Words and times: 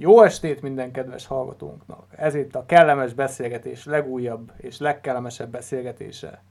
Jó 0.00 0.22
estét 0.22 0.62
minden 0.62 0.92
kedves 0.92 1.26
hallgatónknak! 1.26 2.06
Ez 2.16 2.34
itt 2.34 2.54
a 2.54 2.66
kellemes 2.66 3.12
beszélgetés 3.12 3.84
legújabb 3.84 4.52
és 4.56 4.78
legkellemesebb 4.78 5.50
beszélgetése. 5.50 6.42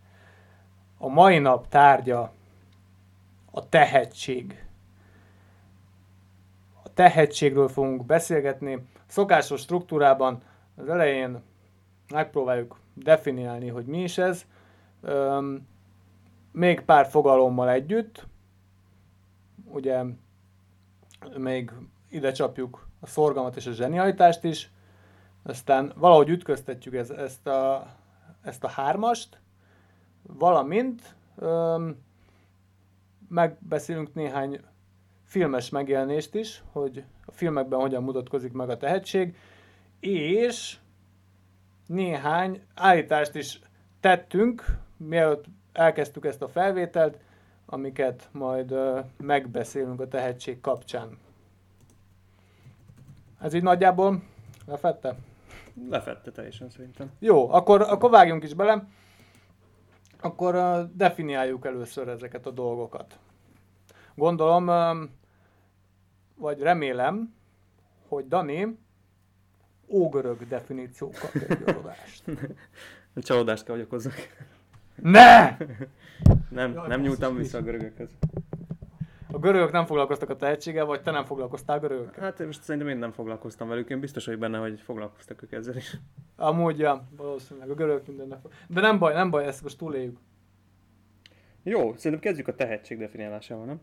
A 0.98 1.08
mai 1.08 1.40
nap 1.40 1.68
tárgya 1.68 2.32
a 3.52 3.70
tehetség. 3.70 4.66
A 6.84 6.94
tehetségről 6.94 7.68
fogunk 7.68 8.06
beszélgetni. 8.06 8.88
Szokásos 9.06 9.62
struktúrában 9.62 10.42
az 10.76 10.90
elején 10.90 11.42
megpróbáljuk 12.10 12.80
definiálni, 12.94 13.68
hogy 13.68 13.86
mi 13.86 14.02
is 14.02 14.18
ez. 14.18 14.46
Üm, 15.04 15.68
még 16.52 16.82
pár 16.82 17.08
fogalommal 17.08 17.70
együtt. 17.70 18.26
Ugye 19.66 20.04
még 21.38 21.72
ide 22.10 22.32
csapjuk 22.32 22.87
a 23.00 23.08
szorgalmat 23.08 23.56
és 23.56 23.66
a 23.66 23.72
zsenialitást 23.72 24.44
is, 24.44 24.72
aztán 25.44 25.94
valahogy 25.96 26.30
ütköztetjük 26.30 26.96
ez, 26.96 27.10
ezt, 27.10 27.48
a, 27.48 27.88
ezt 28.42 28.64
a 28.64 28.68
hármast, 28.68 29.40
valamint 30.22 31.16
öm, 31.36 31.98
megbeszélünk 33.30 34.14
néhány 34.14 34.60
filmes 35.24 35.70
megjelenést 35.70 36.36
is, 36.36 36.64
hogy 36.72 37.04
a 37.26 37.32
filmekben 37.32 37.80
hogyan 37.80 38.04
mutatkozik 38.04 38.52
meg 38.52 38.70
a 38.70 38.78
tehetség, 38.78 39.36
és 40.00 40.78
néhány 41.86 42.62
állítást 42.76 43.36
is 43.36 43.60
tettünk, 44.00 44.66
mielőtt 44.98 45.46
elkezdtük 45.74 46.26
ezt 46.26 46.42
a 46.42 46.48
felvételt, 46.48 47.18
amiket 47.66 48.30
majd 48.32 48.76
megbeszélünk 49.18 50.02
a 50.02 50.08
tehetség 50.08 50.62
kapcsán. 50.62 51.18
Ez 53.40 53.54
így 53.54 53.64
nagyjából 53.64 54.22
lefette? 54.66 55.16
Lefette 55.90 56.32
teljesen 56.32 56.70
szerintem. 56.70 57.12
Jó, 57.20 57.52
akkor, 57.52 57.82
akkor 57.82 58.10
vágjunk 58.10 58.44
is 58.44 58.54
bele. 58.54 58.88
Akkor 60.22 60.56
uh, 60.56 60.90
definiáljuk 60.94 61.66
először 61.66 62.08
ezeket 62.08 62.46
a 62.46 62.52
dolgokat. 62.52 63.20
Gondolom, 64.16 64.68
uh, 64.68 65.10
vagy 66.36 66.60
remélem, 66.60 67.34
hogy 68.08 68.28
Dani 68.28 68.78
ógörög 69.88 70.48
definíciókat 70.48 71.36
egy 71.36 71.76
adást. 71.76 72.24
Csalódást 73.16 73.64
kell, 73.64 73.76
hogy 73.76 73.84
okozzak. 73.84 74.14
Ne! 74.96 75.58
Nem, 76.50 76.74
Jaj, 76.74 76.88
nem 76.88 77.02
nyúltam 77.02 77.36
vissza 77.36 77.58
a 77.58 77.62
görögökhöz. 77.62 78.10
A 79.38 79.40
görögök 79.40 79.72
nem 79.72 79.86
foglalkoztak 79.86 80.30
a 80.30 80.36
tehetséggel, 80.36 80.86
vagy 80.86 81.02
te 81.02 81.12
nem 81.12 81.24
foglalkoztál 81.24 81.80
görögökkel? 81.80 82.24
Hát 82.24 82.46
most 82.46 82.62
szerintem 82.62 82.90
én 82.90 82.98
nem 82.98 83.12
foglalkoztam 83.12 83.68
velük, 83.68 83.90
én 83.90 84.00
biztos 84.00 84.26
vagyok 84.26 84.40
benne, 84.40 84.58
hogy 84.58 84.82
foglalkoztak 84.82 85.44
ők 85.44 85.52
ezzel 85.52 85.76
is. 85.76 85.98
Amúgy, 86.36 86.80
ja, 86.80 87.08
valószínűleg 87.18 87.70
a 87.70 87.74
görögök 87.74 88.08
mindennek. 88.08 88.40
De 88.68 88.82
nem 88.82 89.00
baj, 89.00 89.14
nem 89.14 89.30
baj, 89.30 89.46
ezt 89.46 89.64
most 89.64 89.78
túléljük. 89.78 90.18
Jó, 91.64 91.96
szerintem 91.96 92.20
kezdjük 92.20 92.48
a 92.48 92.56
tehetség 92.56 92.98
definiálásával, 92.98 93.66
nem? 93.66 93.82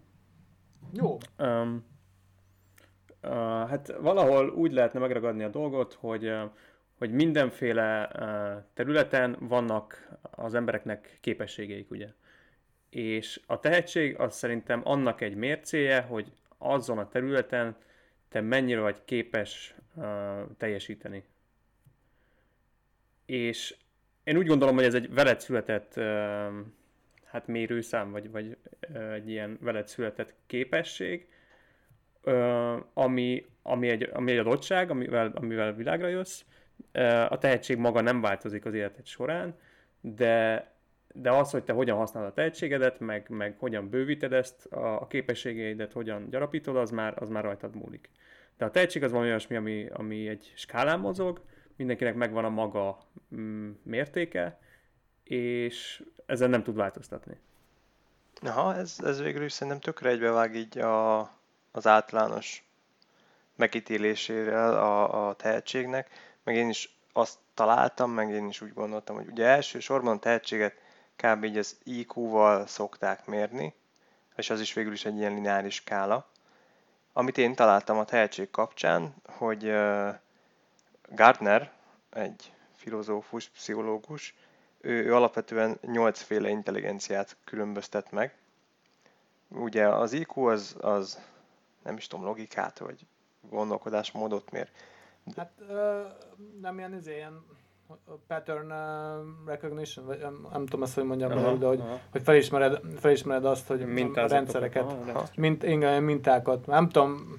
Jó. 0.92 1.16
Um, 1.38 1.84
uh, 3.22 3.30
hát 3.68 3.94
valahol 4.00 4.48
úgy 4.48 4.72
lehetne 4.72 5.00
megragadni 5.00 5.42
a 5.42 5.48
dolgot, 5.48 5.92
hogy, 5.92 6.26
uh, 6.26 6.50
hogy 6.98 7.10
mindenféle 7.10 8.10
uh, 8.14 8.62
területen 8.74 9.36
vannak 9.40 10.08
az 10.30 10.54
embereknek 10.54 11.18
képességeik, 11.20 11.90
ugye? 11.90 12.08
És 12.94 13.40
a 13.46 13.60
tehetség 13.60 14.18
az 14.18 14.36
szerintem 14.36 14.80
annak 14.84 15.20
egy 15.20 15.34
mércéje, 15.34 16.00
hogy 16.00 16.32
azon 16.58 16.98
a 16.98 17.08
területen 17.08 17.76
te 18.28 18.40
mennyire 18.40 18.80
vagy 18.80 19.04
képes 19.04 19.74
uh, 19.94 20.04
teljesíteni. 20.58 21.24
És 23.26 23.76
én 24.24 24.36
úgy 24.36 24.46
gondolom, 24.46 24.74
hogy 24.74 24.84
ez 24.84 24.94
egy 24.94 25.14
veled 25.14 25.40
született 25.40 25.92
uh, 25.96 26.04
hát 27.24 27.46
mérőszám, 27.46 28.10
vagy, 28.10 28.30
vagy 28.30 28.56
uh, 28.88 29.12
egy 29.12 29.28
ilyen 29.28 29.58
veled 29.60 29.88
született 29.88 30.34
képesség, 30.46 31.28
uh, 32.22 32.76
ami, 32.92 33.46
ami, 33.62 33.88
egy, 33.88 34.10
ami 34.12 34.32
egy 34.32 34.38
adottság, 34.38 34.90
amivel, 34.90 35.32
amivel 35.34 35.74
világra 35.74 36.08
jössz. 36.08 36.42
Uh, 36.92 37.32
a 37.32 37.38
tehetség 37.38 37.76
maga 37.76 38.00
nem 38.00 38.20
változik 38.20 38.64
az 38.64 38.74
életed 38.74 39.06
során, 39.06 39.58
de, 40.00 40.72
de 41.16 41.30
az, 41.30 41.50
hogy 41.50 41.64
te 41.64 41.72
hogyan 41.72 41.96
használod 41.96 42.28
a 42.30 42.32
tehetségedet, 42.32 43.00
meg, 43.00 43.26
meg 43.28 43.56
hogyan 43.58 43.88
bővíted 43.88 44.32
ezt, 44.32 44.66
a, 44.66 45.00
a 45.00 45.06
képességeidet 45.06 45.92
hogyan 45.92 46.30
gyarapítod, 46.30 46.76
az 46.76 46.90
már, 46.90 47.22
az 47.22 47.28
már 47.28 47.42
rajtad 47.42 47.74
múlik. 47.74 48.10
De 48.58 48.64
a 48.64 48.70
tehetség 48.70 49.02
az 49.02 49.10
valami 49.10 49.28
olyasmi, 49.28 49.56
ami, 49.56 49.88
ami 49.92 50.28
egy 50.28 50.52
skálán 50.56 51.00
mozog, 51.00 51.40
mindenkinek 51.76 52.14
megvan 52.14 52.44
a 52.44 52.48
maga 52.48 52.98
mm, 53.34 53.70
mértéke, 53.82 54.58
és 55.24 56.02
ezen 56.26 56.50
nem 56.50 56.62
tud 56.62 56.76
változtatni. 56.76 57.38
Aha, 58.42 58.74
ez, 58.74 58.96
ez 59.04 59.22
végül 59.22 59.44
is 59.44 59.52
szerintem 59.52 59.80
tökre 59.80 60.08
egybevág 60.08 60.54
így 60.54 60.78
a, 60.78 61.20
az 61.70 61.86
általános 61.86 62.64
megítélésével 63.56 64.76
a, 64.76 65.28
a 65.28 65.34
tehetségnek, 65.34 66.10
meg 66.42 66.54
én 66.56 66.68
is 66.68 66.98
azt 67.12 67.38
találtam, 67.54 68.10
meg 68.10 68.30
én 68.30 68.48
is 68.48 68.60
úgy 68.60 68.72
gondoltam, 68.72 69.16
hogy 69.16 69.28
ugye 69.28 69.44
elsősorban 69.44 70.16
a 70.16 70.18
tehetséget 70.18 70.82
kb. 71.16 71.44
így 71.44 71.58
az 71.58 71.76
IQ-val 71.82 72.66
szokták 72.66 73.26
mérni, 73.26 73.74
és 74.36 74.50
az 74.50 74.60
is 74.60 74.72
végül 74.72 74.92
is 74.92 75.04
egy 75.04 75.16
ilyen 75.16 75.34
lineáris 75.34 75.74
skála. 75.74 76.26
Amit 77.12 77.38
én 77.38 77.54
találtam 77.54 77.98
a 77.98 78.04
tehetség 78.04 78.50
kapcsán, 78.50 79.14
hogy 79.26 79.72
Gardner, 81.08 81.72
egy 82.10 82.52
filozófus, 82.74 83.48
pszichológus, 83.48 84.34
ő, 84.80 85.04
ő 85.04 85.14
alapvetően 85.14 85.78
nyolcféle 85.80 86.48
intelligenciát 86.48 87.36
különböztet 87.44 88.10
meg. 88.10 88.36
Ugye 89.48 89.88
az 89.88 90.12
IQ 90.12 90.46
az, 90.46 90.76
az 90.80 91.20
nem 91.82 91.96
is 91.96 92.06
tudom, 92.06 92.24
logikát, 92.24 92.78
vagy 92.78 93.06
gondolkodásmódot 93.40 94.50
mér. 94.50 94.70
Hát 95.36 95.52
ö, 95.68 96.02
nem 96.60 96.78
ilyen, 96.78 96.94
izé, 96.94 97.14
ilyen 97.14 97.44
pattern 98.26 98.70
uh, 98.70 99.46
recognition, 99.46 100.06
vagy 100.06 100.18
nem, 100.18 100.46
nem 100.52 100.66
tudom 100.66 100.82
ezt, 100.82 100.94
hogy 100.94 101.04
mondjam 101.04 101.30
Aha, 101.30 101.54
de 101.54 101.66
hogy, 101.66 101.80
aha. 101.80 101.98
hogy 102.10 102.22
felismered, 102.22 102.80
felismered 102.98 103.44
azt, 103.44 103.66
hogy 103.66 103.82
a 104.14 104.26
rendszereket, 104.26 104.82
aha, 104.82 105.26
mint, 105.36 105.62
igen, 105.62 106.02
mintákat. 106.02 106.66
Nem 106.66 106.88
tudom, 106.88 107.38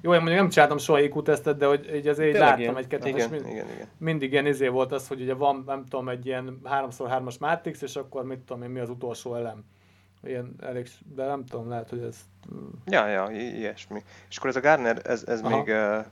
jó, 0.00 0.12
én 0.14 0.18
mondjuk 0.18 0.40
nem 0.40 0.48
csináltam 0.48 0.78
soha 0.78 1.00
IQ 1.00 1.22
tesztet, 1.22 1.56
de 1.56 1.66
hogy 1.66 1.94
így 1.94 2.06
azért 2.08 2.32
Tényleg 2.32 2.58
láttam 2.58 2.76
egy-kettőt, 2.76 3.16
és 3.16 3.24
Igen, 3.24 3.30
mind, 3.30 3.46
igen, 3.46 3.66
igen. 3.74 3.88
mindig 3.98 4.32
ilyen 4.32 4.46
izé 4.46 4.68
volt 4.68 4.92
az, 4.92 5.08
hogy 5.08 5.20
ugye 5.20 5.34
van, 5.34 5.62
nem 5.66 5.84
tudom, 5.86 6.08
egy 6.08 6.26
ilyen 6.26 6.60
3x3-as 6.64 7.38
Matrix, 7.38 7.82
és 7.82 7.96
akkor 7.96 8.24
mit 8.24 8.38
tudom 8.38 8.62
én, 8.62 8.70
mi 8.70 8.80
az 8.80 8.88
utolsó 8.88 9.34
elem. 9.34 9.64
Ilyen 10.22 10.54
elég, 10.60 10.88
de 11.14 11.26
nem 11.26 11.44
tudom, 11.44 11.68
lehet, 11.68 11.90
hogy 11.90 12.00
ez... 12.00 12.16
Ja, 12.86 13.06
ja, 13.06 13.28
i- 13.30 13.58
ilyesmi. 13.58 14.02
És 14.28 14.36
akkor 14.36 14.50
ez 14.50 14.56
a 14.56 14.60
Garner, 14.60 15.00
ez, 15.04 15.24
ez 15.26 15.40
Aha. 15.40 15.56
még 15.56 15.68
uh, 15.68 16.04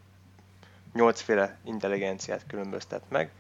nyolcféle 0.93 1.59
intelligenciát 1.65 2.47
különböztet 2.47 3.03
meg. 3.09 3.31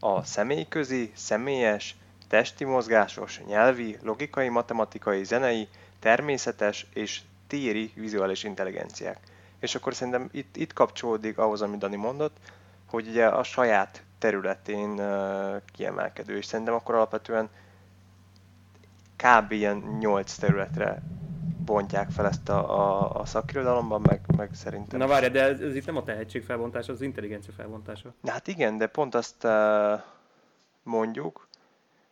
A 0.00 0.24
személyközi, 0.24 1.12
személyes, 1.14 1.96
testi 2.28 2.64
mozgásos, 2.64 3.40
nyelvi, 3.46 3.96
logikai, 4.02 4.48
matematikai, 4.48 5.24
zenei, 5.24 5.68
természetes 5.98 6.86
és 6.94 7.20
téri 7.46 7.92
vizuális 7.94 8.44
intelligenciák. 8.44 9.18
És 9.58 9.74
akkor 9.74 9.94
szerintem 9.94 10.28
itt, 10.32 10.56
itt 10.56 10.72
kapcsolódik 10.72 11.38
ahhoz, 11.38 11.62
amit 11.62 11.78
Dani 11.78 11.96
mondott, 11.96 12.36
hogy 12.86 13.08
ugye 13.08 13.26
a 13.26 13.42
saját 13.42 14.02
területén 14.18 14.90
uh, 14.90 15.62
kiemelkedő, 15.72 16.36
és 16.36 16.44
szerintem 16.44 16.74
akkor 16.74 16.94
alapvetően 16.94 17.48
kb. 19.16 19.52
ilyen 19.52 19.76
8 20.00 20.34
területre 20.34 21.02
bontják 21.70 22.10
fel 22.10 22.26
ezt 22.26 22.48
a, 22.48 22.78
a, 22.78 23.10
a 23.20 23.24
szakirodalomban, 23.24 24.00
meg, 24.00 24.20
meg 24.36 24.50
szerintem... 24.52 24.98
Na 24.98 25.06
várj, 25.06 25.28
de 25.28 25.42
ez, 25.42 25.60
ez 25.60 25.74
itt 25.74 25.86
nem 25.86 25.96
a 25.96 26.02
tehetség 26.02 26.44
felbontása, 26.44 26.92
az 26.92 27.00
intelligencia 27.00 27.52
felbontása. 27.52 28.14
Hát 28.26 28.48
igen, 28.48 28.78
de 28.78 28.86
pont 28.86 29.14
azt 29.14 29.44
uh, 29.44 30.00
mondjuk, 30.82 31.48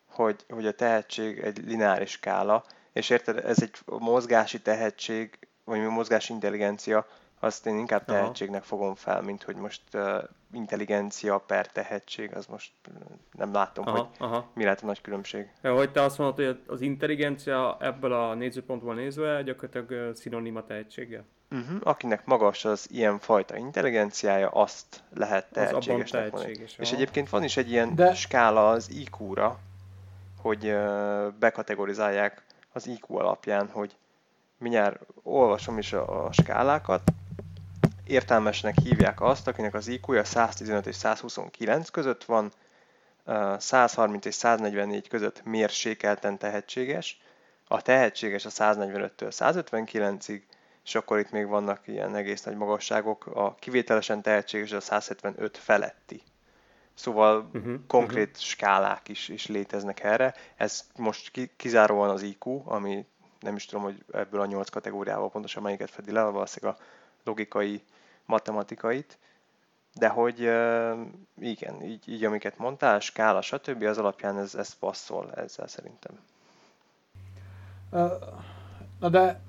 hogy, 0.06 0.44
hogy 0.48 0.66
a 0.66 0.72
tehetség 0.72 1.38
egy 1.38 1.64
lineáris 1.66 2.10
skála, 2.10 2.64
és 2.92 3.10
érted, 3.10 3.36
ez 3.44 3.62
egy 3.62 3.78
mozgási 3.86 4.60
tehetség, 4.60 5.38
vagy 5.64 5.80
mozgási 5.80 6.32
intelligencia, 6.32 7.06
azt 7.38 7.66
én 7.66 7.78
inkább 7.78 8.02
Aha. 8.08 8.18
tehetségnek 8.18 8.62
fogom 8.62 8.94
fel, 8.94 9.22
mint 9.22 9.42
hogy 9.42 9.56
most 9.56 9.82
uh, 9.92 10.22
intelligencia 10.52 11.38
per 11.38 11.66
tehetség, 11.66 12.34
az 12.34 12.46
most 12.46 12.72
uh, 12.88 12.94
nem 13.32 13.52
látom, 13.52 13.84
hogy 13.84 14.06
Aha, 14.18 14.32
aha. 14.32 14.46
mi 14.54 14.62
lehet 14.62 14.82
a 14.82 14.86
nagy 14.86 15.00
különbség. 15.00 15.50
Ja, 15.62 15.74
Hogy 15.74 15.92
te 15.92 16.02
azt 16.02 16.18
mondod, 16.18 16.36
hogy 16.46 16.60
az 16.66 16.80
intelligencia 16.80 17.76
ebből 17.80 18.12
a 18.12 18.34
nézőpontból 18.34 18.94
nézve 18.94 19.42
gyakorlatilag 19.42 19.90
ö, 19.90 20.10
szinonim 20.14 20.56
a 20.56 20.64
tehetséggel? 20.64 21.24
Uh-huh. 21.50 21.76
Akinek 21.82 22.24
magas 22.24 22.64
az 22.64 22.86
ilyen 22.90 23.18
fajta 23.18 23.56
intelligenciája, 23.56 24.48
azt 24.48 25.02
lehet 25.14 25.44
Az 25.44 25.50
tehetségesnek 25.52 26.20
mondani. 26.22 26.42
tehetséges. 26.42 26.76
És 26.78 26.88
aha. 26.88 26.96
egyébként 27.00 27.28
van 27.28 27.42
is 27.44 27.56
egy 27.56 27.70
ilyen 27.70 27.94
De- 27.94 28.14
skála 28.14 28.70
az 28.70 28.90
IQ-ra, 28.90 29.58
hogy 30.42 30.66
ö, 30.66 31.28
bekategorizálják 31.38 32.42
az 32.72 32.86
IQ 32.86 33.16
alapján, 33.16 33.68
hogy 33.72 33.96
mindjárt 34.58 35.02
olvasom 35.22 35.78
is 35.78 35.92
a, 35.92 36.24
a 36.26 36.32
skálákat, 36.32 37.02
értelmesnek 38.08 38.74
hívják 38.82 39.20
azt, 39.20 39.48
akinek 39.48 39.74
az 39.74 39.88
IQ-ja 39.88 40.24
115 40.24 40.86
és 40.86 40.96
129 40.96 41.88
között 41.88 42.24
van, 42.24 42.52
130 43.58 44.24
és 44.24 44.34
144 44.34 45.08
között 45.08 45.44
mérsékelten 45.44 46.38
tehetséges, 46.38 47.20
a 47.68 47.82
tehetséges 47.82 48.44
a 48.44 48.50
145-től 48.50 49.30
159-ig, 49.30 50.42
és 50.84 50.94
akkor 50.94 51.18
itt 51.18 51.30
még 51.30 51.46
vannak 51.46 51.86
ilyen 51.86 52.14
egész 52.14 52.42
nagy 52.42 52.56
magasságok, 52.56 53.26
a 53.26 53.54
kivételesen 53.54 54.22
tehetséges 54.22 54.72
a 54.72 54.80
175 54.80 55.58
feletti. 55.58 56.22
Szóval 56.94 57.50
uh-huh, 57.52 57.74
konkrét 57.86 58.28
uh-huh. 58.28 58.42
skálák 58.42 59.08
is, 59.08 59.28
is 59.28 59.46
léteznek 59.46 60.02
erre. 60.02 60.34
Ez 60.56 60.86
most 60.96 61.50
kizáróan 61.56 62.10
az 62.10 62.22
IQ, 62.22 62.62
ami 62.64 63.06
nem 63.40 63.56
is 63.56 63.66
tudom, 63.66 63.84
hogy 63.84 64.04
ebből 64.12 64.40
a 64.40 64.46
nyolc 64.46 64.68
kategóriával 64.68 65.30
pontosan 65.30 65.62
melyiket 65.62 65.90
fedi 65.90 66.12
le, 66.12 66.22
valószínűleg 66.22 66.76
a 66.76 66.82
logikai, 67.28 67.82
matematikait, 68.24 69.18
de 69.94 70.08
hogy 70.08 70.38
igen, 71.40 71.82
így, 71.82 72.08
így 72.08 72.24
amiket 72.24 72.58
mondtál, 72.58 73.00
skála, 73.00 73.40
stb. 73.40 73.82
az 73.82 73.98
alapján 73.98 74.38
ez, 74.38 74.54
ez 74.54 74.78
passzol 74.78 75.32
ezzel 75.34 75.66
szerintem. 75.66 76.18
Na 79.00 79.08
de 79.08 79.40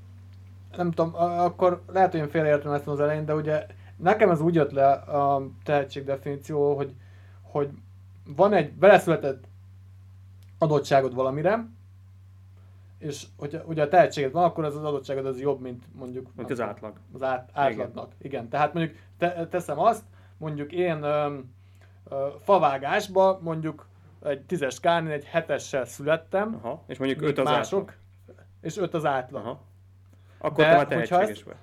nem 0.75 0.91
tudom, 0.91 1.15
akkor 1.15 1.83
lehet, 1.87 2.11
hogy 2.11 2.19
én 2.19 2.29
félreértem 2.29 2.81
az 2.85 2.99
elején, 2.99 3.25
de 3.25 3.33
ugye 3.33 3.65
nekem 3.97 4.29
ez 4.29 4.41
úgy 4.41 4.55
jött 4.55 4.71
le 4.71 4.91
a 4.91 5.47
tehetség 5.63 6.03
definíció, 6.03 6.75
hogy, 6.75 6.93
hogy 7.41 7.69
van 8.25 8.53
egy 8.53 8.73
beleszületett 8.73 9.43
adottságod 10.57 11.13
valamire, 11.13 11.65
és 12.99 13.25
hogyha 13.37 13.63
ugye 13.65 13.83
a 13.83 13.87
tehetséged 13.87 14.31
van, 14.31 14.43
akkor 14.43 14.63
az 14.63 14.75
az 14.75 14.83
adottságod 14.83 15.25
az 15.25 15.39
jobb, 15.39 15.61
mint 15.61 15.85
mondjuk... 15.91 16.29
Mint 16.35 16.49
az 16.49 16.61
átlag. 16.61 16.99
Az 17.13 17.23
át, 17.23 17.49
átlagnak. 17.53 18.13
Igen. 18.17 18.31
Igen. 18.31 18.49
Tehát 18.49 18.73
mondjuk 18.73 18.97
te, 19.17 19.47
teszem 19.47 19.79
azt, 19.79 20.03
mondjuk 20.37 20.71
én 20.71 21.03
ö, 21.03 21.37
ö, 22.09 22.27
favágásba 22.43 23.39
mondjuk 23.41 23.87
egy 24.23 24.41
tízes 24.41 24.73
skálin 24.73 25.09
egy 25.09 25.25
hetessel 25.25 25.85
születtem. 25.85 26.59
Aha. 26.61 26.83
És 26.87 26.97
mondjuk 26.97 27.21
öt 27.21 27.37
az 27.37 27.45
mások, 27.45 27.79
átlag. 27.79 28.45
És 28.61 28.77
öt 28.77 28.93
az 28.93 29.05
átlag. 29.05 29.45
Aha. 29.45 29.61
Akkor 30.37 30.63
De, 30.63 30.69
te 30.69 30.75
már 30.75 30.87
tehetséges 30.87 31.29
ezt, 31.29 31.43
vagy. 31.43 31.55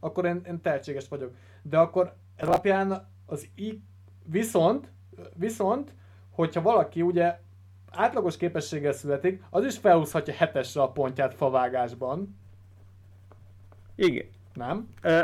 Akkor 0.00 0.24
én, 0.24 0.42
én 0.46 0.60
tehetséges 0.60 1.08
vagyok. 1.08 1.34
De 1.62 1.78
akkor 1.78 2.14
ez 2.36 2.48
alapján 2.48 3.08
az 3.26 3.48
I, 3.54 3.82
viszont, 4.24 4.90
viszont, 5.34 5.94
hogyha 6.30 6.62
valaki 6.62 7.02
ugye 7.02 7.40
átlagos 7.94 8.36
képességgel 8.36 8.92
születik, 8.92 9.42
az 9.50 9.64
is 9.64 9.78
felhúzhatja 9.78 10.34
hetesre 10.34 10.82
a 10.82 10.92
pontját 10.92 11.34
favágásban. 11.34 12.36
Igen. 13.94 14.26
Nem? 14.54 14.88
Uh, 15.04 15.20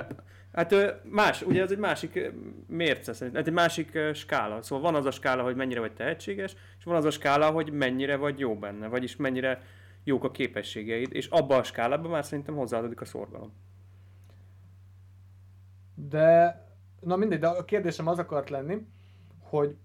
hát 0.53 0.75
más, 1.05 1.43
ugye 1.43 1.63
ez 1.63 1.71
egy 1.71 1.79
másik 1.79 2.31
mérce 2.67 3.13
szerint, 3.13 3.37
egy 3.37 3.53
másik 3.53 3.99
skála. 4.15 4.63
Szóval 4.63 4.91
van 4.91 5.01
az 5.01 5.07
a 5.07 5.11
skála, 5.11 5.43
hogy 5.43 5.57
mennyire 5.57 5.81
vagy 5.81 5.93
tehetséges, 5.93 6.57
és 6.79 6.85
van 6.85 6.97
az 6.97 7.05
a 7.05 7.11
skála, 7.11 7.51
hogy 7.51 7.73
mennyire 7.73 8.17
vagy 8.17 8.39
jó 8.39 8.57
benne, 8.57 8.87
vagyis 8.87 9.17
mennyire 9.17 9.63
jók 10.05 10.25
a 10.25 10.31
képességeid, 10.31 11.15
és 11.15 11.27
abba 11.27 11.57
a 11.57 11.63
skálában 11.63 12.11
már 12.11 12.25
szerintem 12.25 12.55
hozzáadódik 12.55 13.01
a 13.01 13.05
szorgalom. 13.05 13.53
De, 15.95 16.63
na 17.01 17.17
mindegy, 17.17 17.39
de 17.39 17.49
a 17.49 17.65
kérdésem 17.65 18.07
az 18.07 18.19
akart 18.19 18.51
lenni, 18.51 18.87
hogy, 19.39 19.77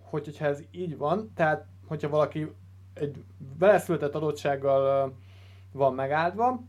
hogy 0.00 0.24
hogyha 0.24 0.46
ez 0.46 0.62
így 0.70 0.96
van, 0.96 1.32
tehát 1.34 1.66
hogyha 1.88 2.08
valaki 2.08 2.52
egy 2.94 3.24
beleszületett 3.58 4.14
adottsággal 4.14 5.12
van 5.72 5.94
megáldva, 5.94 6.60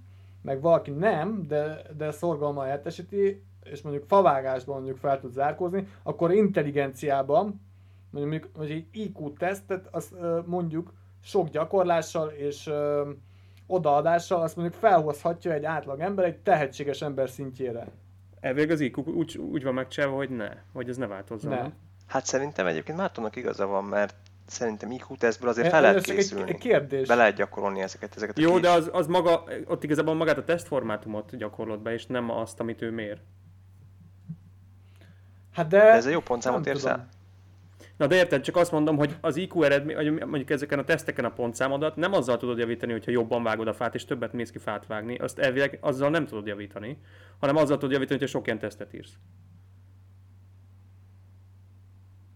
meg 0.42 0.62
valaki 0.62 0.92
nem, 0.92 1.48
de, 1.48 1.82
de 1.98 2.12
szorgalommal 2.12 2.68
értesíti, 2.68 3.44
és 3.64 3.82
mondjuk 3.82 4.06
favágásban 4.08 4.76
mondjuk 4.76 4.98
fel 4.98 5.20
tud 5.20 5.32
zárkózni, 5.32 5.88
akkor 6.04 6.32
intelligenciában, 6.32 7.62
mondjuk, 8.10 8.50
hogy 8.56 8.72
egy 8.72 8.88
IQ 8.92 9.34
tesztet, 9.34 9.88
azt 9.92 10.16
mondjuk 10.46 10.94
sok 11.24 11.50
gyakorlással 11.50 12.30
és 12.30 12.68
ö, 12.68 13.10
odaadással 13.68 14.42
azt 14.42 14.56
mondjuk 14.56 14.78
felhozhatja 14.80 15.52
egy 15.52 15.66
átlag 15.66 16.00
ember 16.00 16.26
egy 16.26 16.38
tehetséges 16.38 17.02
ember 17.02 17.30
szintjére. 17.30 17.88
Elvég 18.40 18.72
az 18.72 18.80
IQ 18.80 19.02
úgy, 19.02 19.38
úgy 19.38 19.64
van 19.64 19.74
megcsinálva, 19.74 20.16
hogy 20.16 20.30
ne, 20.30 20.50
hogy 20.74 20.90
ez 20.90 20.98
ne 20.98 21.08
változzon. 21.08 21.52
Ne. 21.52 21.70
Hát 22.08 22.26
szerintem 22.26 22.66
egyébként 22.66 22.98
Mártonnak 22.98 23.36
igaza 23.36 23.66
van, 23.66 23.84
mert 23.84 24.16
szerintem 24.50 24.92
IQ 24.92 25.16
tesztből 25.18 25.50
azért 25.50 25.70
fel 25.70 25.82
lehet 25.82 26.02
készülni. 26.04 26.50
Egy, 26.50 26.58
kérdés. 26.58 27.08
Be 27.08 27.16
lehet 27.16 27.36
gyakorolni 27.36 27.82
ezeket. 27.82 28.16
ezeket 28.16 28.38
a 28.38 28.42
Jó, 28.42 28.52
kés... 28.52 28.62
de 28.62 28.70
az, 28.70 28.90
az 28.92 29.08
maga, 29.08 29.44
ott 29.68 29.84
igazából 29.84 30.14
magát 30.14 30.38
a 30.38 30.44
tesztformátumot 30.44 31.38
gyakorlod 31.38 31.80
be, 31.80 31.94
és 31.94 32.06
nem 32.06 32.30
azt, 32.30 32.60
amit 32.60 32.82
ő 32.82 32.92
mér. 32.92 33.22
Hát 35.52 35.68
de... 35.68 35.78
de 35.78 35.92
ez 35.92 36.06
a 36.06 36.10
jó 36.10 36.20
pontszámot 36.20 36.66
érsz 36.66 36.86
el? 36.86 37.10
Na 37.98 38.08
de 38.08 38.16
érted, 38.16 38.42
csak 38.42 38.56
azt 38.56 38.72
mondom, 38.72 38.98
hogy 38.98 39.18
az 39.22 39.36
IQ 39.36 39.64
eredmény, 39.64 39.96
vagy 39.96 40.12
mondjuk 40.12 40.50
ezeken 40.50 40.80
a 40.80 40.84
teszteken 40.84 41.26
a 41.26 41.32
pontszámodat 41.32 41.96
nem 41.96 42.14
azzal 42.14 42.38
tudod 42.38 42.58
javítani, 42.58 42.92
hogyha 42.92 43.12
jobban 43.12 43.44
vágod 43.44 43.68
a 43.68 43.74
fát, 43.74 43.96
és 43.96 44.06
többet 44.06 44.34
mész 44.34 44.52
ki 44.52 44.58
fát 44.58 44.88
vágni, 44.88 45.18
azt 45.18 45.40
elvileg 45.40 45.78
azzal 45.82 46.10
nem 46.10 46.26
tudod 46.26 46.46
javítani, 46.46 46.98
hanem 47.40 47.56
azzal 47.56 47.78
tudod 47.78 47.92
javítani, 47.92 48.20
hogyha 48.20 48.38
sok 48.38 48.46
ilyen 48.46 48.60
tesztet 48.60 48.94
írsz. 48.94 49.14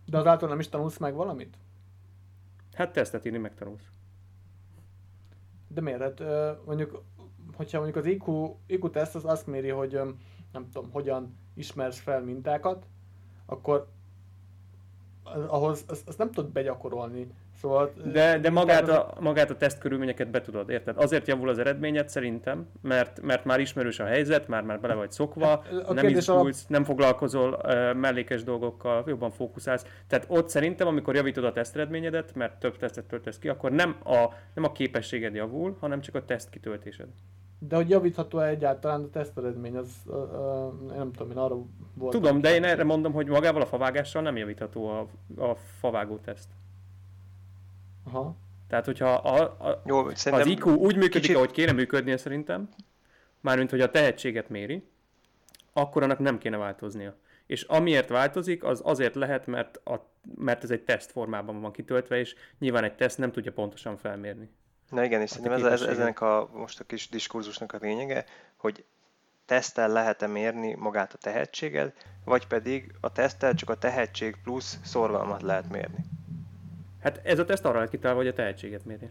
De 0.05 0.17
azáltal 0.17 0.49
nem 0.49 0.59
is 0.59 0.69
tanulsz 0.69 0.97
meg 0.97 1.13
valamit? 1.13 1.57
Hát 2.73 2.93
tesztet 2.93 3.25
írni 3.25 3.37
megtanulsz. 3.37 3.87
De 5.67 5.81
miért? 5.81 6.01
Hát 6.01 6.19
mondjuk, 6.65 7.03
hogyha 7.55 7.79
mondjuk 7.79 8.05
az 8.05 8.11
IQ, 8.11 8.55
IQ 8.65 8.89
teszt 8.89 9.15
az 9.15 9.25
azt 9.25 9.47
méri, 9.47 9.69
hogy 9.69 9.99
nem 10.51 10.69
tudom, 10.71 10.91
hogyan 10.91 11.37
ismersz 11.53 11.99
fel 11.99 12.21
mintákat, 12.21 12.87
akkor 13.45 13.87
ahhoz 15.23 15.85
azt, 15.87 16.17
nem 16.17 16.31
tudod 16.31 16.51
begyakorolni. 16.51 17.27
Szóval, 17.63 17.93
de, 18.11 18.39
de 18.39 18.49
magát, 18.49 18.89
a, 18.89 19.13
magát 19.19 19.49
a 19.49 19.55
teszt 19.55 20.29
be 20.31 20.41
tudod, 20.41 20.69
érted? 20.69 20.97
Azért 20.97 21.27
javul 21.27 21.49
az 21.49 21.57
eredményed 21.57 22.09
szerintem, 22.09 22.67
mert, 22.81 23.21
mert 23.21 23.45
már 23.45 23.59
ismerős 23.59 23.99
a 23.99 24.05
helyzet, 24.05 24.47
már, 24.47 24.63
már 24.63 24.79
bele 24.79 24.93
vagy 24.93 25.11
szokva, 25.11 25.45
hát, 25.45 25.93
nem 25.93 26.07
izgulsz, 26.07 26.27
alap... 26.29 26.69
nem 26.69 26.83
foglalkozol 26.83 27.61
uh, 27.63 27.93
mellékes 27.93 28.43
dolgokkal, 28.43 29.03
jobban 29.07 29.31
fókuszálsz. 29.31 29.85
Tehát 30.07 30.25
ott 30.27 30.49
szerintem, 30.49 30.87
amikor 30.87 31.15
javítod 31.15 31.43
a 31.43 31.51
teszteredményedet, 31.51 32.35
mert 32.35 32.59
több 32.59 32.77
tesztet 32.77 33.05
töltesz 33.05 33.39
ki, 33.39 33.49
akkor 33.49 33.71
nem 33.71 33.95
a, 34.03 34.27
nem 34.53 34.63
a 34.63 34.71
képességed 34.71 35.35
javul, 35.35 35.77
hanem 35.79 36.01
csak 36.01 36.15
a 36.15 36.25
teszt 36.25 36.49
kitöltésed. 36.49 37.07
De 37.59 37.75
hogy 37.75 37.89
javítható-e 37.89 38.47
egyáltalán 38.47 39.03
a 39.03 39.09
teszteredmény, 39.09 39.75
az 39.75 39.91
uh, 40.05 40.15
uh, 40.15 40.95
nem 40.95 41.11
tudom, 41.11 41.31
én 41.31 41.37
arra 41.37 41.55
volt. 41.93 42.11
Tudom, 42.11 42.41
de 42.41 42.53
én 42.53 42.63
erre 42.63 42.83
mondom, 42.83 43.13
hogy 43.13 43.27
magával 43.27 43.61
a 43.61 43.65
favágással 43.65 44.21
nem 44.21 44.37
javítható 44.37 44.87
a, 44.87 45.07
a 45.37 45.55
favágó 45.55 46.17
teszt. 46.17 46.49
Aha. 48.03 48.35
Tehát, 48.67 48.85
hogyha 48.85 49.13
a, 49.13 49.41
a, 49.41 49.81
Jó, 49.85 50.05
az 50.05 50.45
IQ 50.45 50.69
úgy 50.69 50.95
működik, 50.95 51.21
kicsit... 51.21 51.35
ahogy 51.35 51.51
kéne 51.51 51.71
működnie 51.71 52.17
szerintem, 52.17 52.69
mármint, 53.39 53.69
hogy 53.69 53.81
a 53.81 53.91
tehetséget 53.91 54.49
méri, 54.49 54.87
akkor 55.73 56.03
annak 56.03 56.19
nem 56.19 56.37
kéne 56.37 56.57
változnia. 56.57 57.15
És 57.45 57.61
amiért 57.61 58.09
változik, 58.09 58.63
az 58.63 58.81
azért 58.83 59.15
lehet, 59.15 59.47
mert, 59.47 59.77
a, 59.77 60.09
mert 60.35 60.63
ez 60.63 60.71
egy 60.71 60.81
teszt 60.81 61.11
formában 61.11 61.61
van 61.61 61.71
kitöltve, 61.71 62.19
és 62.19 62.35
nyilván 62.59 62.83
egy 62.83 62.95
teszt 62.95 63.17
nem 63.17 63.31
tudja 63.31 63.51
pontosan 63.51 63.97
felmérni. 63.97 64.49
Na 64.89 65.03
igen, 65.03 65.21
és 65.21 65.31
hát 65.31 65.41
szerintem 65.41 65.65
ez, 65.65 65.81
ez, 65.81 65.87
ezenek 65.87 66.21
a, 66.21 66.49
most 66.53 66.79
a 66.79 66.83
kis 66.83 67.09
diskurzusnak 67.09 67.73
a 67.73 67.77
lényege, 67.81 68.25
hogy 68.55 68.83
tesztel 69.45 69.89
lehet-e 69.89 70.27
mérni 70.27 70.73
magát 70.73 71.13
a 71.13 71.17
tehetséget, 71.17 72.05
vagy 72.25 72.47
pedig 72.47 72.95
a 72.99 73.11
tesztel 73.11 73.53
csak 73.53 73.69
a 73.69 73.77
tehetség 73.77 74.37
plusz 74.43 74.79
szorgalmat 74.83 75.41
lehet 75.41 75.69
mérni. 75.69 76.03
Hát 77.03 77.21
ez 77.23 77.39
a 77.39 77.45
teszt 77.45 77.65
arra 77.65 77.79
lett 77.79 77.89
kitalálva, 77.89 78.21
hogy 78.21 78.29
a 78.29 78.33
tehetséget 78.33 78.85
mérje. 78.85 79.09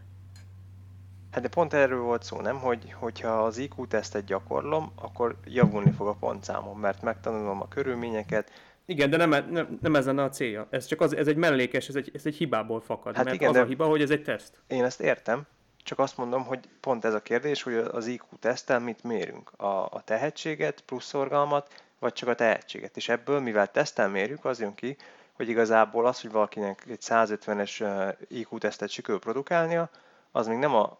Hát 1.31 1.43
de 1.43 1.49
pont 1.49 1.73
erről 1.73 2.01
volt 2.01 2.23
szó, 2.23 2.41
nem? 2.41 2.59
Hogy, 2.59 2.93
hogyha 2.93 3.45
az 3.45 3.59
IQ 3.59 3.87
tesztet 3.87 4.25
gyakorlom, 4.25 4.93
akkor 4.95 5.37
javulni 5.45 5.91
fog 5.91 6.07
a 6.07 6.17
pontszámom, 6.21 6.81
mert 6.81 7.03
megtanulom 7.03 7.61
a 7.61 7.69
körülményeket. 7.69 8.51
Igen, 8.85 9.11
de 9.11 9.17
nem, 9.17 9.31
nem, 9.51 9.79
nem 9.81 9.97
ez 9.97 10.07
lenne 10.07 10.23
a 10.23 10.29
célja. 10.29 10.67
Ez 10.71 10.87
csak 10.87 11.01
az, 11.01 11.17
ez 11.17 11.27
egy 11.27 11.37
mellékes, 11.37 11.89
ez 11.89 11.95
egy, 11.95 12.11
ez 12.15 12.27
egy 12.27 12.37
hibából 12.37 12.81
fakad. 12.81 13.17
Hát 13.17 13.25
mert 13.25 13.37
igen, 13.37 13.49
az 13.49 13.57
a 13.57 13.65
hiba, 13.65 13.87
hogy 13.87 14.03
ez 14.03 14.11
egy 14.11 14.23
teszt. 14.23 14.63
Én 14.67 14.85
ezt 14.85 15.01
értem, 15.01 15.47
csak 15.83 15.99
azt 15.99 16.17
mondom, 16.17 16.45
hogy 16.45 16.59
pont 16.81 17.05
ez 17.05 17.15
a 17.15 17.23
kérdés, 17.23 17.63
hogy 17.63 17.75
az 17.75 18.07
IQ 18.07 18.39
tesztel 18.39 18.81
mit 18.81 19.03
mérünk? 19.03 19.53
A, 19.57 19.85
a 19.85 20.03
tehetséget 20.05 20.81
plusz 20.81 21.05
szorgalmat, 21.05 21.85
vagy 21.99 22.13
csak 22.13 22.29
a 22.29 22.35
tehetséget? 22.35 22.97
És 22.97 23.09
ebből, 23.09 23.41
mivel 23.41 23.71
tesztel 23.71 24.09
mérjük, 24.09 24.45
az 24.45 24.61
jön 24.61 24.75
ki, 24.75 24.97
hogy 25.33 25.49
igazából 25.49 26.07
az, 26.07 26.21
hogy 26.21 26.31
valakinek 26.31 26.85
egy 26.89 27.01
150-es 27.01 28.15
IQ 28.29 28.59
tesztet 28.59 28.91
sikerül 28.91 29.21
produkálnia, 29.21 29.91
az 30.31 30.47
még 30.47 30.59
nem 30.59 30.75
a 30.75 30.99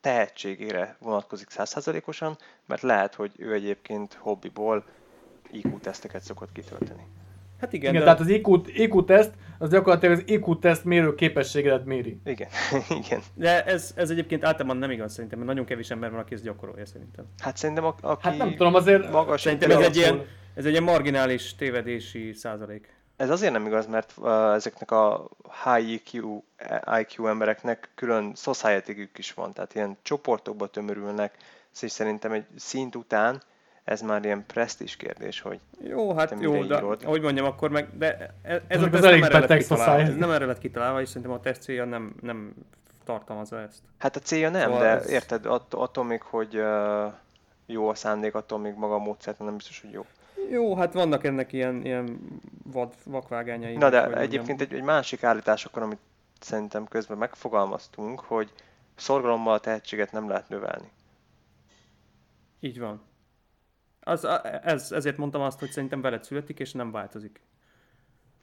tehetségére 0.00 0.96
vonatkozik 0.98 1.48
100%-osan, 1.50 2.38
mert 2.66 2.82
lehet, 2.82 3.14
hogy 3.14 3.32
ő 3.36 3.52
egyébként 3.52 4.14
hobbiból 4.14 4.84
IQ 5.50 5.78
teszteket 5.78 6.22
szokott 6.22 6.52
kitölteni. 6.52 7.06
Hát 7.60 7.72
igen, 7.72 7.90
Igen, 7.90 8.04
de... 8.04 8.04
tehát 8.04 8.20
az 8.20 8.28
IQ, 8.28 8.62
IQ 8.66 9.04
teszt, 9.04 9.30
az 9.58 9.70
gyakorlatilag 9.70 10.18
az 10.18 10.22
IQ 10.26 10.58
teszt 10.58 10.84
mérő 10.84 11.14
képességedet 11.14 11.84
méri. 11.84 12.20
Igen, 12.24 12.48
igen. 13.04 13.20
De 13.34 13.64
ez, 13.64 13.92
ez 13.96 14.10
egyébként 14.10 14.44
általában 14.44 14.76
nem 14.76 14.90
igaz 14.90 15.12
szerintem, 15.12 15.38
mert 15.38 15.50
nagyon 15.50 15.66
kevés 15.66 15.90
ember 15.90 16.10
van, 16.10 16.20
aki 16.20 16.34
ezt 16.34 16.42
gyakorolja 16.42 16.86
szerintem. 16.86 17.24
Hát 17.38 17.56
szerintem 17.56 17.84
a, 17.84 17.94
aki 18.00 18.28
Hát 18.28 18.36
nem 18.36 18.50
tudom, 18.50 18.74
azért 18.74 19.10
magas 19.10 19.40
Szerintem 19.40 19.70
ez 19.70 19.78
egy, 19.78 19.96
ilyen, 19.96 20.26
ez 20.54 20.64
egy 20.64 20.70
ilyen 20.70 20.82
marginális 20.82 21.54
tévedési 21.54 22.32
százalék. 22.32 22.99
Ez 23.20 23.30
azért 23.30 23.52
nem 23.52 23.66
igaz, 23.66 23.86
mert 23.86 24.12
uh, 24.16 24.52
ezeknek 24.54 24.90
a 24.90 25.28
high 25.64 25.88
IQ, 25.90 26.42
IQ 27.00 27.26
embereknek 27.26 27.88
külön 27.94 28.32
society 28.34 29.10
is 29.16 29.34
van, 29.34 29.52
tehát 29.52 29.74
ilyen 29.74 29.96
csoportokba 30.02 30.66
tömörülnek, 30.66 31.36
és 31.82 31.90
szerintem 31.90 32.32
egy 32.32 32.44
szint 32.56 32.94
után 32.94 33.42
ez 33.84 34.00
már 34.00 34.24
ilyen 34.24 34.44
presztis 34.46 34.96
kérdés, 34.96 35.40
hogy 35.40 35.60
Jó, 35.82 36.14
hát 36.14 36.34
jó, 36.40 36.52
de 36.52 36.76
írod? 36.76 37.02
ahogy 37.04 37.20
mondjam, 37.22 37.46
akkor 37.46 37.70
meg, 37.70 37.98
de 37.98 38.34
ez, 38.42 38.60
ez 38.66 38.80
Mondjuk 38.80 39.02
teszt 39.02 39.04
az 39.04 39.10
nem 39.10 39.22
erre 39.22 39.38
lett 39.38 39.58
kitalálva, 39.58 40.00
ez 40.00 40.16
nem 40.16 40.30
erre 40.30 40.44
lett 40.44 40.58
kitalálva, 40.58 41.00
és 41.00 41.08
szerintem 41.08 41.32
a 41.32 41.40
teszt 41.40 41.62
célja 41.62 41.84
nem, 41.84 42.14
nem 42.20 42.54
tartalmazza 43.04 43.60
ezt. 43.60 43.78
hát 43.98 44.16
a 44.16 44.20
célja 44.20 44.50
nem, 44.50 44.62
Szóval 44.62 44.80
de 44.80 44.88
ez- 44.88 45.08
érted, 45.08 45.46
att, 45.46 45.74
attól 45.74 46.04
még, 46.04 46.22
hogy 46.22 46.56
uh, 46.56 47.12
jó 47.66 47.88
a 47.88 47.94
szándék, 47.94 48.34
attól 48.34 48.58
még 48.58 48.74
maga 48.74 48.94
a 48.94 48.98
módszert 48.98 49.38
nem 49.38 49.56
biztos, 49.56 49.80
hogy 49.80 49.92
jó. 49.92 50.04
Jó, 50.50 50.76
hát 50.76 50.92
vannak 50.92 51.24
ennek 51.24 51.52
ilyen, 51.52 51.84
ilyen 51.84 52.18
vad, 52.64 52.94
vakvágányai. 53.04 53.76
Na 53.76 53.90
de 53.90 54.16
egyébként 54.16 54.60
egy, 54.60 54.74
egy 54.74 54.82
másik 54.82 55.24
állítás 55.24 55.64
akkor, 55.64 55.82
amit 55.82 55.98
szerintem 56.40 56.86
közben 56.86 57.18
megfogalmaztunk, 57.18 58.20
hogy 58.20 58.52
szorgalommal 58.94 59.54
a 59.54 59.60
tehetséget 59.60 60.12
nem 60.12 60.28
lehet 60.28 60.48
növelni. 60.48 60.90
Így 62.60 62.78
van. 62.78 63.02
Az, 64.00 64.24
ez, 64.62 64.92
ezért 64.92 65.16
mondtam 65.16 65.40
azt, 65.40 65.58
hogy 65.58 65.70
szerintem 65.70 66.00
veled 66.00 66.24
születik, 66.24 66.58
és 66.58 66.72
nem 66.72 66.90
változik. 66.90 67.40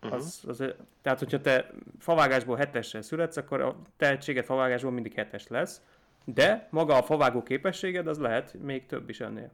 Uh-huh. 0.02 0.18
Az, 0.20 0.44
az, 0.48 0.64
tehát, 1.02 1.20
hogyha 1.20 1.42
te 1.42 1.70
favágásból 2.00 2.56
hetessel 2.56 3.02
születsz, 3.02 3.38
akkor 3.38 3.62
a 3.62 3.76
tehetséged 3.98 4.46
favágásból 4.46 4.92
mindig 4.92 5.14
hetes 5.14 5.48
lesz, 5.48 5.82
de 6.26 6.68
maga 6.72 6.98
a 6.98 7.04
favágó 7.04 7.44
képességed 7.44 8.08
az 8.08 8.18
lehet 8.18 8.54
még 8.54 8.86
több 8.86 9.10
is 9.10 9.20
ennél. 9.20 9.52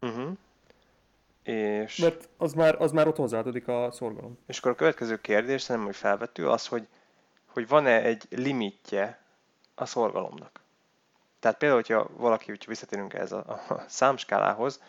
Uh-huh. 0.00 0.36
És, 1.42 1.96
Mert 1.96 2.28
az 2.36 2.52
már, 2.52 2.76
az 2.78 2.92
már 2.92 3.08
ott 3.08 3.16
hozzáadódik 3.16 3.68
a 3.68 3.88
szorgalom. 3.92 4.38
és 4.46 4.58
akkor 4.58 4.70
a 4.70 4.74
következő 4.74 5.16
kérdés, 5.20 5.62
szerintem, 5.62 5.90
hogy 5.90 6.00
felvető, 6.00 6.48
az, 6.48 6.66
hogy, 6.66 6.86
hogy 7.46 7.68
van-e 7.68 8.02
egy 8.02 8.26
limitje 8.30 9.18
a 9.74 9.86
szorgalomnak. 9.86 10.60
Tehát 11.40 11.58
például, 11.58 11.80
hogyha 11.80 12.10
valaki, 12.16 12.48
hogyha 12.48 12.68
visszatérünk 12.68 13.14
ez 13.14 13.32
a, 13.32 13.44
a 13.68 13.84
számskálához, 13.88 14.80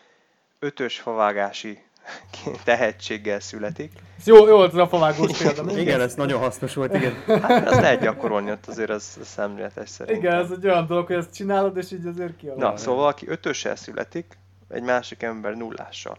ötös 0.60 1.00
favágási 1.00 1.84
tehetséggel 2.64 3.40
születik, 3.40 3.92
Ez 4.18 4.28
jó, 4.28 4.48
jó 4.48 4.58
az 4.58 4.76
a 4.76 4.88
favágós 4.88 5.38
példa. 5.38 5.64
nem? 5.64 5.78
Igen, 5.78 6.02
ez 6.02 6.16
nagyon 6.16 6.40
hasznos 6.40 6.74
volt, 6.74 6.96
igen. 6.96 7.14
hát 7.42 7.68
azt 7.68 7.80
lehet 7.80 8.02
gyakorolni 8.02 8.52
ott 8.52 8.66
azért, 8.66 8.90
az, 8.90 9.18
az 9.22 9.28
szemléletes 9.28 9.90
szerintem. 9.90 10.24
Igen, 10.24 10.44
ez 10.44 10.52
egy 10.52 10.66
olyan 10.68 10.88
dolog, 10.88 11.08
hogy 11.08 11.16
ezt 11.16 11.34
csinálod, 11.34 11.78
és 11.78 11.92
így 11.92 12.06
azért 12.06 12.36
kialakul. 12.36 12.70
Na, 12.70 12.78
szóval 12.78 12.96
valaki 13.00 13.28
ötössel 13.28 13.76
születik, 13.76 14.38
egy 14.70 14.84
másik 14.84 15.24
ember 15.24 15.56
nullással. 15.56 16.18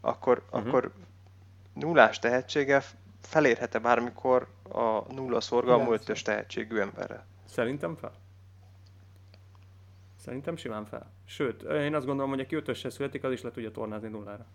Akkor, 0.00 0.42
uh-huh. 0.50 0.68
akkor 0.68 0.92
nullás 1.72 2.18
tehetsége 2.18 2.82
felérhet-e 3.22 3.78
bármikor 3.78 4.48
a 4.62 5.12
nulla 5.12 5.40
szorgalmú 5.40 5.92
ötös 5.92 6.22
tehetségű 6.22 6.78
emberrel? 6.78 7.26
Szerintem 7.44 7.94
fel. 7.96 8.12
Szerintem 10.16 10.56
simán 10.56 10.84
fel. 10.84 11.10
Sőt, 11.24 11.62
én 11.62 11.94
azt 11.94 12.06
gondolom, 12.06 12.30
hogy 12.30 12.40
aki 12.40 12.54
ötössel 12.54 12.90
születik, 12.90 13.24
az 13.24 13.32
is 13.32 13.42
le 13.42 13.50
tudja 13.50 13.70
tornázni 13.70 14.08
nullára. 14.08 14.46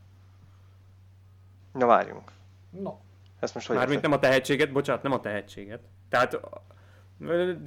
Na 1.73 1.85
várjunk. 1.85 2.31
No. 2.69 2.97
Ezt 3.39 3.53
most 3.53 3.67
hogy 3.67 3.75
Mármint 3.75 4.01
nem 4.01 4.11
a 4.11 4.19
tehetséget, 4.19 4.71
bocsánat, 4.71 5.03
nem 5.03 5.11
a 5.11 5.19
tehetséget. 5.19 5.81
Tehát 6.09 6.39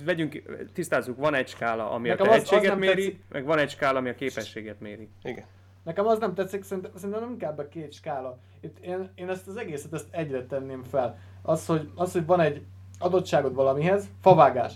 vegyünk, 0.04 0.42
tisztázzuk, 0.72 1.16
van 1.16 1.34
egy 1.34 1.48
skála, 1.48 1.90
ami 1.90 2.08
Nekem 2.08 2.28
a 2.28 2.30
az- 2.30 2.36
az 2.42 2.48
tehetséget 2.48 2.78
nem 2.78 2.88
méri, 2.88 3.04
tetszik. 3.04 3.24
meg 3.28 3.44
van 3.44 3.58
egy 3.58 3.70
skála, 3.70 3.98
ami 3.98 4.08
a 4.08 4.14
képességet 4.14 4.80
méri. 4.80 5.08
Igen. 5.22 5.44
Nekem 5.84 6.06
az 6.06 6.18
nem 6.18 6.34
tetszik, 6.34 6.62
szerintem, 6.62 6.92
szerintem 6.94 7.30
inkább 7.30 7.58
a 7.58 7.68
két 7.68 7.92
skála. 7.92 8.38
Itt 8.60 8.78
én, 8.78 9.10
én 9.14 9.28
ezt 9.28 9.48
az 9.48 9.56
egészet 9.56 9.92
ezt 9.92 10.06
egyre 10.10 10.46
tenném 10.46 10.82
fel. 10.82 11.18
Az 11.42 11.66
hogy, 11.66 11.90
az, 11.94 12.12
hogy 12.12 12.26
van 12.26 12.40
egy 12.40 12.64
adottságod 12.98 13.54
valamihez, 13.54 14.08
favágás. 14.20 14.74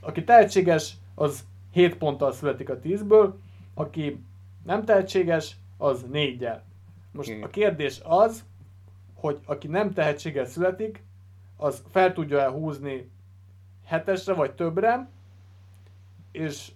Aki 0.00 0.24
tehetséges, 0.24 0.96
az 1.14 1.44
7 1.72 1.96
ponttal 1.96 2.32
születik 2.32 2.70
a 2.70 2.78
10-ből, 2.78 3.32
aki 3.74 4.24
nem 4.64 4.84
tehetséges, 4.84 5.56
az 5.78 6.02
4 6.10 6.48
Most 7.12 7.42
a 7.42 7.48
kérdés 7.48 8.00
az, 8.04 8.44
hogy 9.14 9.40
aki 9.44 9.66
nem 9.66 9.92
tehetséges 9.92 10.48
születik, 10.48 11.04
az 11.56 11.82
fel 11.90 12.12
tudja-e 12.12 12.48
húzni 12.48 13.10
hetesre 13.84 14.32
vagy 14.32 14.54
többre, 14.54 15.08
és 16.32 16.72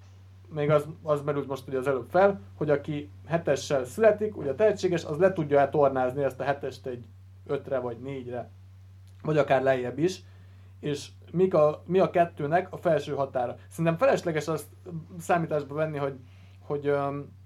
még 0.53 0.71
az, 0.71 0.87
az 1.03 1.23
merült 1.23 1.47
most 1.47 1.69
ugye 1.69 1.79
az 1.79 1.87
előbb 1.87 2.09
fel, 2.11 2.41
hogy 2.55 2.71
aki 2.71 3.11
hetessel 3.27 3.85
születik, 3.85 4.37
ugye 4.37 4.51
a 4.51 4.55
tehetséges, 4.55 5.05
az 5.05 5.17
le 5.19 5.33
tudja 5.33 5.69
tornázni 5.69 6.23
ezt 6.23 6.41
a 6.41 6.45
hetest 6.45 6.87
egy 6.87 7.05
ötre 7.47 7.79
vagy 7.79 7.99
négyre, 7.99 8.51
vagy 9.23 9.39
akár 9.39 9.63
lejjebb 9.63 9.99
is, 9.99 10.23
és 10.81 11.09
mik 11.33 11.55
a, 11.55 11.83
mi 11.87 11.99
a 11.99 12.11
kettőnek 12.11 12.73
a 12.73 12.77
felső 12.77 13.15
határa. 13.15 13.57
Szerintem 13.69 13.97
felesleges 13.97 14.49
azt 14.49 14.67
számításba 15.19 15.75
venni, 15.75 15.99
hogy, 15.99 16.15
hogy 16.61 16.89
um, 16.89 17.39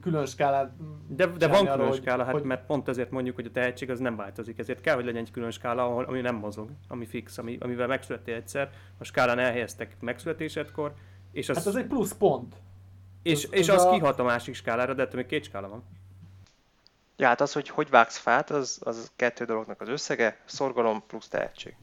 külön 0.00 0.26
skálát 0.26 0.72
De, 1.08 1.26
de 1.26 1.46
van 1.48 1.66
arra, 1.66 1.72
külön 1.72 1.88
hogy- 1.88 1.96
skála, 2.00 2.24
hát 2.24 2.32
hogy- 2.32 2.42
mert 2.42 2.66
pont 2.66 2.88
ezért 2.88 3.10
mondjuk, 3.10 3.34
hogy 3.34 3.46
a 3.46 3.50
tehetség 3.50 3.90
az 3.90 3.98
nem 3.98 4.16
változik. 4.16 4.58
Ezért 4.58 4.80
kell, 4.80 4.94
hogy 4.94 5.04
legyen 5.04 5.22
egy 5.22 5.30
külön 5.30 5.50
skála, 5.50 5.84
ahol, 5.84 6.04
ami 6.04 6.20
nem 6.20 6.34
mozog, 6.36 6.70
ami 6.88 7.06
fix, 7.06 7.38
ami, 7.38 7.56
amivel 7.60 7.86
megszülettél 7.86 8.34
egyszer, 8.34 8.70
a 8.98 9.04
skálán 9.04 9.38
elhelyeztek 9.38 9.96
megszületésedkor, 10.00 10.94
és 11.36 11.48
az, 11.48 11.56
Hát 11.56 11.66
az 11.66 11.76
egy 11.76 11.86
plusz 11.86 12.12
pont. 12.14 12.54
és, 13.22 13.44
az- 13.44 13.52
és 13.52 13.68
az 13.68 13.76
az 13.76 13.84
a- 13.84 13.90
kihat 13.92 14.18
a 14.18 14.22
másik 14.24 14.54
skálára, 14.54 14.94
de 14.94 15.02
ettől 15.02 15.20
még 15.20 15.26
két 15.26 15.44
skála 15.44 15.68
van. 15.68 15.82
Ja, 17.16 17.26
hát 17.26 17.40
az, 17.40 17.52
hogy 17.52 17.68
hogy 17.68 17.90
vágsz 17.90 18.16
fát, 18.18 18.50
az, 18.50 18.80
az 18.84 19.12
kettő 19.16 19.44
dolognak 19.44 19.80
az 19.80 19.88
összege, 19.88 20.40
szorgalom 20.44 21.02
plusz 21.06 21.28
tehetség. 21.28 21.76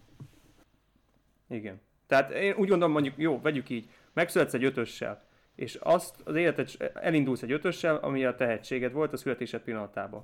Igen. 1.50 1.82
Tehát 2.08 2.32
én 2.32 2.54
úgy 2.54 2.68
gondolom, 2.70 2.92
mondjuk, 2.92 3.14
jó, 3.18 3.42
vegyük 3.42 3.70
így, 3.70 3.90
megszületsz 4.14 4.54
egy 4.54 4.64
ötössel, 4.64 5.24
és 5.56 5.76
azt 5.76 6.16
az 6.24 6.36
életed, 6.36 6.70
elindulsz 6.94 7.42
egy 7.42 7.52
ötössel, 7.52 7.96
ami 7.96 8.26
a 8.26 8.36
tehetséged 8.36 8.92
volt 8.92 9.14
a 9.14 9.18
születésed 9.18 9.62
pillanatában. 9.62 10.24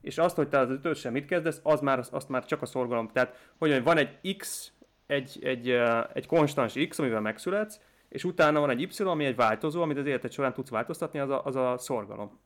És 0.00 0.18
azt, 0.18 0.36
hogy 0.36 0.48
te 0.48 0.58
az 0.58 0.70
ötössel 0.70 1.10
mit 1.12 1.26
kezdesz, 1.26 1.60
az 1.62 1.80
már, 1.80 2.04
azt 2.10 2.28
már 2.28 2.44
csak 2.44 2.62
a 2.62 2.66
szorgalom. 2.66 3.10
Tehát, 3.12 3.34
hogy 3.58 3.82
van 3.82 3.96
egy 3.96 4.36
X, 4.36 4.72
egy, 5.06 5.38
egy, 5.42 5.70
egy 6.12 6.26
konstans 6.26 6.74
X, 6.88 6.98
amivel 6.98 7.20
megszületsz, 7.20 7.80
és 8.08 8.24
utána 8.24 8.60
van 8.60 8.70
egy 8.70 8.80
Y, 8.80 9.02
ami 9.02 9.24
egy 9.24 9.36
változó, 9.36 9.82
amit 9.82 9.96
az 9.96 10.06
életed 10.06 10.32
során 10.32 10.52
tudsz 10.52 10.70
változtatni, 10.70 11.18
az 11.18 11.30
a, 11.30 11.44
az 11.44 11.56
a 11.56 11.78
szorgalom. 11.78 12.40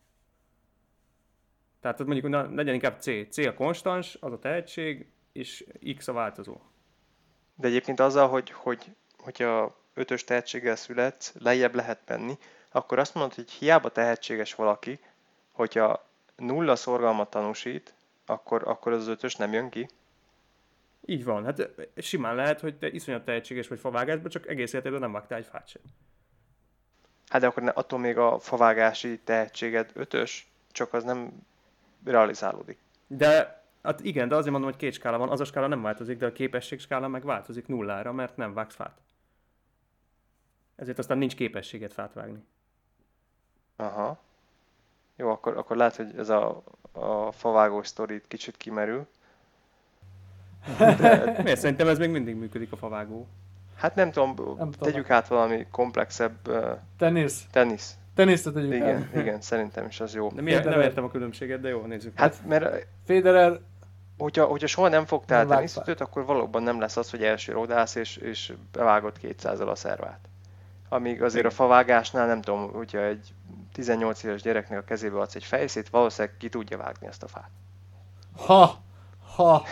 Tehát 1.80 2.00
az 2.00 2.06
mondjuk 2.06 2.28
na, 2.28 2.54
legyen 2.54 2.74
inkább 2.74 3.00
C. 3.00 3.28
C 3.28 3.38
a 3.38 3.54
konstans, 3.54 4.16
az 4.20 4.32
a 4.32 4.38
tehetség, 4.38 5.12
és 5.32 5.64
X 5.96 6.08
a 6.08 6.12
változó. 6.12 6.60
De 7.54 7.68
egyébként 7.68 8.00
azzal, 8.00 8.28
hogy, 8.28 8.50
hogy, 8.50 8.94
hogyha 9.18 9.76
ötös 9.94 10.24
tehetséggel 10.24 10.76
születsz, 10.76 11.34
lejjebb 11.38 11.74
lehet 11.74 12.02
menni, 12.06 12.38
akkor 12.70 12.98
azt 12.98 13.14
mondod, 13.14 13.34
hogy 13.34 13.50
hiába 13.50 13.88
tehetséges 13.88 14.54
valaki, 14.54 14.98
hogyha 15.50 16.08
nulla 16.36 16.76
szorgalmat 16.76 17.30
tanúsít, 17.30 17.94
akkor, 18.26 18.62
akkor 18.68 18.92
az 18.92 19.06
ötös 19.06 19.36
nem 19.36 19.52
jön 19.52 19.70
ki. 19.70 19.88
Így 21.04 21.24
van, 21.24 21.44
hát 21.44 21.70
simán 21.96 22.34
lehet, 22.34 22.60
hogy 22.60 22.78
te 22.78 22.88
iszonyat 22.88 23.24
tehetséges 23.24 23.68
vagy 23.68 23.78
favágásban, 23.78 24.30
csak 24.30 24.48
egész 24.48 24.72
életedben 24.72 25.00
nem 25.00 25.12
vágtál 25.12 25.38
egy 25.38 25.46
fát 25.46 25.68
sem. 25.68 25.82
Hát 27.28 27.40
de 27.40 27.46
akkor 27.46 27.62
ne, 27.62 27.70
attól 27.70 27.98
még 27.98 28.18
a 28.18 28.38
favágási 28.38 29.18
tehetséged 29.18 29.90
ötös, 29.94 30.50
csak 30.72 30.92
az 30.92 31.04
nem 31.04 31.46
realizálódik. 32.04 32.78
De 33.06 33.62
hát 33.82 34.00
igen, 34.00 34.28
de 34.28 34.34
azért 34.34 34.52
mondom, 34.52 34.70
hogy 34.70 34.78
két 34.78 34.92
skála 34.92 35.18
van, 35.18 35.28
az 35.28 35.40
a 35.40 35.44
skála 35.44 35.66
nem 35.66 35.82
változik, 35.82 36.18
de 36.18 36.26
a 36.26 36.32
képesség 36.32 36.80
skála 36.80 37.08
meg 37.08 37.24
változik 37.24 37.66
nullára, 37.66 38.12
mert 38.12 38.36
nem 38.36 38.54
vágsz 38.54 38.74
fát. 38.74 39.00
Ezért 40.76 40.98
aztán 40.98 41.18
nincs 41.18 41.34
képességet 41.34 41.92
fát 41.92 42.12
vágni. 42.12 42.44
Aha. 43.76 44.20
Jó, 45.16 45.30
akkor, 45.30 45.56
akkor 45.56 45.76
lehet, 45.76 45.96
hogy 45.96 46.16
ez 46.16 46.28
a, 46.28 46.62
a 46.92 47.32
favágós 47.32 47.86
sztori 47.86 48.14
itt 48.14 48.28
kicsit 48.28 48.56
kimerül. 48.56 49.06
Miért? 51.42 51.60
Szerintem 51.60 51.88
ez 51.88 51.98
még 51.98 52.10
mindig 52.10 52.36
működik 52.36 52.72
a 52.72 52.76
favágó. 52.76 53.26
Hát 53.76 53.94
nem 53.94 54.10
tudom, 54.10 54.34
Nem 54.58 54.70
tudom. 54.70 54.92
tegyük 54.92 55.10
át 55.10 55.28
valami 55.28 55.66
komplexebb 55.70 56.48
uh, 56.48 56.78
Tenisz. 56.98 57.46
tenisz. 57.50 57.96
Tenisztet 58.14 58.52
tegyük 58.52 58.72
Igen, 58.74 59.08
el. 59.12 59.20
igen, 59.20 59.40
szerintem 59.40 59.86
is 59.86 60.00
az 60.00 60.14
jó. 60.14 60.28
De 60.34 60.42
miért, 60.42 60.64
nem 60.64 60.80
értem 60.80 61.04
a 61.04 61.10
különbséget, 61.10 61.60
de 61.60 61.68
jó, 61.68 61.80
nézzük. 61.86 62.18
Hát, 62.18 62.40
mert 62.46 62.86
Federer 63.06 63.60
hogyha, 64.18 64.44
hogyha 64.44 64.66
soha 64.66 64.88
nem 64.88 65.06
fogtál 65.06 65.38
Nem 65.38 65.48
vág 65.48 65.56
teniszütőt, 65.56 66.00
akkor 66.00 66.24
valóban 66.24 66.62
nem 66.62 66.80
lesz 66.80 66.96
az, 66.96 67.10
hogy 67.10 67.22
első 67.22 67.56
odász 67.56 67.94
és, 67.94 68.16
és 68.16 68.52
bevágott 68.72 69.16
200-al 69.22 69.68
a 69.68 69.74
szervát. 69.74 70.18
Amíg 70.88 71.22
azért 71.22 71.46
a 71.46 71.50
favágásnál 71.50 72.26
nem 72.26 72.42
tudom, 72.42 72.72
hogyha 72.72 72.98
egy 72.98 73.34
18 73.72 74.22
éves 74.22 74.42
gyereknek 74.42 74.78
a 74.78 74.84
kezébe 74.84 75.18
adsz 75.18 75.34
egy 75.34 75.44
fejszét, 75.44 75.88
valószínűleg 75.88 76.36
ki 76.36 76.48
tudja 76.48 76.76
vágni 76.76 77.06
ezt 77.06 77.22
a 77.22 77.28
fát. 77.28 77.50
Ha, 78.36 78.82
ha. 79.36 79.64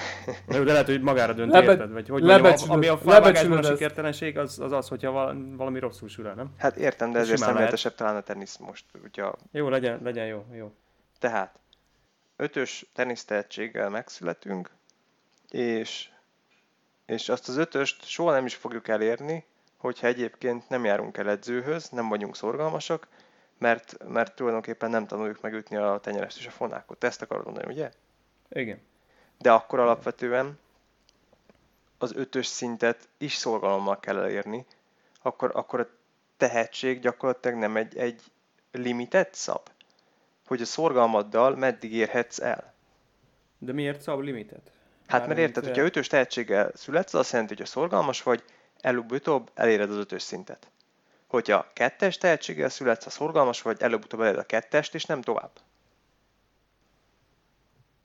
De 0.47 0.59
lehet, 0.63 0.87
hogy 0.87 1.01
magára 1.01 1.33
dönt, 1.33 1.53
Lebe- 1.53 1.71
érted? 1.71 1.93
Vagy 1.93 2.09
hogy 2.09 2.23
mondjam, 2.23 2.71
ami 2.71 2.87
a 2.87 2.99
felvágásban 2.99 3.59
a 3.59 3.63
sikertelenség, 3.63 4.39
az, 4.39 4.59
az 4.59 4.73
az, 4.73 4.89
hogyha 4.89 5.11
val- 5.11 5.37
valami 5.57 5.79
rosszul 5.79 6.09
sül 6.09 6.27
el, 6.27 6.35
nem? 6.35 6.51
Hát 6.57 6.77
értem, 6.77 7.13
de 7.13 7.19
ezért 7.19 7.37
Simán 7.37 7.53
szemléletesebb 7.53 7.95
talán 7.95 8.17
a 8.17 8.21
tenisz 8.21 8.57
most. 8.57 8.85
Ugye, 9.05 9.25
Jó, 9.53 9.69
legyen, 9.69 10.01
legyen 10.03 10.27
jó, 10.27 10.45
jó. 10.53 10.73
tehát 11.19 11.59
ötös 12.37 12.87
tenisz 12.95 13.25
tehetséggel 13.25 13.91
megszületünk, 13.91 14.71
és, 15.51 16.09
és 17.07 17.29
azt 17.29 17.49
az 17.49 17.57
ötöst 17.57 18.05
soha 18.05 18.33
nem 18.33 18.47
is 18.47 18.55
fogjuk 18.55 18.89
elérni, 18.89 19.45
hogyha 19.77 20.07
egyébként 20.07 20.69
nem 20.69 20.85
járunk 20.85 21.17
el 21.17 21.29
edzőhöz, 21.31 21.89
nem 21.89 22.09
vagyunk 22.09 22.37
szorgalmasak, 22.37 23.09
mert, 23.59 23.97
mert 24.09 24.35
tulajdonképpen 24.35 24.91
nem 24.91 25.07
tanuljuk 25.07 25.41
megütni 25.41 25.77
a 25.77 25.99
tenyerest 26.03 26.39
és 26.39 26.47
a 26.47 26.51
fonákot. 26.51 26.99
Te 26.99 27.07
ezt 27.07 27.23
akarod 27.23 27.45
mondani, 27.45 27.73
ugye? 27.73 27.91
Igen. 28.49 28.81
De 29.41 29.53
akkor 29.53 29.79
alapvetően 29.79 30.59
az 31.99 32.13
ötös 32.15 32.47
szintet 32.47 33.09
is 33.19 33.35
szorgalommal 33.35 34.01
kell 34.01 34.19
elérni, 34.19 34.67
akkor, 35.23 35.51
akkor 35.55 35.81
a 35.81 35.89
tehetség 36.37 37.01
gyakorlatilag 37.01 37.59
nem 37.59 37.77
egy, 37.77 37.97
egy 37.97 38.23
limitet 38.73 39.35
szab? 39.35 39.69
Hogy 40.47 40.61
a 40.61 40.65
szorgalmaddal 40.65 41.57
meddig 41.57 41.93
érhetsz 41.93 42.39
el? 42.39 42.75
De 43.59 43.73
miért 43.73 44.01
szab 44.01 44.21
limitet? 44.21 44.71
Hát 45.07 45.27
mert 45.27 45.39
érted, 45.39 45.63
eh, 45.63 45.69
hogyha 45.69 45.85
ötös 45.85 46.07
tehetséggel 46.07 46.71
születsz, 46.75 47.15
az 47.15 47.21
azt 47.21 47.33
jelenti, 47.33 47.55
hogy 47.55 47.63
ha 47.67 47.71
szorgalmas 47.71 48.23
vagy, 48.23 48.45
előbb-utóbb 48.81 49.51
eléred 49.55 49.91
az 49.91 49.97
ötös 49.97 50.23
szintet. 50.23 50.71
Hogyha 51.27 51.67
kettes 51.73 52.19
tehetséggel 52.19 52.69
születsz, 52.69 53.05
ha 53.05 53.11
szorgalmas 53.11 53.63
vagy, 53.63 53.81
előbb-utóbb 53.81 54.21
eléred 54.21 54.39
a 54.39 54.47
kettest, 54.47 54.95
és 54.95 55.05
nem 55.05 55.23
tovább. 55.23 55.51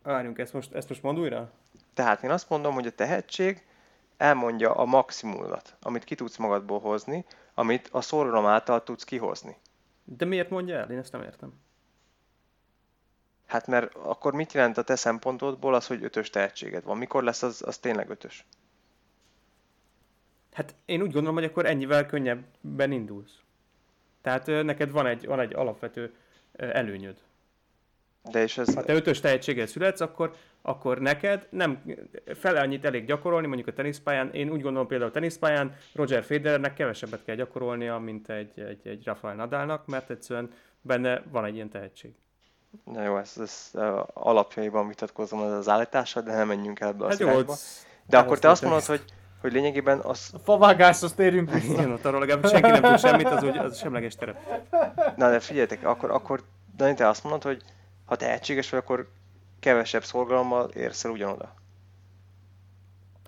Várjunk, 0.05 0.37
ezt 0.37 0.53
most, 0.53 0.73
ezt 0.73 0.89
most 0.89 1.03
mondd 1.03 1.17
újra? 1.17 1.51
Tehát 1.93 2.23
én 2.23 2.29
azt 2.29 2.49
mondom, 2.49 2.73
hogy 2.73 2.87
a 2.87 2.91
tehetség 2.91 3.65
elmondja 4.17 4.75
a 4.75 4.85
maximumot, 4.85 5.75
amit 5.81 6.03
ki 6.03 6.15
tudsz 6.15 6.37
magadból 6.37 6.79
hozni, 6.79 7.25
amit 7.53 7.89
a 7.91 8.01
szorgalom 8.01 8.45
által 8.45 8.83
tudsz 8.83 9.03
kihozni. 9.03 9.57
De 10.03 10.25
miért 10.25 10.49
mondja 10.49 10.77
el? 10.77 10.91
Én 10.91 10.97
ezt 10.97 11.11
nem 11.11 11.21
értem. 11.21 11.53
Hát 13.45 13.67
mert 13.67 13.95
akkor 13.95 14.33
mit 14.33 14.53
jelent 14.53 14.77
a 14.77 14.81
te 14.81 14.95
szempontodból 14.95 15.73
az, 15.73 15.87
hogy 15.87 16.03
ötös 16.03 16.29
tehetséged 16.29 16.83
van? 16.83 16.97
Mikor 16.97 17.23
lesz 17.23 17.43
az, 17.43 17.63
az 17.65 17.77
tényleg 17.77 18.09
ötös? 18.09 18.45
Hát 20.53 20.75
én 20.85 21.01
úgy 21.01 21.11
gondolom, 21.11 21.35
hogy 21.35 21.43
akkor 21.43 21.65
ennyivel 21.65 22.05
könnyebben 22.05 22.91
indulsz. 22.91 23.39
Tehát 24.21 24.45
neked 24.45 24.91
van 24.91 25.05
egy, 25.05 25.25
van 25.25 25.39
egy 25.39 25.53
alapvető 25.53 26.15
előnyöd. 26.57 27.24
De 28.31 28.41
és 28.41 28.57
ez... 28.57 28.73
Ha 28.73 28.83
te 28.83 28.93
ötös 28.93 29.19
tehetséggel 29.19 29.65
születsz, 29.65 30.01
akkor, 30.01 30.33
akkor 30.61 30.99
neked 30.99 31.47
nem 31.49 31.83
fele 32.33 32.59
annyit 32.59 32.85
elég 32.85 33.05
gyakorolni, 33.05 33.47
mondjuk 33.47 33.67
a 33.67 33.73
teniszpályán. 33.73 34.29
Én 34.33 34.49
úgy 34.49 34.61
gondolom 34.61 34.87
például 34.87 35.09
a 35.09 35.13
teniszpályán 35.13 35.75
Roger 35.93 36.23
Federernek 36.23 36.73
kevesebbet 36.73 37.23
kell 37.23 37.35
gyakorolnia, 37.35 37.97
mint 37.97 38.29
egy, 38.29 38.59
egy, 38.59 38.87
egy 38.87 39.05
Rafael 39.05 39.35
Nadalnak, 39.35 39.85
mert 39.85 40.09
egyszerűen 40.09 40.51
benne 40.81 41.23
van 41.31 41.45
egy 41.45 41.55
ilyen 41.55 41.69
tehetség. 41.69 42.11
Na 42.83 43.03
jó, 43.03 43.17
ez, 43.17 43.33
ez 43.37 43.69
uh, 43.73 43.99
alapjaiban 44.13 44.87
vitatkozom 44.87 45.39
az, 45.39 45.51
az 45.51 45.69
állítással, 45.69 46.23
de 46.23 46.35
nem 46.35 46.47
menjünk 46.47 46.79
el 46.79 46.87
ebbe 46.89 47.05
a 47.05 47.07
Hát 47.09 47.19
jó, 47.19 47.27
irányba. 47.27 47.55
De 48.07 48.17
akkor 48.17 48.39
te 48.39 48.49
azt 48.49 48.61
mondod, 48.61 48.85
hogy, 48.85 49.03
hogy 49.41 49.51
lényegében 49.51 49.99
az... 49.99 50.29
A 50.33 50.37
favágáshoz 50.37 51.13
térjünk 51.13 51.53
vissza. 51.53 51.71
Igen, 51.71 51.91
ott 51.91 52.05
arról 52.05 52.19
legalább 52.19 52.47
senki 52.47 52.69
nem 52.69 52.81
tud 52.81 52.99
semmit, 52.99 53.27
az, 53.27 53.43
úgy, 53.43 53.57
az 53.57 53.77
semleges 53.77 54.15
terep. 54.15 54.37
Na 55.15 55.29
de 55.29 55.39
figyeljetek, 55.39 55.85
akkor, 55.85 56.11
akkor 56.11 56.43
Dani, 56.75 56.93
te 56.93 57.07
azt 57.07 57.23
mondod, 57.23 57.43
hogy 57.43 57.61
ha 58.05 58.15
tehetséges 58.15 58.69
vagy, 58.69 58.79
akkor 58.79 59.09
kevesebb 59.59 60.03
szorgalommal 60.03 60.69
érsz 60.69 61.05
el 61.05 61.11
ugyanoda. 61.11 61.53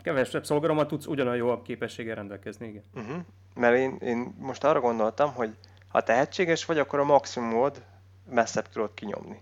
Kevesebb 0.02 0.46
szolgálommal 0.46 0.86
tudsz 0.86 1.06
ugyanolyan 1.06 1.48
jó 1.48 1.62
képességgel 1.62 2.16
rendelkezni, 2.16 2.68
igen. 2.68 2.84
Uh-huh. 2.96 3.18
Mert 3.56 3.76
én, 3.76 3.96
én 4.02 4.36
most 4.40 4.64
arra 4.64 4.80
gondoltam, 4.80 5.34
hogy 5.34 5.56
ha 5.88 6.04
tehetséges 6.04 6.66
vagy, 6.66 6.78
akkor 6.78 7.00
a 7.00 7.04
maximumod 7.04 7.84
messzebb 8.30 8.70
tudod 8.70 8.94
kinyomni. 8.94 9.42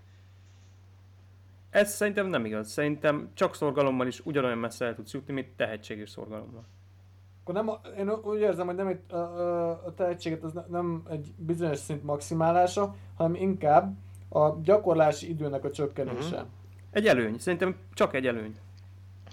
Ez 1.70 1.94
szerintem 1.94 2.26
nem 2.26 2.44
igaz. 2.44 2.70
Szerintem 2.70 3.30
csak 3.34 3.54
szorgalommal 3.54 4.06
is 4.06 4.20
ugyanolyan 4.24 4.58
messze 4.58 4.84
el 4.84 4.94
tudsz 4.94 5.12
jutni, 5.12 5.32
mint 5.32 5.48
tehetséges 5.56 6.10
szorgalommal. 6.10 6.64
Akkor 7.42 7.54
nem, 7.54 7.68
a- 7.68 7.80
én 7.98 8.10
úgy 8.10 8.40
érzem, 8.40 8.66
hogy 8.66 8.74
nem 8.74 8.86
egy, 8.86 9.12
a, 9.12 9.16
a, 9.16 9.94
tehetséget 9.96 10.42
az 10.42 10.52
ne- 10.52 10.66
nem 10.68 11.02
egy 11.10 11.34
bizonyos 11.36 11.78
szint 11.78 12.04
maximálása, 12.04 12.94
hanem 13.16 13.34
inkább 13.34 13.96
a 14.28 14.60
gyakorlási 14.62 15.28
időnek 15.28 15.64
a 15.64 15.70
csökkenése. 15.70 16.36
Mhm. 16.36 16.46
Egy 16.90 17.06
előny. 17.06 17.38
Szerintem 17.38 17.76
csak 17.94 18.14
egy 18.14 18.26
előny. 18.26 18.56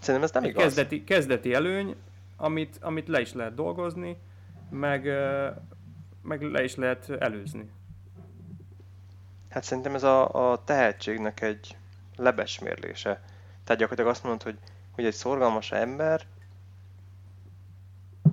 Szerintem 0.02 0.24
ez 0.24 0.32
nem 0.32 0.44
Egy 0.44 0.50
igaz. 0.50 0.64
kezdeti, 0.64 1.04
kezdeti 1.04 1.54
előny, 1.54 1.96
amit, 2.38 2.78
amit 2.82 3.08
le 3.08 3.22
is 3.22 3.34
lehet 3.34 3.54
dolgozni, 3.54 4.18
meg, 4.70 5.04
meg 6.22 6.42
le 6.42 6.64
is 6.64 6.76
lehet 6.76 7.10
előzni. 7.10 7.70
Hát 9.50 9.64
szerintem 9.64 9.96
ez 9.96 10.04
a, 10.04 10.52
a 10.52 10.64
tehetségnek 10.64 11.42
egy 11.42 11.78
lebesmérlése. 12.16 13.22
Tehát 13.64 13.82
gyakorlatilag 13.82 14.12
azt 14.12 14.24
mondod, 14.24 14.44
hogy, 14.44 14.58
hogy 14.92 15.06
egy 15.06 15.14
szorgalmas 15.14 15.72
ember 15.72 16.26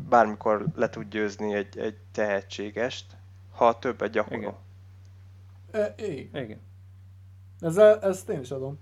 bármikor 0.09 0.67
le 0.75 0.89
tud 0.91 1.09
győzni 1.09 1.55
egy, 1.55 1.79
egy 1.79 1.97
tehetségest, 2.13 3.07
ha 3.51 3.79
többet 3.79 4.11
gyakorol. 4.11 4.39
Igen. 4.39 4.55
E, 5.73 5.95
igen. 5.97 6.43
Igen. 6.45 6.61
Ezzel, 7.61 8.03
ezt 8.03 8.29
én 8.29 8.41
is 8.41 8.51
adom. 8.51 8.79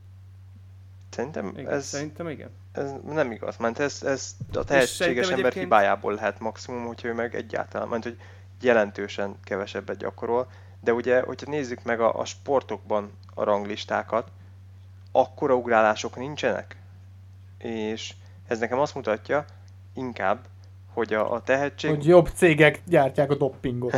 Szerintem 1.10 1.52
igen. 1.56 1.72
ez, 1.72 1.86
Szerintem 1.86 2.28
igen. 2.28 2.50
ez 2.72 2.92
nem 3.04 3.30
igaz. 3.30 3.56
Mert 3.56 3.78
ez, 3.78 4.02
ez 4.02 4.36
a 4.52 4.64
tehetséges 4.64 5.24
ember 5.24 5.38
egyébként- 5.38 5.64
hibájából 5.64 6.14
lehet 6.14 6.40
maximum, 6.40 6.86
hogyha 6.86 7.08
ő 7.08 7.14
meg 7.14 7.34
egyáltalán, 7.34 7.88
mert 7.88 8.02
hogy 8.02 8.18
jelentősen 8.60 9.36
kevesebbet 9.44 9.96
gyakorol. 9.96 10.50
De 10.80 10.92
ugye, 10.92 11.20
hogyha 11.20 11.50
nézzük 11.50 11.82
meg 11.82 12.00
a, 12.00 12.18
a 12.18 12.24
sportokban 12.24 13.10
a 13.34 13.44
ranglistákat, 13.44 14.30
akkora 15.12 15.54
ugrálások 15.54 16.16
nincsenek. 16.16 16.76
És 17.58 18.14
ez 18.46 18.58
nekem 18.58 18.78
azt 18.78 18.94
mutatja 18.94 19.44
inkább, 19.94 20.38
hogy 20.92 21.14
a, 21.14 21.32
a 21.32 21.42
tehetség... 21.42 21.90
Hogy 21.90 22.06
jobb 22.06 22.28
cégek 22.34 22.80
gyártják 22.86 23.30
a 23.30 23.34
doppingot. 23.34 23.96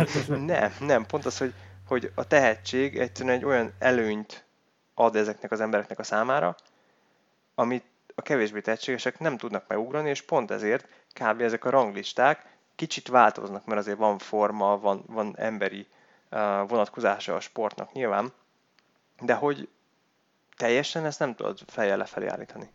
Nem, 0.46 0.72
nem, 0.80 1.06
pont 1.06 1.26
az, 1.26 1.38
hogy, 1.38 1.52
hogy 1.92 2.12
a 2.14 2.26
tehetség 2.26 2.98
egyszerűen 2.98 3.34
egy 3.34 3.44
olyan 3.44 3.72
előnyt 3.78 4.44
ad 4.94 5.16
ezeknek 5.16 5.50
az 5.50 5.60
embereknek 5.60 5.98
a 5.98 6.02
számára, 6.02 6.56
amit 7.54 7.84
a 8.14 8.22
kevésbé 8.22 8.60
tehetségesek 8.60 9.18
nem 9.18 9.36
tudnak 9.36 9.68
megugrani, 9.68 10.08
és 10.08 10.22
pont 10.22 10.50
ezért 10.50 10.88
kb. 11.12 11.40
ezek 11.40 11.64
a 11.64 11.70
ranglisták 11.70 12.56
kicsit 12.74 13.08
változnak, 13.08 13.66
mert 13.66 13.80
azért 13.80 13.98
van 13.98 14.18
forma, 14.18 14.78
van, 14.78 15.02
van 15.06 15.34
emberi 15.36 15.86
uh, 16.30 16.38
vonatkozása 16.68 17.34
a 17.34 17.40
sportnak 17.40 17.92
nyilván, 17.92 18.32
de 19.20 19.34
hogy 19.34 19.68
teljesen 20.56 21.04
ezt 21.04 21.18
nem 21.18 21.34
tudod 21.34 21.58
fejjel 21.66 21.96
lefelé 21.96 22.26
állítani. 22.26 22.70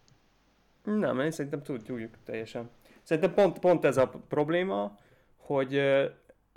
Nem, 0.84 1.20
én 1.20 1.32
szerintem 1.32 1.64
tudjuk 1.64 2.14
teljesen. 2.26 2.70
Szerintem 3.04 3.34
pont, 3.34 3.60
pont 3.60 3.86
ez 3.86 3.98
a 3.98 4.08
probléma, 4.08 4.98
hogy, 5.38 5.76
ö, 5.76 6.06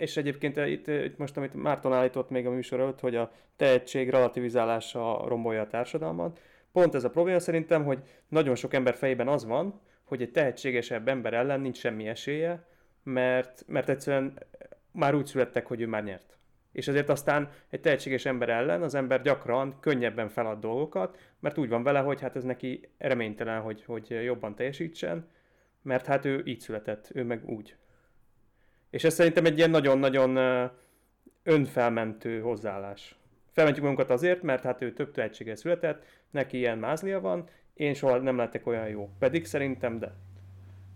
és 0.01 0.17
egyébként 0.17 0.57
itt, 0.57 0.87
itt 0.87 1.17
most, 1.17 1.37
amit 1.37 1.53
Márton 1.53 1.93
állított 1.93 2.29
még 2.29 2.45
a 2.45 2.51
műsor 2.51 2.79
előtt, 2.79 2.99
hogy 2.99 3.15
a 3.15 3.31
tehetség 3.55 4.09
relativizálása 4.09 5.23
rombolja 5.27 5.61
a 5.61 5.67
társadalmat, 5.67 6.39
pont 6.71 6.95
ez 6.95 7.03
a 7.03 7.09
probléma 7.09 7.39
szerintem, 7.39 7.83
hogy 7.83 7.99
nagyon 8.27 8.55
sok 8.55 8.73
ember 8.73 8.95
fejében 8.95 9.27
az 9.27 9.45
van, 9.45 9.79
hogy 10.03 10.21
egy 10.21 10.31
tehetségesebb 10.31 11.07
ember 11.07 11.33
ellen 11.33 11.61
nincs 11.61 11.77
semmi 11.77 12.07
esélye, 12.07 12.65
mert, 13.03 13.63
mert 13.67 13.89
egyszerűen 13.89 14.33
már 14.91 15.15
úgy 15.15 15.25
születtek, 15.25 15.67
hogy 15.67 15.81
ő 15.81 15.87
már 15.87 16.03
nyert. 16.03 16.37
És 16.71 16.87
ezért 16.87 17.09
aztán 17.09 17.49
egy 17.69 17.81
tehetséges 17.81 18.25
ember 18.25 18.49
ellen 18.49 18.81
az 18.81 18.95
ember 18.95 19.21
gyakran 19.21 19.79
könnyebben 19.79 20.29
felad 20.29 20.59
dolgokat, 20.59 21.17
mert 21.39 21.57
úgy 21.57 21.69
van 21.69 21.83
vele, 21.83 21.99
hogy 21.99 22.21
hát 22.21 22.35
ez 22.35 22.43
neki 22.43 22.89
reménytelen, 22.97 23.61
hogy, 23.61 23.83
hogy 23.83 24.09
jobban 24.23 24.55
teljesítsen, 24.55 25.27
mert 25.81 26.05
hát 26.05 26.25
ő 26.25 26.41
így 26.45 26.59
született, 26.59 27.11
ő 27.13 27.23
meg 27.23 27.49
úgy. 27.49 27.75
És 28.91 29.03
ez 29.03 29.13
szerintem 29.13 29.45
egy 29.45 29.57
ilyen 29.57 29.69
nagyon-nagyon 29.69 30.37
önfelmentő 31.43 32.39
hozzáállás. 32.39 33.15
Felmentjük 33.51 33.85
magunkat 33.85 34.09
azért, 34.11 34.41
mert 34.41 34.63
hát 34.63 34.81
ő 34.81 34.93
több 34.93 35.11
tehetséggel 35.11 35.55
született, 35.55 36.03
neki 36.31 36.57
ilyen 36.57 36.77
mázlia 36.77 37.19
van, 37.19 37.43
én 37.73 37.93
soha 37.93 38.17
nem 38.17 38.37
lettek 38.37 38.67
olyan 38.67 38.87
jó. 38.87 39.09
Pedig 39.19 39.45
szerintem 39.45 39.99
de. 39.99 40.13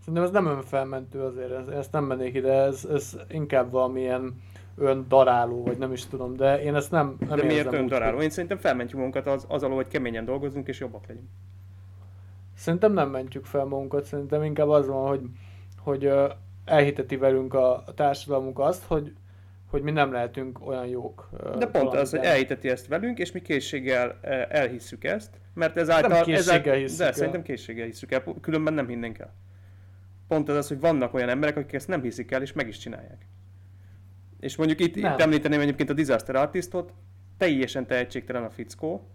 Szerintem 0.00 0.22
ez 0.22 0.30
nem 0.30 0.46
önfelmentő 0.46 1.20
azért, 1.20 1.50
ez, 1.50 1.68
ezt 1.68 1.92
nem 1.92 2.04
mennék 2.04 2.34
ide, 2.34 2.52
ez, 2.52 2.84
ez 2.84 3.16
inkább 3.28 3.70
valamilyen 3.70 4.42
öndaráló, 4.76 5.62
vagy 5.62 5.78
nem 5.78 5.92
is 5.92 6.06
tudom, 6.06 6.36
de 6.36 6.62
én 6.62 6.74
ezt 6.74 6.90
nem, 6.90 7.16
nem 7.28 7.36
De 7.38 7.44
miért 7.44 7.68
úgy, 7.68 7.74
öndaráló? 7.74 8.14
hogy- 8.14 8.24
Én 8.24 8.30
szerintem 8.30 8.58
felmentjük 8.58 8.96
magunkat 8.98 9.26
az, 9.26 9.44
az 9.48 9.62
alól, 9.62 9.76
hogy 9.76 9.88
keményen 9.88 10.24
dolgozunk 10.24 10.68
és 10.68 10.80
jobbak 10.80 11.06
legyünk. 11.06 11.26
Szerintem 12.56 12.92
nem 12.92 13.10
mentjük 13.10 13.44
fel 13.44 13.64
magunkat, 13.64 14.04
szerintem 14.04 14.42
inkább 14.42 14.68
az 14.68 14.86
van, 14.86 15.08
hogy, 15.08 15.20
hogy 15.78 16.10
elhiteti 16.66 17.16
velünk 17.16 17.54
a, 17.54 17.76
a 17.76 17.94
társadalmunk 17.94 18.58
azt, 18.58 18.84
hogy 18.84 19.12
hogy 19.70 19.82
mi 19.82 19.90
nem 19.90 20.12
lehetünk 20.12 20.66
olyan 20.66 20.86
jók. 20.86 21.28
De 21.58 21.66
pont 21.66 21.94
az, 21.94 22.10
hogy 22.10 22.24
elhiteti 22.24 22.68
ezt 22.68 22.86
velünk, 22.86 23.18
és 23.18 23.32
mi 23.32 23.42
készséggel 23.42 24.18
elhisszük 24.48 25.04
ezt, 25.04 25.40
mert 25.54 25.76
ezáltal... 25.76 26.10
Nem 26.10 26.22
készséggel 26.22 26.74
hisszük 26.74 26.98
De 26.98 27.04
el. 27.04 27.12
szerintem 27.12 27.42
készséggel 27.42 27.86
hisszük 27.86 28.12
el, 28.12 28.24
különben 28.40 28.74
nem 28.74 28.88
hinnénk 28.88 29.18
el. 29.18 29.34
Pont 30.28 30.48
ez 30.48 30.56
az, 30.56 30.68
hogy 30.68 30.80
vannak 30.80 31.14
olyan 31.14 31.28
emberek, 31.28 31.56
akik 31.56 31.72
ezt 31.72 31.88
nem 31.88 32.02
hiszik 32.02 32.30
el, 32.30 32.42
és 32.42 32.52
meg 32.52 32.68
is 32.68 32.78
csinálják. 32.78 33.26
És 34.40 34.56
mondjuk 34.56 34.80
itt, 34.80 34.96
itt 34.96 35.04
említeném 35.04 35.60
egyébként 35.60 35.90
a 35.90 35.92
Disaster 35.92 36.34
Artistot, 36.34 36.92
teljesen 37.36 37.86
tehetségtelen 37.86 38.42
a 38.42 38.50
fickó, 38.50 39.08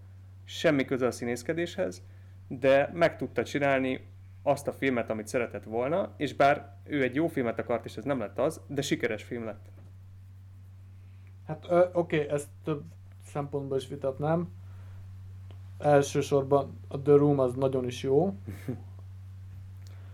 semmi 0.46 0.86
köze 0.86 1.06
a 1.06 1.12
színészkedéshez, 1.12 2.04
de 2.48 2.90
meg 2.94 3.18
tudta 3.18 3.44
csinálni 3.44 4.11
azt 4.44 4.68
a 4.68 4.74
filmet, 4.74 5.10
amit 5.10 5.28
szeretett 5.28 5.64
volna, 5.64 6.10
és 6.18 6.36
bár 6.36 6.76
ő 6.84 7.04
egy 7.04 7.16
jó 7.16 7.28
filmet 7.28 7.60
akart, 7.60 7.86
és 7.86 7.98
ez 7.98 8.04
nem 8.04 8.20
lett 8.20 8.40
az, 8.40 8.62
de 8.68 8.82
sikeres 8.82 9.24
film 9.24 9.46
lett. 9.46 9.66
Hát 11.48 11.66
oké, 11.72 11.90
okay, 11.94 12.30
ezt 12.30 12.48
több 12.64 12.84
szempontból 13.26 13.78
is 13.78 13.88
vitatnám. 13.88 14.50
Elsősorban 15.80 16.80
a 16.88 17.00
The 17.00 17.14
Room 17.14 17.40
az 17.40 17.54
nagyon 17.54 17.86
is 17.86 18.04
jó. 18.04 18.36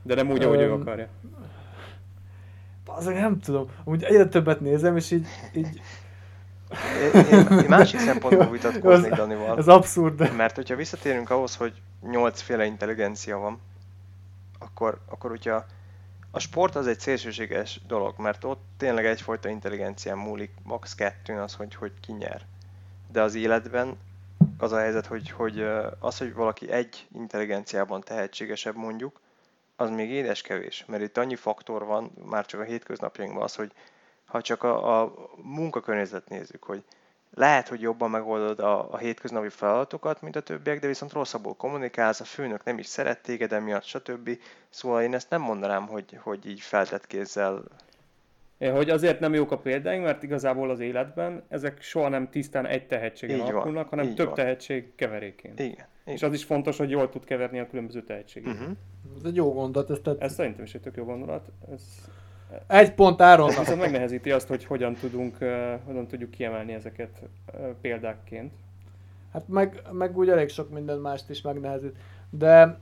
De 0.01 0.15
nem 0.15 0.29
úgy, 0.29 0.43
ahogy 0.43 0.57
um, 0.57 0.63
ő 0.63 0.73
akarja. 0.73 1.07
Azért 2.85 3.19
nem 3.19 3.39
tudom. 3.39 3.69
Úgy 3.83 4.03
egyre 4.03 4.27
többet 4.27 4.59
nézem, 4.59 4.95
és 4.95 5.11
így... 5.11 5.27
így... 5.53 5.81
Én, 7.13 7.25
én, 7.25 7.59
én 7.59 7.69
másik 7.69 7.99
szempontból 7.99 8.49
vitatkoznék 8.49 9.13
Danival. 9.21 9.57
Ez 9.57 9.67
abszurd. 9.67 10.35
Mert 10.35 10.55
hogyha 10.55 10.75
visszatérünk 10.75 11.29
ahhoz, 11.29 11.55
hogy 11.55 11.81
nyolcféle 12.01 12.65
intelligencia 12.65 13.37
van, 13.37 13.59
akkor, 14.77 14.99
akkor 15.09 15.29
hogyha 15.29 15.65
a 16.31 16.39
sport 16.39 16.75
az 16.75 16.87
egy 16.87 16.99
szélsőséges 16.99 17.81
dolog, 17.87 18.13
mert 18.17 18.43
ott 18.43 18.63
tényleg 18.77 19.05
egyfajta 19.05 19.49
intelligencián 19.49 20.17
múlik, 20.17 20.51
max. 20.63 20.95
kettőn 20.95 21.37
az, 21.37 21.53
hogy, 21.53 21.75
hogy 21.75 21.91
ki 21.99 22.11
nyer. 22.11 22.41
De 23.11 23.21
az 23.21 23.35
életben 23.35 23.97
az 24.57 24.71
a 24.71 24.77
helyzet, 24.77 25.05
hogy, 25.05 25.29
hogy 25.29 25.61
az, 25.99 26.17
hogy 26.17 26.33
valaki 26.33 26.71
egy 26.71 27.07
intelligenciában 27.13 28.01
tehetségesebb 28.01 28.75
mondjuk, 28.75 29.19
az 29.75 29.89
még 29.89 30.09
édes 30.09 30.41
kevés, 30.41 30.85
mert 30.87 31.03
itt 31.03 31.17
annyi 31.17 31.35
faktor 31.35 31.85
van, 31.85 32.11
már 32.25 32.45
csak 32.45 32.59
a 32.59 32.63
hétköznapjainkban 32.63 33.43
az, 33.43 33.55
hogy 33.55 33.71
ha 34.25 34.41
csak 34.41 34.63
a, 34.63 35.01
a 35.01 35.13
munkakörnyezet 35.41 36.29
nézzük, 36.29 36.63
hogy 36.63 36.83
lehet, 37.37 37.67
hogy 37.67 37.81
jobban 37.81 38.09
megoldod 38.09 38.59
a, 38.59 38.91
a 38.91 38.97
hétköznapi 38.97 39.49
feladatokat, 39.49 40.21
mint 40.21 40.35
a 40.35 40.41
többiek, 40.41 40.79
de 40.79 40.87
viszont 40.87 41.13
rosszabbul 41.13 41.55
kommunikálsz, 41.55 42.19
a 42.19 42.23
főnök 42.23 42.63
nem 42.63 42.77
is 42.77 42.85
szeret 42.85 43.21
téged 43.21 43.53
emiatt, 43.53 43.83
stb. 43.83 44.29
Szóval 44.69 45.01
én 45.01 45.13
ezt 45.13 45.29
nem 45.29 45.41
mondanám, 45.41 45.87
hogy, 45.87 46.17
hogy 46.21 46.45
így 46.45 46.59
feltett 46.59 47.07
kézzel 47.07 47.63
É, 48.59 48.67
hogy 48.67 48.89
azért 48.89 49.19
nem 49.19 49.33
jók 49.33 49.51
a 49.51 49.57
példáink, 49.57 50.03
mert 50.03 50.23
igazából 50.23 50.69
az 50.69 50.79
életben 50.79 51.43
ezek 51.47 51.81
soha 51.81 52.09
nem 52.09 52.29
tisztán 52.29 52.65
egy 52.65 52.87
tehetségen 52.87 53.35
így 53.35 53.41
alakulnak, 53.41 53.89
van, 53.89 53.99
hanem 53.99 54.15
több 54.15 54.25
van. 54.25 54.35
tehetség 54.35 54.95
keverékén. 54.95 55.51
Igen, 55.53 55.67
Igen. 55.67 55.85
És 56.05 56.23
az 56.23 56.33
is 56.33 56.43
fontos, 56.43 56.77
hogy 56.77 56.89
jól 56.89 57.09
tud 57.09 57.23
keverni 57.23 57.59
a 57.59 57.67
különböző 57.67 58.03
tehetségeket. 58.03 58.59
Uh-huh. 58.59 58.75
Ez 59.17 59.23
egy 59.23 59.35
jó 59.35 59.53
gondolat. 59.53 59.89
Ez, 59.89 59.97
tehát... 60.03 60.21
ez 60.21 60.33
szerintem 60.33 60.63
is 60.63 60.73
egy 60.73 60.81
tök 60.81 60.95
jó 60.95 61.03
gondolat. 61.03 61.49
Ez 61.71 61.81
egy 62.67 62.93
pont 62.93 63.21
áron. 63.21 63.49
Ez 63.49 63.57
viszont 63.57 63.79
megnehezíti 63.79 64.31
azt, 64.31 64.47
hogy 64.47 64.65
hogyan 64.65 64.93
tudunk, 64.93 65.37
hogyan 65.85 66.07
tudjuk 66.07 66.31
kiemelni 66.31 66.73
ezeket 66.73 67.21
példákként. 67.81 68.53
Hát 69.33 69.47
meg, 69.47 69.81
meg 69.91 70.17
úgy 70.17 70.29
elég 70.29 70.49
sok 70.49 70.69
minden 70.69 70.97
mást 70.97 71.29
is 71.29 71.41
megnehezít. 71.41 71.95
De 72.29 72.77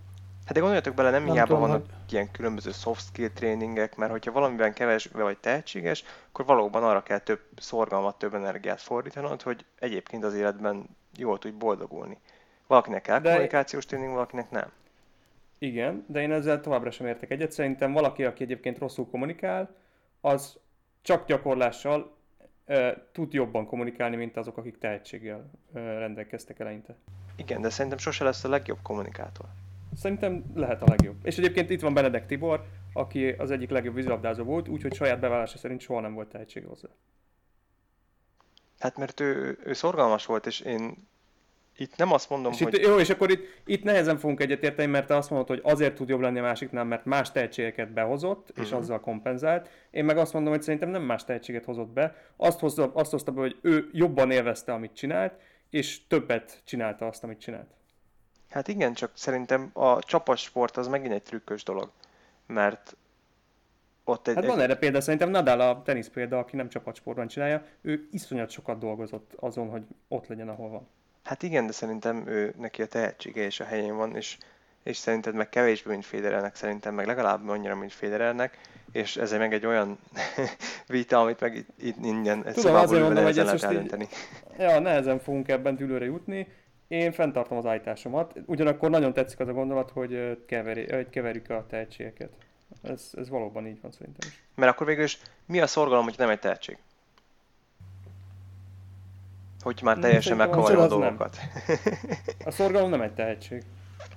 Hát 0.45 0.53
de 0.53 0.59
gondoljatok 0.59 0.93
bele, 0.93 1.09
nem, 1.09 1.23
nem 1.23 1.33
hiába 1.33 1.47
tudom, 1.47 1.61
vannak 1.61 1.85
hogy... 1.85 2.13
ilyen 2.13 2.31
különböző 2.31 2.71
soft 2.71 3.05
skill 3.05 3.29
tréningek, 3.29 3.95
mert 3.95 4.11
hogyha 4.11 4.31
valamiben 4.31 4.73
kevesebb 4.73 5.13
vagy 5.13 5.37
tehetséges, 5.37 6.03
akkor 6.29 6.45
valóban 6.45 6.83
arra 6.83 7.03
kell 7.03 7.19
több 7.19 7.39
szorgalmat, 7.57 8.17
több 8.17 8.33
energiát 8.33 8.81
fordítanod, 8.81 9.41
hogy 9.41 9.65
egyébként 9.79 10.23
az 10.23 10.33
életben 10.33 10.85
jól 11.17 11.39
tudj 11.39 11.55
boldogulni. 11.57 12.17
Valakinek 12.67 13.01
kell 13.01 13.19
de... 13.19 13.29
kommunikációs 13.29 13.85
tréning, 13.85 14.13
valakinek 14.13 14.51
nem. 14.51 14.71
Igen, 15.65 16.05
de 16.07 16.21
én 16.21 16.31
ezzel 16.31 16.61
továbbra 16.61 16.91
sem 16.91 17.07
értek 17.07 17.31
egyet. 17.31 17.51
Szerintem 17.51 17.93
valaki, 17.93 18.23
aki 18.23 18.43
egyébként 18.43 18.77
rosszul 18.77 19.09
kommunikál, 19.09 19.75
az 20.21 20.59
csak 21.01 21.27
gyakorlással 21.27 22.15
uh, 22.67 22.91
tud 23.11 23.33
jobban 23.33 23.65
kommunikálni, 23.65 24.15
mint 24.15 24.37
azok, 24.37 24.57
akik 24.57 24.77
tehetséggel 24.77 25.51
uh, 25.67 25.73
rendelkeztek 25.73 26.59
eleinte. 26.59 26.95
Igen, 27.35 27.61
de 27.61 27.69
szerintem 27.69 27.97
sose 27.97 28.23
lesz 28.23 28.43
a 28.43 28.49
legjobb 28.49 28.79
kommunikátor. 28.81 29.45
Szerintem 29.95 30.43
lehet 30.53 30.81
a 30.81 30.89
legjobb. 30.89 31.15
És 31.23 31.37
egyébként 31.37 31.69
itt 31.69 31.81
van 31.81 31.93
Benedek 31.93 32.25
Tibor, 32.25 32.65
aki 32.93 33.29
az 33.29 33.51
egyik 33.51 33.69
legjobb 33.69 33.95
vízilabdázó 33.95 34.43
volt, 34.43 34.67
úgyhogy 34.67 34.93
saját 34.93 35.19
bevallása 35.19 35.57
szerint 35.57 35.81
soha 35.81 35.99
nem 35.99 36.13
volt 36.13 36.27
tehetség 36.27 36.65
hozzá. 36.65 36.87
Hát 38.79 38.97
mert 38.97 39.19
ő, 39.19 39.59
ő 39.63 39.73
szorgalmas 39.73 40.25
volt, 40.25 40.45
és 40.45 40.59
én 40.59 41.07
itt 41.77 41.95
nem 41.97 42.11
azt 42.11 42.29
mondom, 42.29 42.51
és 42.51 42.61
hogy... 42.61 42.73
Itt, 42.73 42.85
jó, 42.85 42.99
és 42.99 43.09
akkor 43.09 43.31
itt, 43.31 43.61
itt 43.65 43.83
nehezen 43.83 44.17
fogunk 44.17 44.41
egyetérteni, 44.41 44.91
mert 44.91 45.07
te 45.07 45.15
azt 45.15 45.29
mondod, 45.29 45.47
hogy 45.47 45.59
azért 45.63 45.95
tud 45.95 46.09
jobb 46.09 46.19
lenni 46.19 46.39
a 46.39 46.41
másiknál, 46.41 46.83
mert 46.83 47.05
más 47.05 47.31
tehetségeket 47.31 47.91
behozott, 47.91 48.49
és 48.55 48.63
uh-huh. 48.63 48.79
azzal 48.79 48.99
kompenzált. 48.99 49.69
Én 49.91 50.05
meg 50.05 50.17
azt 50.17 50.33
mondom, 50.33 50.51
hogy 50.51 50.61
szerintem 50.61 50.89
nem 50.89 51.01
más 51.01 51.23
tehetséget 51.23 51.65
hozott 51.65 51.89
be. 51.89 52.15
Azt 52.37 52.59
hozta, 52.59 52.91
azt 52.93 53.11
hozta 53.11 53.31
be, 53.31 53.39
hogy 53.39 53.57
ő 53.61 53.89
jobban 53.91 54.31
élvezte, 54.31 54.73
amit 54.73 54.95
csinált, 54.95 55.33
és 55.69 56.07
többet 56.07 56.61
csinálta 56.63 57.07
azt, 57.07 57.23
amit 57.23 57.39
csinált. 57.39 57.69
Hát 58.49 58.67
igen, 58.67 58.93
csak 58.93 59.11
szerintem 59.13 59.69
a 59.73 59.99
csapatsport 59.99 60.77
az 60.77 60.87
megint 60.87 61.13
egy 61.13 61.23
trükkös 61.23 61.63
dolog. 61.63 61.91
Mert 62.47 62.97
ott 64.03 64.27
egy, 64.27 64.35
hát 64.35 64.45
van 64.45 64.57
egy... 64.57 64.63
erre 64.63 64.75
példa, 64.75 65.01
szerintem 65.01 65.29
Nadal 65.29 65.61
a 65.61 65.81
tenisz 65.81 66.09
példa, 66.09 66.37
aki 66.37 66.55
nem 66.55 66.69
csapatsportban 66.69 67.27
csinálja, 67.27 67.65
ő 67.81 68.07
iszonyat 68.11 68.49
sokat 68.49 68.79
dolgozott 68.79 69.33
azon, 69.35 69.69
hogy 69.69 69.83
ott 70.07 70.27
legyen, 70.27 70.49
ahol 70.49 70.69
van. 70.69 70.87
Hát 71.25 71.43
igen, 71.43 71.65
de 71.65 71.71
szerintem 71.71 72.27
ő, 72.27 72.53
neki 72.57 72.81
a 72.81 72.85
tehetsége 72.85 73.41
és 73.41 73.59
a 73.59 73.63
helyén 73.63 73.95
van, 73.95 74.15
és, 74.15 74.37
és 74.83 74.97
szerinted 74.97 75.35
meg 75.35 75.49
kevésbé, 75.49 75.91
mint 75.91 76.05
Federernek, 76.05 76.55
szerintem 76.55 76.93
meg 76.93 77.05
legalább 77.05 77.49
annyira, 77.49 77.75
mint 77.75 77.93
Federernek, 77.93 78.57
és 78.91 79.17
ez 79.17 79.31
meg 79.31 79.53
egy 79.53 79.65
olyan 79.65 79.99
vita, 80.87 81.19
amit 81.19 81.39
meg 81.39 81.55
itt, 81.55 81.69
itt 81.81 82.05
innen 82.05 82.43
Tudom, 82.53 82.75
azért 82.75 83.03
mondom, 83.03 83.23
hogy 83.23 83.39
ezt 83.39 83.51
most 83.51 83.71
így, 83.71 84.07
ja, 84.57 84.79
nehezen 84.79 85.19
fogunk 85.19 85.47
ebben 85.47 85.75
dülőre 85.75 86.05
jutni. 86.05 86.47
Én 86.87 87.11
fenntartom 87.11 87.57
az 87.57 87.65
állításomat. 87.65 88.33
Ugyanakkor 88.45 88.89
nagyon 88.89 89.13
tetszik 89.13 89.39
az 89.39 89.47
a 89.47 89.53
gondolat, 89.53 89.91
hogy, 89.91 90.45
keveri, 90.47 90.93
hogy 90.93 91.09
keverjük 91.09 91.49
a 91.49 91.65
tehetségeket. 91.69 92.29
Ez, 92.81 93.09
ez 93.17 93.29
valóban 93.29 93.67
így 93.67 93.81
van 93.81 93.91
szerintem 93.91 94.27
is. 94.29 94.43
Mert 94.55 94.71
akkor 94.71 94.87
végül 94.87 95.03
is 95.03 95.19
mi 95.45 95.59
a 95.59 95.67
szorgalom, 95.67 96.03
hogy 96.03 96.15
nem 96.17 96.29
egy 96.29 96.39
tehetség? 96.39 96.77
Hogy 99.65 99.79
már 99.83 99.97
teljesen 99.97 100.37
megkavarja 100.37 100.81
a 100.81 100.87
dolgokat. 100.87 101.37
A 102.45 102.51
szorgalom 102.51 102.89
nem 102.89 103.01
egy 103.01 103.13
tehetség. 103.13 103.63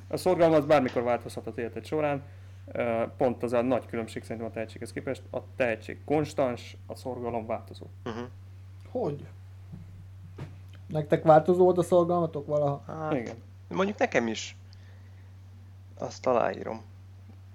A 0.08 0.16
szorgalom 0.16 0.52
az 0.52 0.64
bármikor 0.64 1.02
változhat 1.02 1.46
az 1.46 1.58
életed 1.58 1.84
során. 1.84 2.22
Pont 3.16 3.42
az 3.42 3.52
a 3.52 3.62
nagy 3.62 3.86
különbség 3.86 4.22
szerintem 4.22 4.46
a 4.46 4.50
tehetséghez 4.50 4.92
képest. 4.92 5.22
A 5.30 5.38
tehetség 5.56 6.04
konstans, 6.04 6.76
a 6.86 6.94
szorgalom 6.94 7.46
változó. 7.46 7.86
Uh-huh. 8.04 8.24
Hogy? 8.90 9.26
Nektek 10.88 11.22
változó 11.22 11.64
volt 11.64 11.78
a 11.78 11.82
szorgalmatok 11.82 12.46
valaha? 12.46 12.82
Hát, 12.86 13.12
Igen. 13.12 13.36
Mondjuk 13.68 13.98
nekem 13.98 14.26
is. 14.26 14.56
Azt 15.98 16.26
aláírom. 16.26 16.82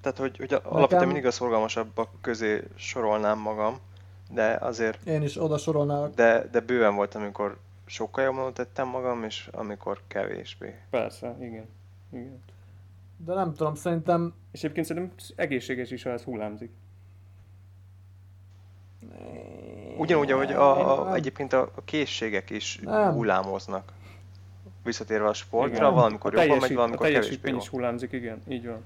Tehát, 0.01 0.17
hogy, 0.17 0.37
hogy 0.37 0.49
nekem... 0.49 0.71
alapvetően 0.73 1.07
mindig 1.07 1.25
a 1.25 1.31
szorgalmasabbak 1.31 2.09
közé 2.21 2.63
sorolnám 2.75 3.39
magam, 3.39 3.79
de 4.31 4.57
azért... 4.61 5.07
Én 5.07 5.21
is 5.21 5.41
oda 5.41 5.57
sorolnálok. 5.57 6.13
De, 6.13 6.47
de 6.51 6.59
bőven 6.59 6.95
volt, 6.95 7.15
amikor 7.15 7.57
sokkal 7.85 8.23
jobban 8.23 8.53
tettem 8.53 8.87
magam, 8.87 9.23
és 9.23 9.49
amikor 9.51 10.01
kevésbé. 10.07 10.75
Persze, 10.89 11.35
igen. 11.39 11.65
igen. 12.09 12.43
De 13.17 13.33
nem 13.33 13.53
tudom, 13.53 13.75
szerintem... 13.75 14.33
És 14.51 14.63
egyébként 14.63 14.85
szerintem 14.85 15.15
egészséges 15.35 15.91
is, 15.91 16.03
ha 16.03 16.09
ez 16.09 16.23
hullámzik. 16.23 16.71
Ugyanúgy, 19.97 20.31
ahogy 20.31 20.51
a, 20.51 21.09
a, 21.09 21.15
egyébként 21.15 21.53
a, 21.53 21.61
a 21.61 21.83
készségek 21.85 22.49
is 22.49 22.79
nem. 22.83 23.13
hullámoznak. 23.13 23.91
Visszatérve 24.83 25.27
a 25.27 25.33
sportra, 25.33 25.75
igen. 25.75 25.93
valamikor 25.93 26.37
a 26.37 26.41
jobban 26.41 26.57
megy, 26.59 26.73
valamikor 26.73 27.07
kevésbé 27.07 27.55
is 27.55 27.67
hullámzik, 27.67 28.11
igen, 28.11 28.41
így 28.47 28.67
van. 28.67 28.83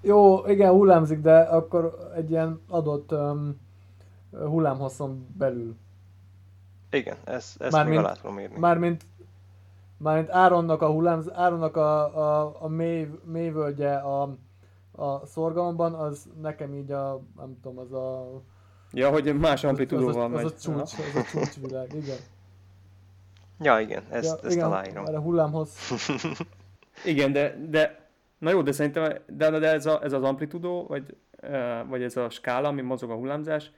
Jó, 0.00 0.46
igen, 0.46 0.70
hullámzik, 0.70 1.20
de 1.20 1.38
akkor 1.38 2.10
egy 2.16 2.30
ilyen 2.30 2.60
adott 2.68 3.12
um, 3.12 3.60
hullámhosszon 4.30 5.26
belül. 5.38 5.76
Igen, 6.90 7.16
ez, 7.24 7.54
ezt 7.58 7.72
már 7.72 7.86
még 7.86 7.98
alá 7.98 8.12
tudom 8.12 8.38
írni. 8.38 8.58
Mármint, 8.58 9.04
mármint 9.96 10.30
Áronnak 10.30 10.82
a 10.82 10.90
hullám, 10.90 11.24
Áronnak 11.32 11.76
a, 11.76 12.16
a, 12.16 12.56
a 12.60 12.68
mély, 12.68 13.08
mélyvölgye 13.24 13.94
a, 13.94 14.36
a 14.92 15.26
szorgalomban, 15.26 15.94
az 15.94 16.28
nekem 16.40 16.74
így 16.74 16.92
a, 16.92 17.20
nem 17.36 17.58
tudom, 17.62 17.78
az 17.78 17.92
a... 17.92 18.40
Ja, 18.92 19.10
hogy 19.10 19.38
más 19.38 19.64
amplitúdóval 19.64 20.28
megy. 20.28 20.44
Az 20.44 20.52
a 20.52 20.58
csúcs, 20.60 20.80
az 20.80 21.14
a 21.14 21.22
csúcsvilág, 21.22 21.92
igen. 21.94 22.18
Ja, 23.60 23.78
igen, 23.78 24.02
ezt, 24.10 24.40
ja, 24.40 24.46
ezt 24.46 24.54
igen, 24.54 24.66
aláírom. 24.66 25.06
Erre 25.06 25.18
hullámhoz. 25.18 25.76
igen, 27.04 27.32
de, 27.32 27.66
de 27.68 28.08
na 28.38 28.50
jó, 28.50 28.62
de 28.62 28.72
szerintem 28.72 29.12
de, 29.26 29.50
de 29.50 29.72
ez, 29.72 29.86
a, 29.86 30.02
ez 30.02 30.12
az 30.12 30.22
amplitudó, 30.22 30.86
vagy, 30.86 31.16
vagy 31.88 32.02
ez 32.02 32.16
a 32.16 32.30
skála, 32.30 32.68
ami 32.68 32.80
mozog 32.80 33.10
a 33.10 33.14
hullámzás, 33.14 33.70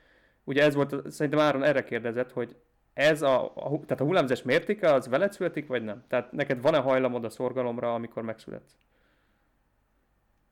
ugye 0.44 0.62
ez 0.62 0.74
volt, 0.74 1.10
szerintem 1.10 1.40
Áron 1.40 1.62
erre 1.62 1.84
kérdezett, 1.84 2.32
hogy 2.32 2.56
ez 2.94 3.22
a, 3.22 3.44
a, 3.44 3.70
tehát 3.70 4.00
a 4.00 4.04
hullámzás 4.04 4.42
mértéke 4.42 4.92
az 4.92 5.08
veled 5.08 5.32
születik, 5.32 5.66
vagy 5.66 5.84
nem? 5.84 6.04
Tehát 6.08 6.32
neked 6.32 6.60
van-e 6.60 6.78
hajlamod 6.78 7.24
a 7.24 7.30
szorgalomra, 7.30 7.94
amikor 7.94 8.22
megszületsz? 8.22 8.76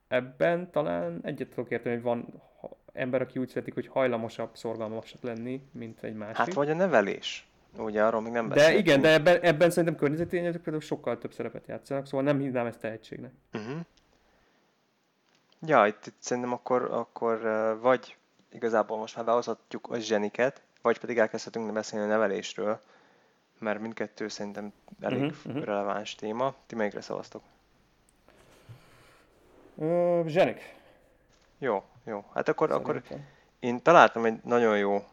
Ebben 0.09 0.71
talán 0.71 1.21
egyet 1.23 1.49
tudok 1.49 1.71
érteni, 1.71 1.95
hogy 1.95 2.05
van 2.05 2.43
ember, 2.93 3.21
aki 3.21 3.39
úgy 3.39 3.49
születik, 3.49 3.75
hogy 3.75 3.87
hajlamosabb 3.87 4.51
szorgalmasabb 4.53 5.25
lenni, 5.25 5.63
mint 5.73 6.03
egy 6.03 6.15
másik. 6.15 6.37
Hát 6.37 6.53
vagy 6.53 6.71
a 6.71 6.75
nevelés. 6.75 7.49
Ugye 7.77 8.05
arról 8.05 8.21
még 8.21 8.33
nem 8.33 8.49
De 8.49 8.75
igen, 8.75 9.01
de 9.01 9.13
ebben, 9.13 9.41
ebben 9.41 9.71
szerintem 9.71 9.97
környezeti 9.97 10.29
tényezők 10.29 10.63
például 10.63 10.85
sokkal 10.85 11.19
több 11.19 11.33
szerepet 11.33 11.67
játszanak, 11.67 12.07
szóval 12.07 12.23
nem 12.23 12.39
hívnám 12.39 12.67
ezt 12.67 12.81
tehetségnek. 12.81 13.33
Uh-huh. 13.53 13.81
Ja, 15.67 15.87
itt, 15.87 16.07
itt 16.07 16.17
szerintem 16.19 16.53
akkor, 16.53 16.83
akkor 16.93 17.41
vagy 17.83 18.17
igazából 18.53 18.99
most 18.99 19.17
már 19.17 19.25
behozhatjuk 19.25 19.89
a 19.91 19.99
zseniket, 19.99 20.63
vagy 20.83 20.99
pedig 20.99 21.19
elkezdhetünk 21.19 21.73
beszélni 21.73 22.05
a 22.05 22.09
nevelésről, 22.09 22.81
mert 23.59 23.81
mindkettő 23.81 24.29
szerintem 24.29 24.73
elég 25.01 25.23
uh-huh, 25.23 25.65
releváns 25.65 26.15
téma. 26.15 26.55
Ti 26.67 26.75
melyikre 26.75 27.01
szavaztok? 27.01 27.43
Uh, 29.75 30.27
zsenik. 30.27 30.75
Jó, 31.59 31.85
jó. 32.05 32.25
Hát 32.35 32.49
akkor, 32.49 32.71
akkor 32.71 33.03
én 33.59 33.83
találtam 33.83 34.25
egy 34.25 34.41
nagyon 34.45 34.79
jó 34.79 35.05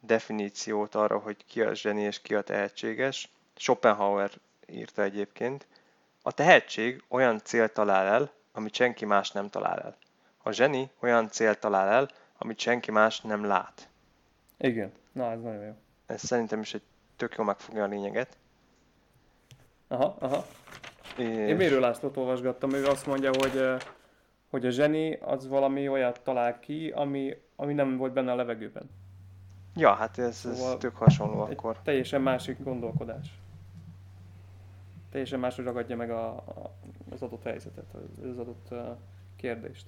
definíciót 0.00 0.94
arra, 0.94 1.18
hogy 1.18 1.44
ki 1.46 1.62
a 1.62 1.74
zseni 1.74 2.02
és 2.02 2.20
ki 2.20 2.34
a 2.34 2.42
tehetséges. 2.42 3.32
Schopenhauer 3.56 4.30
írta 4.66 5.02
egyébként. 5.02 5.66
A 6.22 6.32
tehetség 6.32 7.04
olyan 7.08 7.40
cél 7.44 7.72
talál 7.72 8.06
el, 8.06 8.32
amit 8.52 8.74
senki 8.74 9.04
más 9.04 9.30
nem 9.30 9.50
talál 9.50 9.78
el. 9.78 9.96
A 10.42 10.50
zseni 10.50 10.90
olyan 11.00 11.28
cél 11.28 11.58
talál 11.58 11.88
el, 11.88 12.10
amit 12.38 12.58
senki 12.58 12.90
más 12.90 13.20
nem 13.20 13.44
lát. 13.44 13.88
Igen, 14.64 14.92
na 15.12 15.30
ez 15.30 15.40
nagyon 15.40 15.64
jó. 15.64 15.72
Ez 16.06 16.22
szerintem 16.22 16.60
is 16.60 16.74
egy 16.74 16.82
tök 17.16 17.34
jó 17.36 17.44
megfogja 17.44 17.82
a 17.82 17.86
lényeget. 17.86 18.36
Aha, 19.88 20.16
aha. 20.18 20.46
És... 21.16 21.26
Én 21.26 21.56
Mérő 21.56 21.80
Lászlót 21.80 22.16
olvasgattam, 22.16 22.72
ő 22.72 22.86
azt 22.86 23.06
mondja, 23.06 23.30
hogy, 23.38 23.82
hogy 24.50 24.66
a 24.66 24.70
zseni 24.70 25.14
az 25.14 25.48
valami 25.48 25.88
olyat 25.88 26.20
talál 26.22 26.58
ki, 26.58 26.90
ami, 26.90 27.36
ami 27.56 27.72
nem 27.74 27.96
volt 27.96 28.12
benne 28.12 28.32
a 28.32 28.34
levegőben. 28.34 28.90
Ja, 29.76 29.94
hát 29.94 30.18
ez, 30.18 30.36
szóval 30.36 30.72
ez 30.72 30.78
tök 30.78 30.96
hasonló 30.96 31.40
akkor. 31.40 31.78
Teljesen 31.82 32.22
másik 32.22 32.62
gondolkodás. 32.62 33.38
Teljesen 35.10 35.40
máshogy 35.40 35.64
ragadja 35.64 35.96
meg 35.96 36.10
a, 36.10 36.26
a, 36.36 36.74
az 37.10 37.22
adott 37.22 37.42
helyzetet, 37.42 37.94
az 38.22 38.38
adott 38.38 38.74
kérdést. 39.36 39.86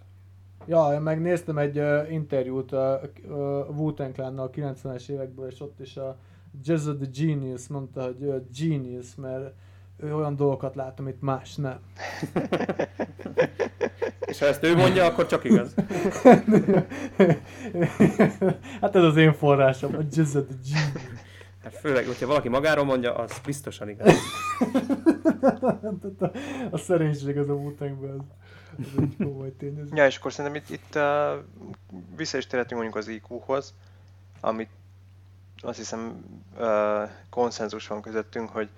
Ja, 0.65 0.93
én 0.93 1.01
megnéztem 1.01 1.59
egy 1.59 1.79
uh, 1.79 2.13
interjút 2.13 2.73
a 2.73 3.01
uh, 3.29 3.79
Wu-Tang 3.79 4.19
a 4.19 4.51
90-es 4.51 5.09
évekből, 5.09 5.47
és 5.47 5.61
ott 5.61 5.81
is 5.81 5.97
a 5.97 6.17
Jazz 6.65 6.89
the 7.01 7.09
Genius 7.15 7.69
mondta, 7.69 8.03
hogy 8.03 8.23
uh, 8.23 8.37
genius, 8.59 9.15
mert 9.15 9.55
ő 9.97 10.15
olyan 10.15 10.37
dolgokat 10.37 10.75
lát, 10.75 10.99
amit 10.99 11.21
más 11.21 11.55
nem. 11.55 11.79
És 14.27 14.39
ha 14.39 14.47
ezt 14.47 14.65
ő 14.65 14.77
mondja, 14.77 15.05
akkor 15.05 15.27
csak 15.27 15.45
igaz. 15.45 15.75
hát 18.81 18.97
ez 18.97 19.03
az 19.03 19.17
én 19.17 19.33
forrásom, 19.33 19.95
a 19.95 20.01
Jazz 20.11 20.31
the 20.31 20.41
Genius. 20.41 21.25
Hát 21.63 21.75
főleg, 21.75 22.07
hogyha 22.07 22.27
valaki 22.27 22.49
magáról 22.49 22.85
mondja, 22.85 23.15
az 23.15 23.41
biztosan 23.45 23.89
igaz. 23.89 24.11
a 26.71 26.77
szerénység 26.77 27.39
az 27.39 27.49
a 27.49 27.53
wu 27.53 27.75
Ja, 29.95 30.07
és 30.07 30.17
akkor 30.17 30.33
szerintem 30.33 30.63
itt, 30.63 30.71
itt 30.71 30.95
uh, 30.95 31.45
vissza 32.17 32.37
is 32.37 32.47
térhetünk 32.47 32.81
mondjuk 32.81 33.03
az 33.03 33.09
IQ-hoz, 33.09 33.75
amit 34.41 34.71
azt 35.63 35.79
hiszem 35.79 36.25
uh, 36.59 37.11
konszenzus 37.31 37.87
van 37.87 38.03
közöttünk, 38.03 38.49
hogy, 38.49 38.69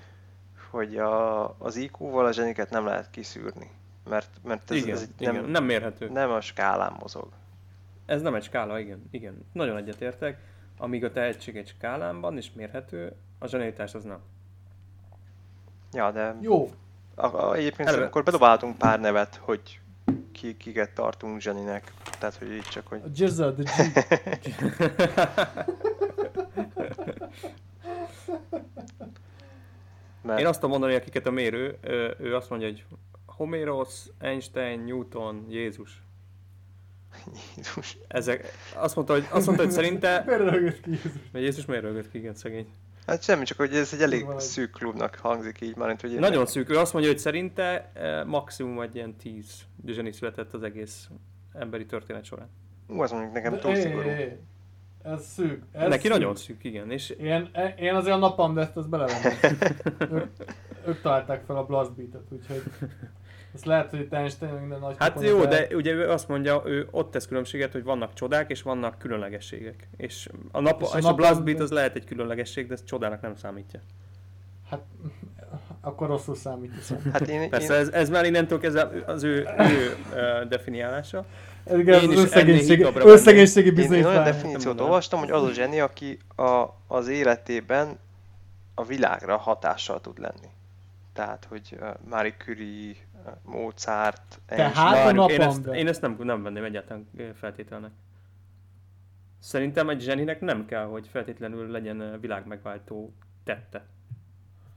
hogy 0.71 0.97
a, 0.97 1.49
az 1.59 1.77
IQ-val 1.77 2.27
a 2.27 2.33
zseniket 2.33 2.71
nem 2.71 2.85
lehet 2.85 3.11
kiszűrni. 3.11 3.71
Mert, 4.09 4.31
mert 4.45 4.71
ez, 4.71 4.77
igen, 4.77 4.95
ez 4.97 5.09
nem, 5.19 5.35
igen, 5.35 5.51
nem 5.51 5.65
mérhető. 5.65 6.09
Nem 6.09 6.31
a 6.31 6.41
skálán 6.41 6.97
mozog. 7.01 7.29
Ez 8.07 8.23
nem 8.23 8.35
egy 8.35 8.43
skála, 8.43 8.79
igen. 8.79 9.09
igen. 9.11 9.47
Nagyon 9.53 9.77
egyetértek. 9.77 10.39
Amíg 10.79 11.05
a 11.05 11.13
tehetség 11.13 11.57
egy 11.57 11.69
skálán 11.69 12.21
van 12.21 12.37
és 12.37 12.53
mérhető, 12.53 13.13
a 13.39 13.47
zsenitás 13.47 13.95
az 13.95 14.05
nem. 14.05 14.19
Ja, 15.93 16.11
de... 16.11 16.37
Jó. 16.41 16.71
A, 17.15 17.27
a, 17.27 17.55
egyébként 17.55 17.89
Eleve... 17.89 18.05
akkor 18.05 18.23
bedobáltunk 18.23 18.79
pár 18.79 19.01
nevet, 19.01 19.37
hogy 19.37 19.81
ki, 20.33 20.57
kiket 20.57 20.91
tartunk 20.91 21.41
zseninek. 21.41 21.93
Tehát, 22.19 22.37
hogy 22.37 22.53
így 22.53 22.63
csak, 22.63 22.87
hogy... 22.87 23.01
A 23.05 23.09
Jizza, 23.15 23.55
the 23.55 23.63
G. 24.43 24.65
Mert... 30.23 30.41
Én 30.41 30.47
azt 30.47 30.61
tudom 30.61 30.71
mondani, 30.71 30.95
akiket 30.95 31.27
a 31.27 31.31
mérő, 31.31 31.79
ő 32.19 32.35
azt 32.35 32.51
mondja, 32.51 32.69
hogy 32.69 32.85
Homéros, 33.27 33.91
Einstein, 34.19 34.81
Newton, 34.81 35.47
Jézus. 35.49 36.03
Jézus. 37.57 37.99
Ezek, 38.09 38.53
azt 38.75 38.95
mondta, 38.95 39.13
hogy, 39.13 39.27
azt 39.31 39.47
mondta, 39.47 39.65
hogy 39.65 39.73
szerinte... 39.73 40.23
miért 40.27 40.41
rögött 40.41 40.81
ki 40.81 40.91
Jézus? 40.91 41.13
Jézus 41.33 41.65
miért 41.67 41.83
rögött 41.83 42.11
ki, 42.11 42.19
igen, 42.19 42.35
szegény. 42.35 42.67
Hát 43.09 43.23
semmi, 43.23 43.45
csak 43.45 43.59
hogy 43.59 43.75
ez 43.75 43.93
egy 43.93 44.03
elég 44.03 44.27
szűk 44.37 44.71
klubnak 44.71 45.15
hangzik 45.15 45.61
így 45.61 45.77
már, 45.77 45.97
hogy 46.01 46.19
Nagyon 46.19 46.47
szűk. 46.47 46.71
Ő 46.71 46.79
azt 46.79 46.93
mondja, 46.93 47.11
hogy 47.11 47.21
szerinte 47.21 47.91
eh, 47.95 48.25
maximum 48.25 48.81
egy 48.81 48.95
ilyen 48.95 49.17
tíz 49.17 49.63
zseni 49.87 50.13
született 50.13 50.55
az 50.55 50.63
egész 50.63 51.09
emberi 51.53 51.87
történet 51.87 52.25
során. 52.25 52.49
Ú, 52.89 53.01
az 53.01 53.11
mondjuk 53.11 53.33
nekem 53.33 53.59
túl 53.59 53.75
szigorú. 53.75 54.09
Ez 55.03 55.27
szűk. 55.27 55.63
Ez 55.73 55.89
Neki 55.89 56.03
szűk. 56.03 56.13
nagyon 56.13 56.37
szűk, 56.37 56.65
igen. 56.65 56.91
És... 56.91 57.11
Én, 57.11 57.51
én 57.79 57.95
azért 57.95 58.15
a 58.15 58.19
napam, 58.19 58.55
de 58.55 58.61
ezt, 58.61 58.77
ezt 58.77 58.89
belevenném. 58.89 59.59
ők, 60.19 60.31
ők 60.87 61.01
találták 61.01 61.45
fel 61.45 61.57
a 61.57 61.65
Blast 61.65 61.93
Beat-et, 61.93 62.33
úgyhogy 62.33 62.63
ezt 63.55 63.65
lehet, 63.65 63.91
hogy 63.91 64.07
Einstein 64.11 64.53
minden 64.53 64.79
nagy 64.79 64.95
Hát 64.99 65.23
jó, 65.23 65.45
de 65.45 65.67
ugye 65.73 65.93
ő 65.93 66.11
azt 66.11 66.29
mondja, 66.29 66.63
ő 66.65 66.89
ott 66.91 67.11
tesz 67.11 67.27
különbséget, 67.27 67.73
hogy 67.73 67.85
vannak 67.85 68.15
csodák 68.15 68.51
és 68.51 68.63
vannak 68.63 68.99
különlegességek. 68.99 69.89
És 69.97 70.29
a, 70.53 70.61
nap, 70.61 70.83
és 70.83 70.93
a, 70.93 70.99
és 70.99 71.05
a 71.05 71.15
Blast 71.15 71.45
Beat 71.45 71.61
az 71.61 71.71
lehet 71.71 71.97
egy 71.97 72.05
különlegesség, 72.05 72.67
de 72.67 72.75
ez 72.75 72.85
csodának 72.85 73.21
nem 73.21 73.37
számítja. 73.37 73.81
Hát 74.71 74.81
akkor 75.81 76.09
rosszul 76.09 76.35
számítja. 76.35 76.97
Hát 77.13 77.29
én, 77.29 77.51
Persze 77.51 77.75
én... 77.75 77.81
Ez, 77.81 77.89
ez 77.89 78.09
már 78.09 78.25
innentől 78.25 78.59
kezdve 78.59 78.91
az 79.07 79.23
ő, 79.23 79.49
ő 79.59 79.97
uh, 80.13 80.49
definiálása. 80.49 81.25
Igen, 81.77 82.03
én 82.03 82.11
az 82.11 82.19
összegénységi, 82.19 82.87
összegénységi 82.95 83.71
bizonyítvány. 83.71 84.13
Én 84.13 84.19
olyan 84.19 84.33
definíciót 84.33 84.81
olvastam, 84.81 85.19
hogy 85.19 85.31
az 85.31 85.43
a 85.43 85.53
zseni, 85.53 85.81
aki 85.81 86.19
a, 86.37 86.65
az 86.87 87.09
életében 87.09 87.99
a 88.75 88.85
világra 88.85 89.37
hatással 89.37 90.01
tud 90.01 90.19
lenni. 90.19 90.49
Tehát, 91.19 91.45
hogy 91.45 91.79
Marie 92.09 92.37
Curie, 92.37 92.95
Mozart, 93.43 94.41
Tehát 94.47 94.77
a 95.09 95.13
napom, 95.13 95.31
én 95.31 95.41
ezt, 95.41 95.67
én 95.67 95.89
ezt 95.89 96.01
nem, 96.01 96.17
nem 96.19 96.43
venném 96.43 96.65
egyáltalán 96.65 97.09
feltételnek. 97.35 97.91
Szerintem 99.39 99.89
egy 99.89 100.01
zseninek 100.01 100.41
nem 100.41 100.67
kell, 100.67 100.85
hogy 100.85 101.09
feltétlenül 101.09 101.71
legyen 101.71 102.21
világmegváltó 102.21 103.13
tette. 103.45 103.87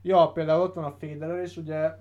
Ja, 0.01 0.31
például 0.31 0.61
ott 0.61 0.73
van 0.73 0.83
a 0.83 0.95
Federer 0.99 1.43
is, 1.43 1.57
ugye 1.57 1.97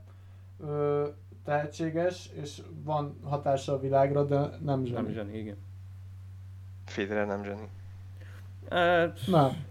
ö, 0.61 1.09
tehetséges, 1.44 2.31
és 2.42 2.62
van 2.85 3.20
hatása 3.24 3.72
a 3.72 3.81
világra, 3.81 4.24
de 4.24 4.38
nem 4.62 4.85
zseni. 4.85 5.03
Nem 5.03 5.12
zseni, 5.12 5.38
igen. 5.38 5.57
Federer 6.85 7.26
nem 7.26 7.44
zseni. 7.44 7.68
Uh, 8.70 9.12
nem. 9.26 9.68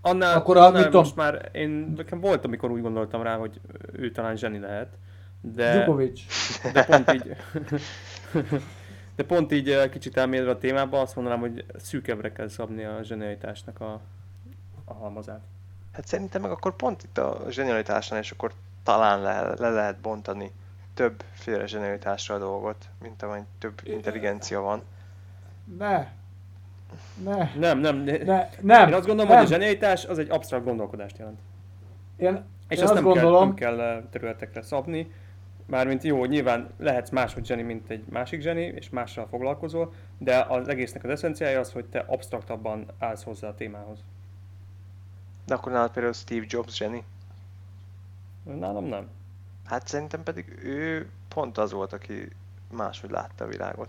Annál, 0.00 0.36
Akkor 0.36 0.56
annál 0.56 0.90
most 0.90 1.10
tudom. 1.10 1.12
már 1.14 1.48
én 1.52 1.92
nekem 1.96 2.20
volt, 2.20 2.44
amikor 2.44 2.70
úgy 2.70 2.80
gondoltam 2.82 3.22
rá, 3.22 3.36
hogy 3.36 3.60
ő 3.92 4.10
talán 4.10 4.36
zseni 4.36 4.58
lehet. 4.58 4.88
De, 5.40 5.76
Djukovic. 5.76 6.20
de 6.72 6.84
pont 6.84 7.12
így 7.12 7.36
de 9.16 9.24
pont 9.24 9.52
így 9.52 9.88
kicsit 9.90 10.16
elmélyedve 10.16 10.50
a 10.50 10.58
témába 10.58 11.00
azt 11.00 11.14
mondanám, 11.16 11.40
hogy 11.40 11.64
szűkebbre 11.76 12.32
kell 12.32 12.48
szabni 12.48 12.84
a 12.84 13.02
zsenialitásnak 13.02 13.80
a, 13.80 14.00
a 14.84 14.94
halmazát. 14.94 15.40
Hát 15.92 16.06
szerintem 16.06 16.42
meg 16.42 16.50
akkor 16.50 16.76
pont 16.76 17.02
itt 17.02 17.18
a 17.18 17.44
zsenialitásnál, 17.48 18.20
és 18.20 18.30
akkor 18.30 18.52
talán 18.82 19.20
le, 19.22 19.54
le 19.58 19.70
lehet 19.70 20.00
bontani 20.00 20.52
többféle 20.94 21.66
zsenialitásra 21.66 22.34
a 22.34 22.38
dolgot, 22.38 22.88
mint 23.02 23.22
amennyi 23.22 23.44
több 23.58 23.80
intelligencia 23.84 24.60
van. 24.60 24.82
Ne. 25.78 26.08
Ne. 27.24 27.50
Nem, 27.58 27.78
nem. 27.78 27.96
Ne. 27.96 28.48
nem. 28.60 28.88
Én 28.88 28.94
azt 28.94 29.06
gondolom, 29.06 29.26
nem. 29.26 29.36
hogy 29.36 29.46
a 29.46 29.48
zsenialitás 29.48 30.04
az 30.04 30.18
egy 30.18 30.30
absztrakt 30.30 30.64
gondolkodást 30.64 31.18
jelent. 31.18 31.38
Én, 32.16 32.44
és 32.68 32.76
én 32.76 32.82
azt, 32.82 32.92
azt 32.92 32.94
nem, 32.94 33.02
gondolom... 33.02 33.54
kell, 33.54 33.76
nem 33.76 33.86
kell 33.86 34.08
területekre 34.10 34.62
szabni. 34.62 35.12
Mármint 35.66 36.02
jó, 36.02 36.24
nyilván 36.24 36.70
lehetsz 36.78 37.10
máshogy 37.10 37.46
zseni, 37.46 37.62
mint 37.62 37.90
egy 37.90 38.04
másik 38.08 38.40
zseni, 38.40 38.62
és 38.62 38.90
mással 38.90 39.26
foglalkozol, 39.26 39.92
de 40.18 40.46
az 40.48 40.68
egésznek 40.68 41.04
az 41.04 41.10
eszenciája 41.10 41.60
az, 41.60 41.72
hogy 41.72 41.84
te 41.84 42.04
absztraktabban 42.06 42.86
állsz 42.98 43.22
hozzá 43.22 43.48
a 43.48 43.54
témához. 43.54 43.98
De 45.46 45.54
akkor 45.54 45.72
nálad 45.72 45.90
például 45.90 46.14
Steve 46.14 46.44
Jobs 46.48 46.76
zseni? 46.76 47.04
Nálam 48.58 48.84
nem. 48.84 49.08
Hát 49.64 49.86
szerintem 49.86 50.22
pedig 50.22 50.58
ő 50.62 51.08
pont 51.28 51.58
az 51.58 51.72
volt, 51.72 51.92
aki 51.92 52.28
máshogy 52.70 53.10
látta 53.10 53.44
a 53.44 53.48
világot. 53.48 53.88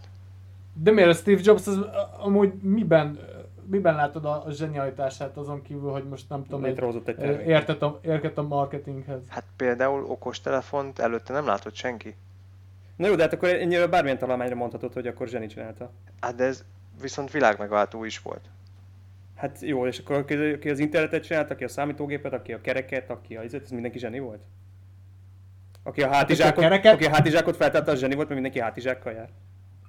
De 0.73 0.91
miért 0.91 1.09
a 1.09 1.13
Steve 1.13 1.41
Jobs 1.43 1.67
az 1.67 1.79
amúgy 2.17 2.53
miben 2.53 3.19
miben 3.65 3.95
látod 3.95 4.25
a, 4.25 4.45
zsenialitását 4.49 5.37
azon 5.37 5.61
kívül, 5.61 5.91
hogy 5.91 6.03
most 6.03 6.29
nem 6.29 6.43
tudom, 6.43 6.63
Létrehozott 6.63 7.07
egy 7.07 7.47
értett 7.47 7.81
a, 7.81 7.99
értett 8.03 8.37
a 8.37 8.41
marketinghez? 8.41 9.19
Hát 9.27 9.43
például 9.55 10.03
okostelefont 10.05 10.99
előtte 10.99 11.33
nem 11.33 11.45
látott 11.45 11.75
senki. 11.75 12.15
Na 12.95 13.07
jó, 13.07 13.15
de 13.15 13.21
hát 13.21 13.33
akkor 13.33 13.49
ennyire 13.49 13.87
bármilyen 13.87 14.17
találmányra 14.17 14.55
mondhatod, 14.55 14.93
hogy 14.93 15.07
akkor 15.07 15.27
zseni 15.27 15.47
csinálta. 15.47 15.91
Hát 16.19 16.35
de 16.35 16.43
ez 16.43 16.65
viszont 17.01 17.31
világmegváltó 17.31 18.03
is 18.03 18.19
volt. 18.19 18.49
Hát 19.35 19.61
jó, 19.61 19.85
és 19.85 19.99
akkor 19.99 20.15
aki 20.15 20.69
az 20.69 20.79
internetet 20.79 21.23
csinálta, 21.23 21.53
aki 21.53 21.63
a 21.63 21.67
számítógépet, 21.67 22.33
aki 22.33 22.53
a 22.53 22.61
kereket, 22.61 23.09
aki 23.09 23.35
a 23.35 23.43
izet, 23.43 23.63
ez 23.63 23.71
mindenki 23.71 23.99
zseni 23.99 24.19
volt? 24.19 24.41
Aki 25.83 26.01
a 26.01 26.07
hátizsákot, 26.07 26.57
a 26.57 26.61
kereket- 26.61 26.93
aki 26.93 27.05
a 27.05 27.09
hátizsákot 27.09 27.55
feltette, 27.55 27.91
az 27.91 27.99
zseni 27.99 28.15
volt, 28.15 28.27
mert 28.29 28.41
mindenki 28.41 28.59
hátizsákkal 28.59 29.13
jár. 29.13 29.29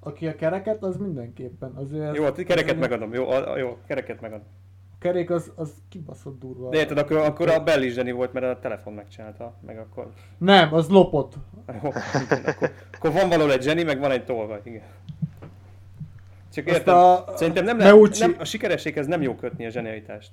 Aki 0.04 0.26
a 0.26 0.34
kereket, 0.34 0.82
az 0.82 0.96
mindenképpen. 0.96 1.72
Azért 1.74 2.16
Jó, 2.16 2.24
hát 2.24 2.42
kereket 2.44 2.74
az, 2.74 2.80
megadom, 2.80 3.14
jó, 3.14 3.28
a, 3.30 3.52
a, 3.52 3.56
jó, 3.56 3.78
kereket 3.86 4.20
megadom. 4.20 4.46
A 4.94 4.98
kerék 4.98 5.30
az, 5.30 5.52
az 5.54 5.72
kibaszott 5.88 6.38
durva. 6.40 6.68
De 6.68 6.78
érted, 6.78 6.98
akkor, 6.98 7.16
akkor 7.16 7.48
a 7.48 7.62
Bell 7.62 7.82
is 7.82 7.92
zseni 7.92 8.10
volt, 8.12 8.32
mert 8.32 8.46
a 8.46 8.58
telefon 8.60 8.92
megcsinálta, 8.92 9.54
meg 9.66 9.78
akkor... 9.78 10.12
Nem, 10.38 10.74
az 10.74 10.88
lopott. 10.88 11.34
Jó, 11.82 11.90
akkor, 12.46 12.72
akkor 12.92 13.12
van 13.12 13.28
valahol 13.28 13.52
egy 13.52 13.62
zseni, 13.62 13.82
meg 13.82 13.98
van 13.98 14.10
egy 14.10 14.24
tolvaj, 14.24 14.60
igen. 14.64 14.82
Csak 16.52 16.66
Azt 16.66 16.76
érted, 16.76 16.94
a- 16.94 17.32
szerintem 17.36 17.64
nem, 17.64 17.78
lehet, 17.78 17.92
Meucci- 17.94 18.20
nem, 18.20 18.36
a 18.38 18.44
sikerességhez 18.44 19.06
nem 19.06 19.22
jó 19.22 19.34
kötni 19.34 19.66
a 19.66 19.70
zsenialitást. 19.70 20.30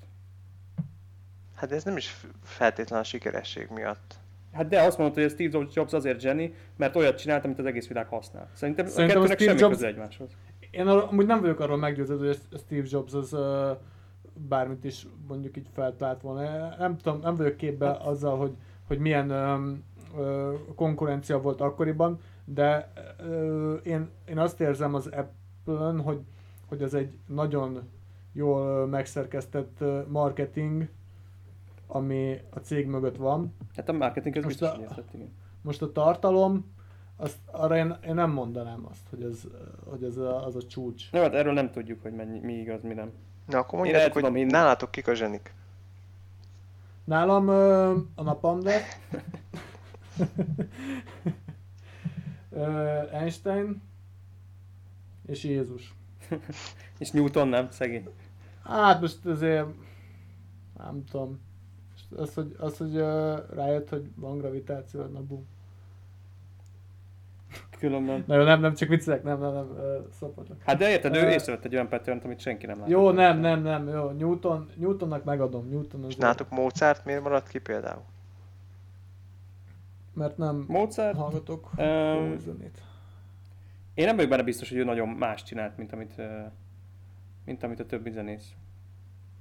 Hát 1.55 1.71
ez 1.71 1.83
nem 1.83 1.97
is 1.97 2.07
f- 2.07 2.27
feltétlen 2.43 2.99
a 2.99 3.03
sikeresség 3.03 3.67
miatt. 3.73 4.18
Hát 4.51 4.67
de 4.67 4.81
azt 4.81 4.97
mondod, 4.97 5.15
hogy 5.15 5.25
a 5.25 5.29
Steve 5.29 5.65
Jobs 5.73 5.93
azért 5.93 6.19
zseni, 6.19 6.53
mert 6.77 6.95
olyat 6.95 7.17
csinált, 7.17 7.45
amit 7.45 7.59
az 7.59 7.65
egész 7.65 7.87
világ 7.87 8.07
használ. 8.07 8.49
Szerintem, 8.53 8.85
Szerintem 8.85 9.21
a 9.21 9.23
a 9.23 9.27
kettőnek 9.27 9.39
Steve 9.39 9.57
semmi 9.57 9.61
Jobs- 9.61 9.75
köze 9.75 9.87
egymáshoz. 9.87 10.37
Én 10.71 10.87
arra, 10.87 11.07
amúgy 11.07 11.25
nem 11.25 11.41
vagyok 11.41 11.59
arról 11.59 11.77
meggyőződve, 11.77 12.27
hogy 12.27 12.39
a 12.51 12.57
Steve 12.57 12.87
Jobs 12.89 13.13
az 13.13 13.33
uh, 13.33 13.77
bármit 14.33 14.83
is 14.83 15.07
mondjuk 15.27 15.57
így 15.57 15.67
feltalált 15.73 16.21
volna. 16.21 16.75
Nem 16.77 16.97
tudom, 16.97 17.19
nem 17.19 17.35
vagyok 17.35 17.55
képbe 17.57 17.91
azzal, 17.91 18.37
hogy, 18.37 18.51
hogy 18.87 18.99
milyen 18.99 19.31
um, 19.31 19.83
uh, 20.17 20.53
konkurencia 20.75 21.41
volt 21.41 21.61
akkoriban, 21.61 22.19
de 22.45 22.91
uh, 23.19 23.79
én, 23.83 24.09
én 24.25 24.37
azt 24.37 24.61
érzem 24.61 24.93
az 24.93 25.07
Apple-ön, 25.07 26.01
hogy, 26.01 26.19
hogy 26.67 26.81
ez 26.81 26.93
egy 26.93 27.11
nagyon 27.27 27.89
jól 28.33 28.87
megszerkesztett 28.87 29.83
marketing, 30.07 30.89
ami 31.91 32.37
a 32.49 32.59
cég 32.59 32.87
mögött 32.87 33.15
van. 33.15 33.55
Hát 33.75 33.89
a 33.89 33.93
marketing 33.93 34.37
ez 34.37 34.43
Most 34.43 34.59
biztos, 34.59 34.77
a- 34.77 34.81
értett, 34.81 35.13
igen. 35.13 35.33
Most 35.61 35.81
a 35.81 35.91
tartalom, 35.91 36.71
azt, 37.15 37.37
arra 37.45 37.75
én, 37.77 37.97
én 38.07 38.13
nem 38.13 38.31
mondanám 38.31 38.85
azt, 38.89 39.07
hogy 39.09 39.23
ez, 39.23 39.41
hogy 39.89 40.03
ez 40.03 40.17
a, 40.17 40.45
az 40.45 40.55
a 40.55 40.63
csúcs. 40.63 41.09
Jó, 41.11 41.21
hát 41.21 41.33
erről 41.33 41.53
nem 41.53 41.71
tudjuk, 41.71 42.01
hogy 42.01 42.13
mennyi, 42.13 42.39
mi 42.39 42.53
igaz, 42.53 42.81
mi 42.81 42.93
nem. 42.93 43.11
Na 43.45 43.57
akkor 43.57 43.79
mondjátok, 43.79 44.13
hogy 44.13 44.23
hinni. 44.23 44.43
nálatok 44.51 44.91
kik 44.91 45.07
a 45.07 45.13
zsenik. 45.13 45.53
Nálam 47.03 47.47
ö, 47.47 47.95
a 48.15 48.23
napamde, 48.23 48.81
Einstein 53.11 53.81
és 55.25 55.43
Jézus. 55.43 55.93
És 56.97 57.11
Newton 57.11 57.47
nem, 57.47 57.71
szegény. 57.71 58.09
Hát 58.63 59.01
most 59.01 59.25
azért 59.25 59.65
nem 60.77 61.03
tudom. 61.11 61.39
Az, 62.15 62.33
hogy, 62.33 62.55
az, 62.59 62.77
hogy 62.77 62.95
rájött, 63.55 63.89
hogy 63.89 64.09
van 64.15 64.37
gravitáció, 64.37 65.01
na 65.01 65.21
bum. 65.21 65.47
Különben. 67.79 68.23
Na 68.27 68.35
jó, 68.35 68.43
nem, 68.43 68.59
nem, 68.59 68.73
csak 68.73 68.89
viccelek, 68.89 69.23
nem, 69.23 69.39
nem, 69.39 69.53
nem, 69.53 69.77
ö, 69.77 69.99
szopatlak. 70.19 70.61
Hát 70.63 70.77
de 70.77 70.89
érted, 70.89 71.15
ő 71.15 71.29
észrevett 71.29 71.65
egy 71.65 71.73
olyan 71.73 71.87
pattern 71.87 72.21
amit 72.23 72.39
senki 72.39 72.65
nem 72.65 72.75
látott. 72.75 72.91
Jó, 72.91 73.11
nem, 73.11 73.39
nem, 73.39 73.61
nem, 73.61 73.87
jó, 73.87 74.09
Newton, 74.09 74.69
Newtonnak 74.75 75.23
megadom, 75.23 75.69
Newton 75.69 76.03
az 76.03 76.09
És 76.09 76.15
nálatok 76.15 76.49
Mozart 76.49 77.05
miért 77.05 77.23
maradt 77.23 77.47
ki 77.47 77.59
például? 77.59 78.03
mert 80.19 80.37
nem 80.37 80.65
Mozart? 80.67 81.17
hallgatok 81.17 81.69
jó 81.77 82.37
zenét. 82.37 82.81
Én 83.93 84.05
nem 84.05 84.15
vagyok 84.15 84.29
benne 84.29 84.43
biztos, 84.43 84.69
hogy 84.69 84.77
ő 84.77 84.83
nagyon 84.83 85.07
más 85.09 85.43
csinált, 85.43 85.77
mint 85.77 85.91
amit, 85.91 86.21
mint 87.45 87.63
amit 87.63 87.79
a 87.79 87.85
többi 87.85 88.11
zenész. 88.11 88.53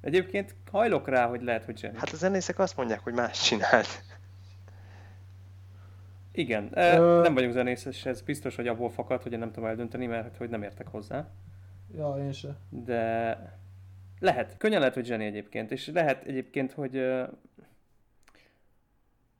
Egyébként 0.01 0.55
hajlok 0.71 1.09
rá, 1.09 1.27
hogy 1.27 1.43
lehet, 1.43 1.65
hogy 1.65 1.79
zseni. 1.79 1.99
Hát 1.99 2.11
a 2.13 2.17
zenészek 2.17 2.59
azt 2.59 2.77
mondják, 2.77 3.01
hogy 3.01 3.15
más 3.15 3.43
csinált. 3.43 4.03
Igen, 6.33 6.69
ö, 6.75 6.97
Ö- 6.97 7.23
nem 7.23 7.35
vagyok 7.35 7.53
zenész, 7.53 7.85
és 7.85 8.07
ez 8.07 8.21
biztos, 8.21 8.57
hogy 8.57 8.69
abból 8.69 8.91
fakad, 8.91 9.23
hogy 9.23 9.33
én 9.33 9.39
nem 9.39 9.53
tudom 9.53 9.69
eldönteni, 9.69 10.07
mert 10.07 10.37
hogy 10.37 10.49
nem 10.49 10.63
értek 10.63 10.89
hozzá. 10.89 11.29
Ja, 11.97 12.17
én 12.19 12.33
se. 12.33 12.57
De 12.69 13.37
lehet, 14.21 14.57
könnyen 14.57 14.79
lehet, 14.79 14.95
hogy 14.95 15.07
zseni 15.07 15.25
egyébként, 15.25 15.71
és 15.71 15.87
lehet 15.87 16.25
egyébként, 16.25 16.73
hogy 16.73 17.09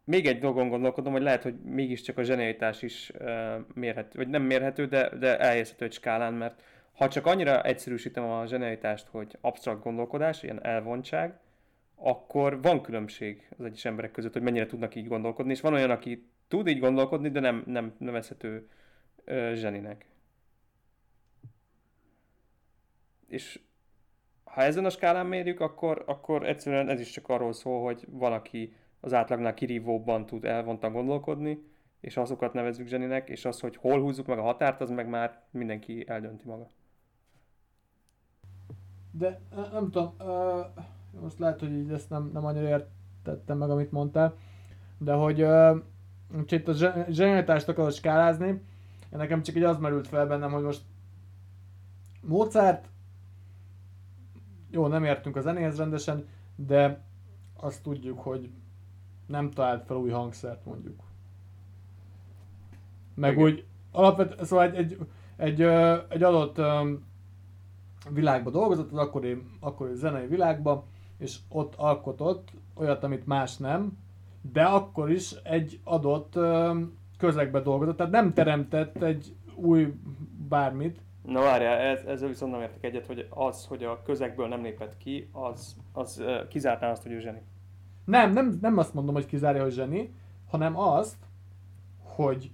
még 0.05 0.27
egy 0.27 0.39
dolgon 0.39 0.69
gondolkodom, 0.69 1.13
hogy 1.13 1.23
lehet, 1.23 1.43
hogy 1.43 1.55
mégiscsak 1.65 2.19
a 2.19 2.23
zsenialitás 2.23 2.83
is 2.83 3.13
ö, 3.19 3.57
mérhető, 3.75 4.19
vagy 4.19 4.29
nem 4.29 4.43
mérhető, 4.43 4.87
de, 4.87 5.17
de 5.19 5.39
elhelyezhető 5.39 5.85
egy 5.85 5.93
skálán, 5.93 6.35
mert 6.35 6.63
ha 6.99 7.09
csak 7.09 7.27
annyira 7.27 7.63
egyszerűsítem 7.63 8.25
a 8.25 8.47
zsenialitást, 8.47 9.09
hogy 9.09 9.39
absztrakt 9.41 9.83
gondolkodás, 9.83 10.43
ilyen 10.43 10.65
elvontság, 10.65 11.39
akkor 11.95 12.63
van 12.63 12.83
különbség 12.83 13.49
az 13.59 13.65
egyes 13.65 13.85
emberek 13.85 14.11
között, 14.11 14.33
hogy 14.33 14.43
mennyire 14.43 14.67
tudnak 14.67 14.95
így 14.95 15.09
gondolkodni, 15.09 15.53
és 15.53 15.61
van 15.61 15.73
olyan, 15.73 15.91
aki 15.91 16.29
tud 16.49 16.69
így 16.69 16.79
gondolkodni, 16.79 17.31
de 17.31 17.41
nem, 17.41 17.63
nem 17.67 17.95
nevezhető 17.99 18.69
ö, 19.25 19.53
zseninek. 19.55 20.07
És 23.27 23.61
ha 24.45 24.63
ezen 24.63 24.85
a 24.85 24.91
skálán 24.91 25.27
mérjük, 25.27 25.61
akkor, 25.61 26.03
akkor 26.07 26.47
egyszerűen 26.47 26.89
ez 26.89 27.01
is 27.01 27.11
csak 27.11 27.29
arról 27.29 27.53
szól, 27.53 27.83
hogy 27.85 28.05
valaki 28.09 28.75
az 29.01 29.13
átlagnál 29.13 29.55
kirívóbban 29.55 30.27
tud 30.27 30.45
elvontan 30.45 30.93
gondolkodni, 30.93 31.63
és 32.01 32.17
azokat 32.17 32.53
nevezzük 32.53 32.87
zseninek, 32.87 33.29
és 33.29 33.45
az, 33.45 33.61
hogy 33.61 33.77
hol 33.77 34.01
húzzuk 34.01 34.27
meg 34.27 34.39
a 34.39 34.43
határt, 34.43 34.81
az 34.81 34.91
meg 34.91 35.09
már 35.09 35.43
mindenki 35.51 36.05
eldönti 36.09 36.45
maga. 36.47 36.77
De 39.19 39.41
nem 39.73 39.91
tudom, 39.91 40.15
ö, 40.19 40.61
most 41.21 41.39
lehet, 41.39 41.61
hogy 41.61 41.73
így 41.73 41.91
ezt 41.91 42.11
nem, 42.11 42.31
nem 42.33 42.45
annyira 42.45 42.69
értettem 42.69 43.59
meg, 43.59 43.71
amit 43.71 43.93
mondtál, 43.93 44.35
de 44.99 45.13
hogy 45.13 45.47
hogyha 46.35 46.57
itt 46.57 46.69
a 46.69 46.73
zse- 46.73 47.11
zsenialitást 47.11 47.69
akarod 47.69 47.93
skálázni, 47.93 48.63
nekem 49.11 49.43
csak 49.43 49.57
így 49.57 49.63
az 49.63 49.79
merült 49.79 50.07
fel 50.07 50.27
bennem, 50.27 50.53
hogy 50.53 50.63
most 50.63 50.83
Mozart, 52.21 52.89
jó, 54.71 54.87
nem 54.87 55.05
értünk 55.05 55.37
a 55.37 55.41
zenéhez 55.41 55.77
rendesen, 55.77 56.27
de 56.57 57.05
azt 57.57 57.83
tudjuk, 57.83 58.21
hogy 58.21 58.51
nem 59.27 59.51
talált 59.51 59.85
fel 59.85 59.97
új 59.97 60.11
hangszert 60.11 60.65
mondjuk. 60.65 61.03
Meg 63.15 63.33
Igen. 63.33 63.45
úgy 63.45 63.67
alapvetően, 63.93 64.45
szóval 64.45 64.65
egy, 64.65 64.77
egy, 64.77 64.99
egy, 65.37 65.63
egy 66.09 66.23
adott 66.23 66.59
világban 68.11 68.53
dolgozott, 68.53 68.93
az 68.93 68.99
akkori, 68.99 69.43
akkori 69.61 69.95
zenei 69.95 70.27
világban, 70.27 70.83
és 71.19 71.39
ott 71.49 71.75
alkotott 71.75 72.49
olyat, 72.75 73.05
amit 73.05 73.27
más 73.27 73.57
nem, 73.57 73.99
de 74.53 74.65
akkor 74.65 75.11
is 75.11 75.33
egy 75.43 75.81
adott 75.85 76.39
közegbe 77.19 77.61
dolgozott, 77.61 77.97
tehát 77.97 78.13
nem 78.13 78.35
teremtett 78.35 79.03
egy 79.03 79.35
új 79.55 79.95
bármit, 80.49 81.01
Na 81.29 81.41
várjál, 81.41 81.79
ez, 81.79 82.05
ezzel 82.05 82.29
viszont 82.29 82.53
nem 82.53 82.61
értek 82.61 82.85
egyet, 82.85 83.07
hogy 83.07 83.27
az, 83.31 83.67
hogy 83.67 83.85
a 83.85 84.03
közegből 84.03 84.49
nem 84.49 84.63
lépett 84.63 84.97
ki, 84.97 85.29
az, 85.33 85.77
az 85.93 86.23
kizártná 86.49 86.91
azt, 86.91 87.03
hogy 87.03 87.13
ő 87.13 87.21
zseni. 87.21 87.43
Nem, 88.05 88.33
nem, 88.33 88.59
nem 88.61 88.79
azt 88.79 88.95
mondom, 88.95 89.15
hogy 89.15 89.27
kizárja, 89.27 89.63
hogy 89.63 89.73
zseni, 89.73 90.15
hanem 90.51 90.79
azt, 90.79 91.17
hogy 92.03 92.51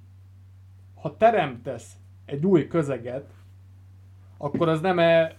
ha 0.94 1.16
teremtesz 1.16 1.96
egy 2.24 2.46
új 2.46 2.66
közeget, 2.66 3.30
akkor 4.36 4.68
az 4.68 4.80
nem 4.80 4.98
e, 4.98 5.36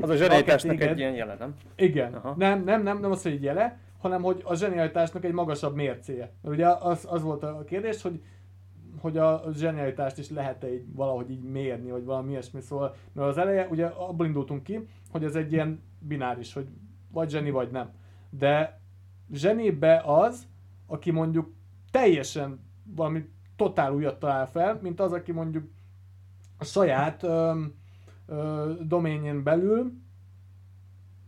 Az 0.00 0.08
a 0.08 0.16
zsenialitásnak 0.16 0.80
egy 0.80 0.98
ilyen 0.98 1.14
jele, 1.14 1.36
nem? 1.38 1.54
igen, 1.76 2.14
Aha. 2.14 2.34
nem, 2.36 2.64
nem, 2.64 2.82
nem, 2.82 2.98
nem 3.00 3.10
az, 3.10 3.22
hogy 3.22 3.32
egy 3.32 3.42
jele, 3.42 3.78
hanem 3.98 4.22
hogy 4.22 4.40
a 4.44 4.54
zsenialitásnak 4.54 5.24
egy 5.24 5.32
magasabb 5.32 5.74
mércéje. 5.74 6.32
Mert 6.42 6.54
ugye 6.54 6.66
az, 6.66 7.06
az 7.10 7.22
volt 7.22 7.42
a 7.42 7.64
kérdés, 7.66 8.02
hogy 8.02 8.22
hogy 9.00 9.16
a 9.16 9.42
zsenialitást 9.52 10.18
is 10.18 10.30
lehet-e 10.30 10.72
így 10.72 10.94
valahogy 10.94 11.30
így 11.30 11.42
mérni, 11.42 11.90
vagy 11.90 12.04
valami 12.04 12.30
ilyesmi, 12.30 12.60
szóval, 12.60 12.94
mert 13.12 13.28
az 13.28 13.38
eleje, 13.38 13.66
ugye 13.70 13.86
abból 13.86 14.26
indultunk 14.26 14.62
ki, 14.62 14.88
hogy 15.10 15.24
ez 15.24 15.34
egy 15.34 15.52
ilyen 15.52 15.82
bináris, 15.98 16.52
hogy 16.52 16.68
vagy 17.12 17.30
zseni, 17.30 17.50
vagy 17.50 17.70
nem. 17.70 17.90
De 18.30 18.80
zsenibe 19.32 20.02
az, 20.06 20.46
aki 20.86 21.10
mondjuk 21.10 21.52
teljesen 21.90 22.60
valami 22.84 23.28
totál 23.56 23.92
újat 23.92 24.18
talál 24.18 24.46
fel, 24.50 24.78
mint 24.82 25.00
az, 25.00 25.12
aki 25.12 25.32
mondjuk 25.32 25.70
a 26.58 26.64
saját 26.64 27.22
ö, 27.22 27.52
ö, 28.28 28.72
doménjén 28.80 29.42
belül 29.42 29.92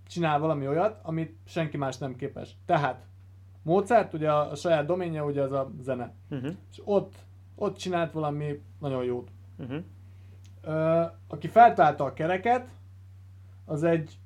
csinál 0.06 0.38
valami 0.38 0.68
olyat, 0.68 1.00
amit 1.02 1.36
senki 1.44 1.76
más 1.76 1.98
nem 1.98 2.16
képes. 2.16 2.56
Tehát 2.66 3.06
Mozart, 3.62 4.14
ugye 4.14 4.30
a, 4.32 4.50
a 4.50 4.54
saját 4.54 4.86
doménje 4.86 5.24
ugye 5.24 5.42
az 5.42 5.52
a 5.52 5.70
zene. 5.80 6.14
Uh-huh. 6.30 6.52
És 6.70 6.80
ott, 6.84 7.14
ott 7.54 7.76
csinált 7.76 8.12
valami 8.12 8.62
nagyon 8.78 9.04
jót. 9.04 9.30
Uh-huh. 9.58 9.84
Ö, 10.62 11.04
aki 11.28 11.48
feltalálta 11.48 12.04
a 12.04 12.12
kereket, 12.12 12.68
az 13.64 13.82
egy 13.82 14.18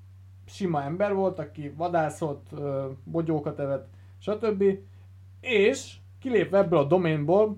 sima 0.46 0.82
ember 0.82 1.14
volt, 1.14 1.38
aki 1.38 1.68
vadászott, 1.76 2.46
ö, 2.52 2.90
bogyókat 3.04 3.58
evett, 3.58 3.88
stb. 4.18 4.64
És 5.40 5.96
kilépve 6.18 6.58
ebből 6.58 6.78
a 6.78 6.84
doménból 6.84 7.56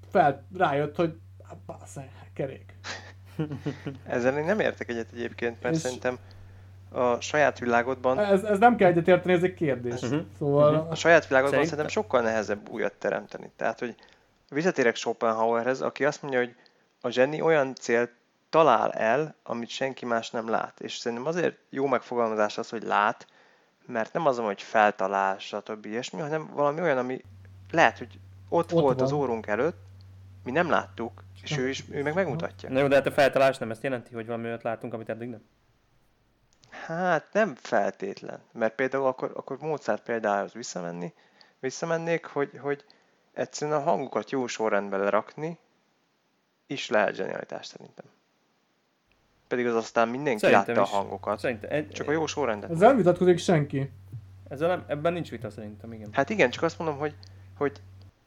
fel, 0.00 0.44
rájött, 0.56 0.96
hogy 0.96 1.18
bassza, 1.66 2.02
kerék. 2.32 2.78
Ezzel 4.06 4.38
én 4.38 4.44
nem 4.44 4.60
értek 4.60 4.88
egyet 4.88 5.06
egyébként, 5.12 5.62
mert 5.62 5.74
És- 5.74 5.80
szerintem 5.80 6.18
a 6.90 7.20
saját 7.20 7.58
világodban, 7.58 8.18
Ez, 8.18 8.42
ez 8.42 8.58
nem 8.58 8.76
kell 8.76 8.90
egyetérteni, 8.90 9.32
ez 9.34 9.42
egy 9.42 9.54
kérdés. 9.54 10.00
Mhm. 10.00 10.18
Szóval 10.38 10.86
a 10.90 10.94
saját 10.94 11.26
világodban 11.28 11.64
Szerintem- 11.64 11.78
szerintem 11.78 11.88
sokkal 12.02 12.20
nehezebb 12.22 12.68
újat 12.68 12.92
teremteni. 12.92 13.50
Tehát, 13.56 13.78
hogy 13.78 13.94
visszatérek 14.48 14.96
Schopenhauerhez, 14.96 15.80
aki 15.80 16.04
azt 16.04 16.22
mondja, 16.22 16.40
hogy 16.40 16.54
a 17.00 17.08
zseni 17.10 17.40
olyan 17.40 17.74
célt 17.74 18.10
talál 18.50 18.90
el, 18.92 19.34
amit 19.42 19.68
senki 19.68 20.04
más 20.06 20.30
nem 20.30 20.48
lát. 20.48 20.80
És 20.80 20.96
szerintem 20.96 21.26
azért 21.26 21.56
jó 21.70 21.86
megfogalmazás 21.86 22.58
az, 22.58 22.68
hogy 22.68 22.82
lát, 22.82 23.26
mert 23.86 24.12
nem 24.12 24.26
az, 24.26 24.38
hogy 24.38 24.62
feltalál, 24.62 25.38
stb. 25.38 25.84
ilyesmi, 25.86 26.20
hanem 26.20 26.50
valami 26.54 26.80
olyan, 26.80 26.98
ami 26.98 27.20
lehet, 27.70 27.98
hogy 27.98 28.18
ott, 28.48 28.72
Ott 28.72 28.80
volt 28.80 29.00
az 29.00 29.10
van. 29.10 29.20
órunk 29.20 29.46
előtt, 29.46 29.76
mi 30.44 30.50
nem 30.50 30.70
láttuk, 30.70 31.22
és 31.42 31.56
ő 31.56 31.68
is 31.68 31.84
ő 31.90 32.02
meg 32.02 32.14
megmutatja. 32.14 32.68
Na 32.70 32.80
jó, 32.80 32.86
de 32.88 32.94
hát 32.94 33.06
a 33.06 33.10
feltalálás 33.12 33.58
nem 33.58 33.70
ezt 33.70 33.82
jelenti, 33.82 34.14
hogy 34.14 34.26
valami 34.26 34.44
olyat 34.46 34.62
látunk, 34.62 34.94
amit 34.94 35.08
eddig 35.08 35.28
nem. 35.28 35.42
Hát 36.70 37.32
nem 37.32 37.54
feltétlen, 37.54 38.40
mert 38.52 38.74
például 38.74 39.06
akkor, 39.06 39.32
akkor 39.34 39.58
Mozart 39.58 40.02
példához 40.02 40.52
visszamenni, 40.52 41.12
visszamennék, 41.58 42.24
hogy, 42.24 42.50
hogy 42.60 42.84
egyszerűen 43.32 43.78
a 43.78 43.82
hangokat 43.82 44.30
jó 44.30 44.46
sorrendbe 44.46 44.96
lerakni 44.96 45.58
is 46.66 46.88
lehet 46.88 47.14
zsenialitás 47.14 47.66
szerintem. 47.66 48.04
Pedig 49.48 49.66
az 49.66 49.74
aztán 49.74 50.08
mindenki 50.08 50.38
Szerintem 50.40 50.74
látta 50.74 50.86
is. 50.86 50.92
a 50.92 50.96
hangokat, 50.96 51.38
Szerintem, 51.38 51.70
egy, 51.72 51.88
csak 51.90 52.08
a 52.08 52.12
jó 52.12 52.26
sorrendet. 52.26 52.70
ezzel 52.70 52.88
nem 52.88 52.96
vitatkozik 52.96 53.38
senki. 53.38 53.90
ezzel 54.48 54.68
nem, 54.68 54.84
ebben 54.86 55.12
nincs 55.12 55.30
vita 55.30 55.50
szerintem, 55.50 55.92
igen. 55.92 56.08
Hát 56.12 56.30
igen, 56.30 56.50
csak 56.50 56.62
azt 56.62 56.78
mondom, 56.78 56.98
hogy, 56.98 57.14
hogy 57.56 57.80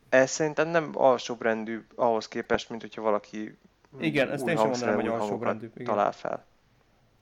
ez 0.10 0.32
szerintem 0.32 0.68
nem 0.68 0.90
alsóbrendű 0.94 1.86
ahhoz 1.96 2.28
képest, 2.28 2.70
mint 2.70 2.82
hogyha 2.82 3.02
valaki 3.02 3.58
Igen, 4.00 4.32
ezt 4.32 4.48
én 4.48 4.58
sem 4.58 4.70
mondanám, 4.70 4.96
hogy 4.96 5.08
alsóbrendű, 5.08 5.70
talál 5.84 6.12
fel. 6.12 6.46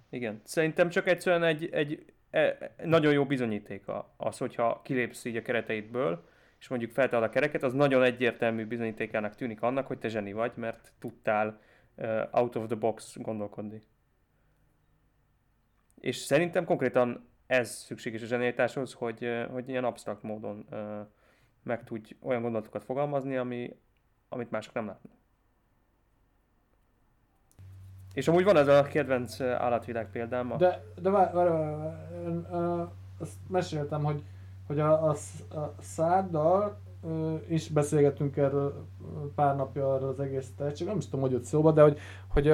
Igen. 0.09 0.41
Szerintem 0.43 0.89
csak 0.89 1.07
egyszerűen 1.07 1.43
egy, 1.43 1.69
egy 1.71 2.05
e, 2.29 2.73
nagyon 2.83 3.13
jó 3.13 3.25
bizonyíték 3.25 3.83
az, 4.17 4.37
hogyha 4.37 4.81
kilépsz 4.83 5.25
így 5.25 5.37
a 5.37 5.41
kereteidből, 5.41 6.31
és 6.63 6.69
mondjuk 6.69 6.91
feltalál 6.91 7.27
a 7.27 7.29
kereket, 7.29 7.63
az 7.63 7.73
nagyon 7.73 8.03
egyértelmű 8.03 8.65
bizonyítékának 8.65 9.35
tűnik 9.35 9.61
annak, 9.61 9.87
hogy 9.87 9.97
te 9.97 10.07
zseni 10.07 10.33
vagy, 10.33 10.51
mert 10.55 10.91
tudtál 10.99 11.59
uh, 11.95 12.21
out 12.31 12.55
of 12.55 12.65
the 12.65 12.75
box 12.75 13.17
gondolkodni. 13.17 13.81
És 15.99 16.17
szerintem 16.17 16.65
konkrétan 16.65 17.29
ez 17.47 17.69
szükséges 17.69 18.21
a 18.21 18.25
zsenialitáshoz, 18.25 18.93
hogy, 18.93 19.25
uh, 19.25 19.45
hogy 19.45 19.69
ilyen 19.69 19.83
absztrakt 19.83 20.21
módon 20.21 20.67
uh, 20.71 20.79
meg 21.63 21.83
tudj 21.83 22.15
olyan 22.21 22.41
gondolatokat 22.41 22.83
fogalmazni, 22.83 23.35
ami, 23.37 23.75
amit 24.29 24.51
mások 24.51 24.73
nem 24.73 24.85
látnak. 24.85 25.11
És 28.13 28.27
amúgy 28.27 28.43
van 28.43 28.57
ez 28.57 28.67
a 28.67 28.81
kedvenc 28.83 29.41
állatvilág 29.41 30.09
példám. 30.11 30.51
a- 30.51 30.55
De, 30.57 30.83
de 31.01 31.09
várj, 31.09 31.33
várj, 31.33 31.49
várj, 31.49 32.37
várj, 32.49 32.81
azt 33.19 33.37
meséltem, 33.47 34.03
hogy, 34.03 34.23
hogy 34.67 34.79
a, 34.79 35.09
a, 35.09 35.15
a 35.55 35.73
Szárdal 35.79 36.79
ö, 37.03 37.35
is 37.47 37.69
beszélgettünk 37.69 38.37
erről 38.37 38.87
pár 39.35 39.55
napja 39.55 39.93
arról 39.93 40.09
az 40.09 40.19
egész 40.19 40.51
tehetség, 40.57 40.87
nem 40.87 40.97
is 40.97 41.05
tudom, 41.05 41.21
hogy 41.21 41.31
jött 41.31 41.43
szóba, 41.43 41.71
de 41.71 41.81
hogy, 41.81 41.99
hogy 42.27 42.53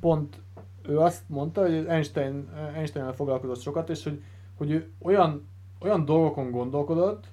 pont 0.00 0.42
ő 0.88 0.98
azt 0.98 1.28
mondta, 1.28 1.60
hogy 1.62 1.86
Einstein, 1.86 2.48
Einstein 2.74 3.12
foglalkozott 3.12 3.60
sokat, 3.60 3.90
és 3.90 4.02
hogy, 4.04 4.22
hogy 4.56 4.70
ő 4.70 4.90
olyan, 5.02 5.48
olyan 5.80 6.04
dolgokon 6.04 6.50
gondolkodott, 6.50 7.26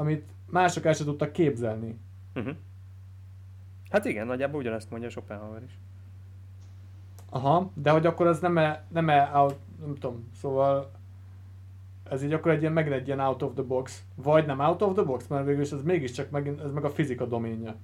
amit 0.00 0.24
mások 0.46 0.84
el 0.84 0.92
sem 0.92 1.06
tudtak 1.06 1.32
képzelni. 1.32 1.98
Uh-huh. 2.34 2.56
Hát 3.90 4.04
igen, 4.04 4.26
nagyjából 4.26 4.60
ugyanezt 4.60 4.90
mondja 4.90 5.10
Schopenhauer 5.10 5.62
is. 5.62 5.78
Aha, 7.30 7.70
de 7.74 7.90
hogy 7.90 8.06
akkor 8.06 8.26
ez 8.26 8.40
nem 8.40 8.58
-e, 8.58 8.84
nem 8.88 9.08
-e 9.08 9.30
out, 9.32 9.58
nem 9.80 9.94
tudom, 9.94 10.28
szóval 10.34 10.90
ez 12.10 12.22
így 12.22 12.32
akkor 12.32 12.50
egy 12.50 12.60
ilyen, 12.60 12.72
megint 12.72 12.94
egy 12.94 13.06
ilyen 13.06 13.20
out 13.20 13.42
of 13.42 13.52
the 13.54 13.62
box, 13.62 14.04
vagy 14.14 14.46
nem 14.46 14.60
out 14.60 14.82
of 14.82 14.94
the 14.94 15.02
box, 15.02 15.26
mert 15.26 15.46
végül 15.46 15.62
is 15.62 15.72
ez 15.72 15.82
mégiscsak 15.82 16.30
megint, 16.30 16.60
ez 16.60 16.72
meg 16.72 16.84
a 16.84 16.90
fizika 16.90 17.26
doménja. 17.26 17.74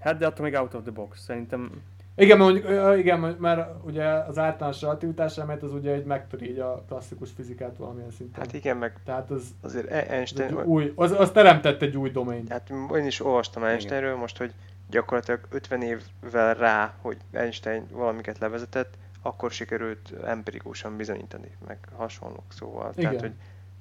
Hát 0.00 0.18
de 0.18 0.26
attól 0.26 0.44
még 0.44 0.54
out 0.54 0.74
of 0.74 0.82
the 0.82 0.92
box. 0.92 1.20
Szerintem 1.20 1.82
Igen, 2.16 2.38
mert, 2.38 2.50
mondjuk, 2.50 2.98
igen, 2.98 3.18
mert 3.18 3.84
ugye 3.84 4.04
az 4.04 4.38
általános 4.38 4.80
relativitás 4.80 5.38
elmélet 5.38 5.62
az 5.62 5.72
ugye 5.72 5.92
egy 5.92 6.04
megtöri 6.04 6.50
így 6.50 6.58
a 6.58 6.84
klasszikus 6.88 7.30
fizikát 7.30 7.76
valamilyen 7.76 8.10
szinten. 8.10 8.44
Hát 8.44 8.52
igen, 8.52 8.76
meg 8.76 8.96
Tehát 9.04 9.30
az, 9.30 9.54
azért 9.60 9.90
E- 9.90 9.98
az, 9.98 10.08
Einstein, 10.08 10.58
egy 10.58 10.64
új, 10.64 10.92
az, 10.94 11.12
az 11.12 11.30
teremtett 11.30 11.82
egy 11.82 11.96
új 11.96 12.10
doményt. 12.10 12.48
Hát 12.48 12.72
én 12.94 13.06
is 13.06 13.20
olvastam 13.20 13.64
Einsteinről 13.64 14.16
most, 14.16 14.38
hogy 14.38 14.52
gyakorlatilag 14.90 15.40
50 15.50 15.82
évvel 15.82 16.54
rá, 16.54 16.94
hogy 17.00 17.16
Einstein 17.32 17.86
valamiket 17.90 18.38
levezetett, 18.38 18.94
akkor 19.22 19.50
sikerült 19.50 20.12
empirikusan 20.24 20.96
bizonyítani, 20.96 21.50
meg 21.66 21.78
hasonlók 21.96 22.44
szóval. 22.48 22.92
Tehát, 22.94 23.12
Igen. 23.12 23.20
hogy 23.20 23.32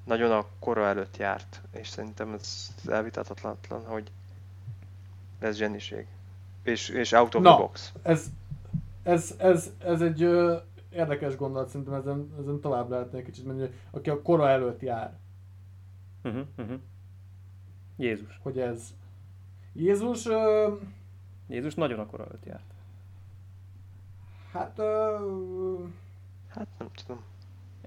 nagyon 0.06 0.32
a 0.32 0.46
kora 0.60 0.86
előtt 0.86 1.18
járt, 1.18 1.62
és 1.72 1.88
szerintem 1.88 2.34
ez 2.34 2.68
elvitathatatlan, 2.88 3.86
hogy 3.86 4.12
ez 5.40 5.56
zseniség. 5.56 6.06
És, 6.64 6.90
és 6.90 7.12
out 7.12 7.36
of 7.36 7.42
Na. 7.44 7.50
the 7.50 7.60
box. 7.62 7.94
Ez, 8.02 8.30
ez, 9.04 9.36
ez, 9.38 9.72
ez 9.80 10.02
egy 10.02 10.22
ö, 10.24 10.58
érdekes 10.90 11.36
gondolat, 11.36 11.68
szerintem 11.70 11.94
ezen, 11.94 12.34
ezen 12.40 12.60
tovább 12.60 12.90
lehetne 12.90 13.18
egy 13.18 13.24
kicsit 13.24 13.46
menni, 13.46 13.70
aki 13.92 14.10
a 14.10 14.22
kora 14.22 14.50
előtt 14.50 14.82
jár. 14.82 15.18
uh-huh, 16.24 16.46
uh-huh. 16.58 16.80
Jézus. 17.98 18.40
hogy 18.44 18.60
ez 18.60 18.94
Jézus, 19.74 20.26
ö, 20.26 20.74
Jézus 21.48 21.76
nagyon 21.76 22.00
akkor 22.00 22.20
előtt 22.20 22.46
járt. 22.46 22.74
hát 24.52 24.80
ö, 24.80 25.16
Hát 26.48 26.68
nem 26.78 26.88
tudom. 27.06 27.22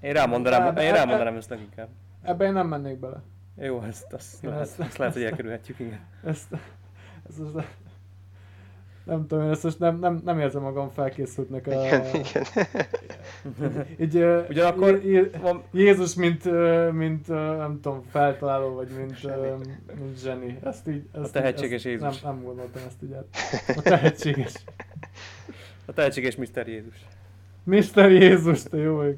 Én 0.01 0.13
rámondanám, 0.13 0.61
Hát, 0.61 0.79
én 0.79 0.87
hát, 0.89 0.95
rámondanám 0.97 1.35
ezt 1.35 1.49
leginkább. 1.49 1.89
ebben 2.21 2.47
én 2.47 2.53
nem 2.53 2.67
mennék 2.67 2.99
bele. 2.99 3.21
Jó, 3.57 3.81
ezt, 3.81 4.13
azt, 4.13 4.41
lehet, 4.43 4.61
ezt- 4.61 4.79
ezt 4.79 4.97
lehet, 4.97 5.13
hogy 5.13 5.23
elkerülhetjük, 5.23 5.79
igen. 5.79 6.05
Ezt, 6.23 6.53
ezt 7.29 7.39
most, 7.39 7.67
nem 9.05 9.27
tudom, 9.27 9.43
én 9.43 9.49
ezt 9.49 9.63
most 9.63 9.79
nem, 9.79 9.99
nem, 9.99 10.21
nem 10.25 10.39
érzem 10.39 10.61
magam 10.61 10.89
felkészültnek. 10.89 11.67
A, 11.67 11.71
Igen, 11.71 12.05
igen. 12.15 12.45
így, 14.03 14.15
Ugyanakkor 14.49 15.01
van, 15.41 15.63
Jézus, 15.71 16.13
mint, 16.13 16.43
mint 16.91 17.27
nem 17.27 17.79
tudom, 17.81 18.03
feltaláló, 18.09 18.73
vagy 18.73 18.89
mint, 18.97 19.19
Zseni. 19.19 19.49
mint 19.99 20.19
zseni. 20.19 20.59
Ezt 20.63 20.87
így, 20.87 21.03
ezt 21.21 21.31
tehetséges 21.31 21.85
így, 21.85 21.93
ezt 21.93 22.01
Jézus. 22.03 22.21
Nem, 22.21 22.33
nem 22.35 22.43
gondoltam 22.43 22.81
ezt 22.87 23.03
így 23.03 23.13
át. 23.13 23.25
A 23.77 23.81
tehetséges. 23.81 24.53
a 25.85 25.93
tehetséges 25.93 26.35
Mr. 26.35 26.67
Jézus. 26.67 27.05
Mr. 27.63 28.11
Jézus, 28.11 28.63
te 28.63 28.77
jó 28.77 28.95
vagy. 28.95 29.17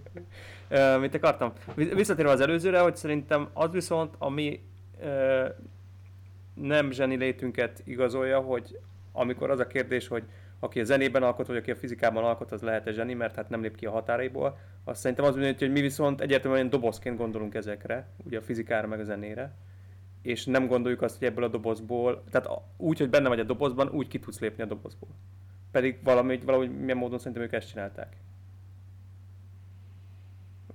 Uh, 0.69 0.99
mit 0.99 1.15
akartam? 1.15 1.53
Visszatérve 1.75 2.31
az 2.31 2.39
előzőre, 2.39 2.79
hogy 2.79 2.95
szerintem 2.95 3.49
az 3.53 3.71
viszont, 3.71 4.15
ami 4.17 4.63
uh, 5.01 5.55
nem 6.53 6.91
zseni 6.91 7.15
létünket 7.15 7.81
igazolja, 7.85 8.39
hogy 8.39 8.79
amikor 9.19 9.49
az 9.49 9.59
a 9.59 9.67
kérdés, 9.67 10.07
hogy 10.07 10.23
aki 10.59 10.79
a 10.79 10.83
zenében 10.83 11.23
alkot, 11.23 11.47
vagy 11.47 11.55
aki 11.55 11.71
a 11.71 11.75
fizikában 11.75 12.23
alkot, 12.23 12.51
az 12.51 12.61
lehet-e 12.61 12.91
zseni, 12.91 13.13
mert 13.13 13.35
hát 13.35 13.49
nem 13.49 13.61
lép 13.61 13.75
ki 13.75 13.85
a 13.85 13.91
határaiból. 13.91 14.57
Azt 14.83 14.99
szerintem 14.99 15.25
az 15.25 15.35
bizonyítja, 15.35 15.67
hogy 15.67 15.75
mi 15.75 15.81
viszont 15.81 16.21
egyértelműen 16.21 16.69
dobozként 16.69 17.17
gondolunk 17.17 17.55
ezekre, 17.55 18.07
ugye 18.25 18.37
a 18.37 18.41
fizikára 18.41 18.87
meg 18.87 18.99
a 18.99 19.03
zenére, 19.03 19.53
és 20.21 20.45
nem 20.45 20.67
gondoljuk 20.67 21.01
azt, 21.01 21.17
hogy 21.17 21.27
ebből 21.27 21.43
a 21.43 21.47
dobozból, 21.47 22.23
tehát 22.31 22.49
úgy, 22.77 22.99
hogy 22.99 23.09
benne 23.09 23.27
vagy 23.27 23.39
a 23.39 23.43
dobozban, 23.43 23.89
úgy 23.89 24.07
ki 24.07 24.19
tudsz 24.19 24.39
lépni 24.39 24.63
a 24.63 24.65
dobozból. 24.65 25.09
Pedig 25.71 25.99
valami, 26.03 26.39
valahogy 26.45 26.79
milyen 26.79 26.97
módon 26.97 27.17
szerintem 27.17 27.43
ők 27.43 27.53
ezt 27.53 27.69
csinálták. 27.69 28.15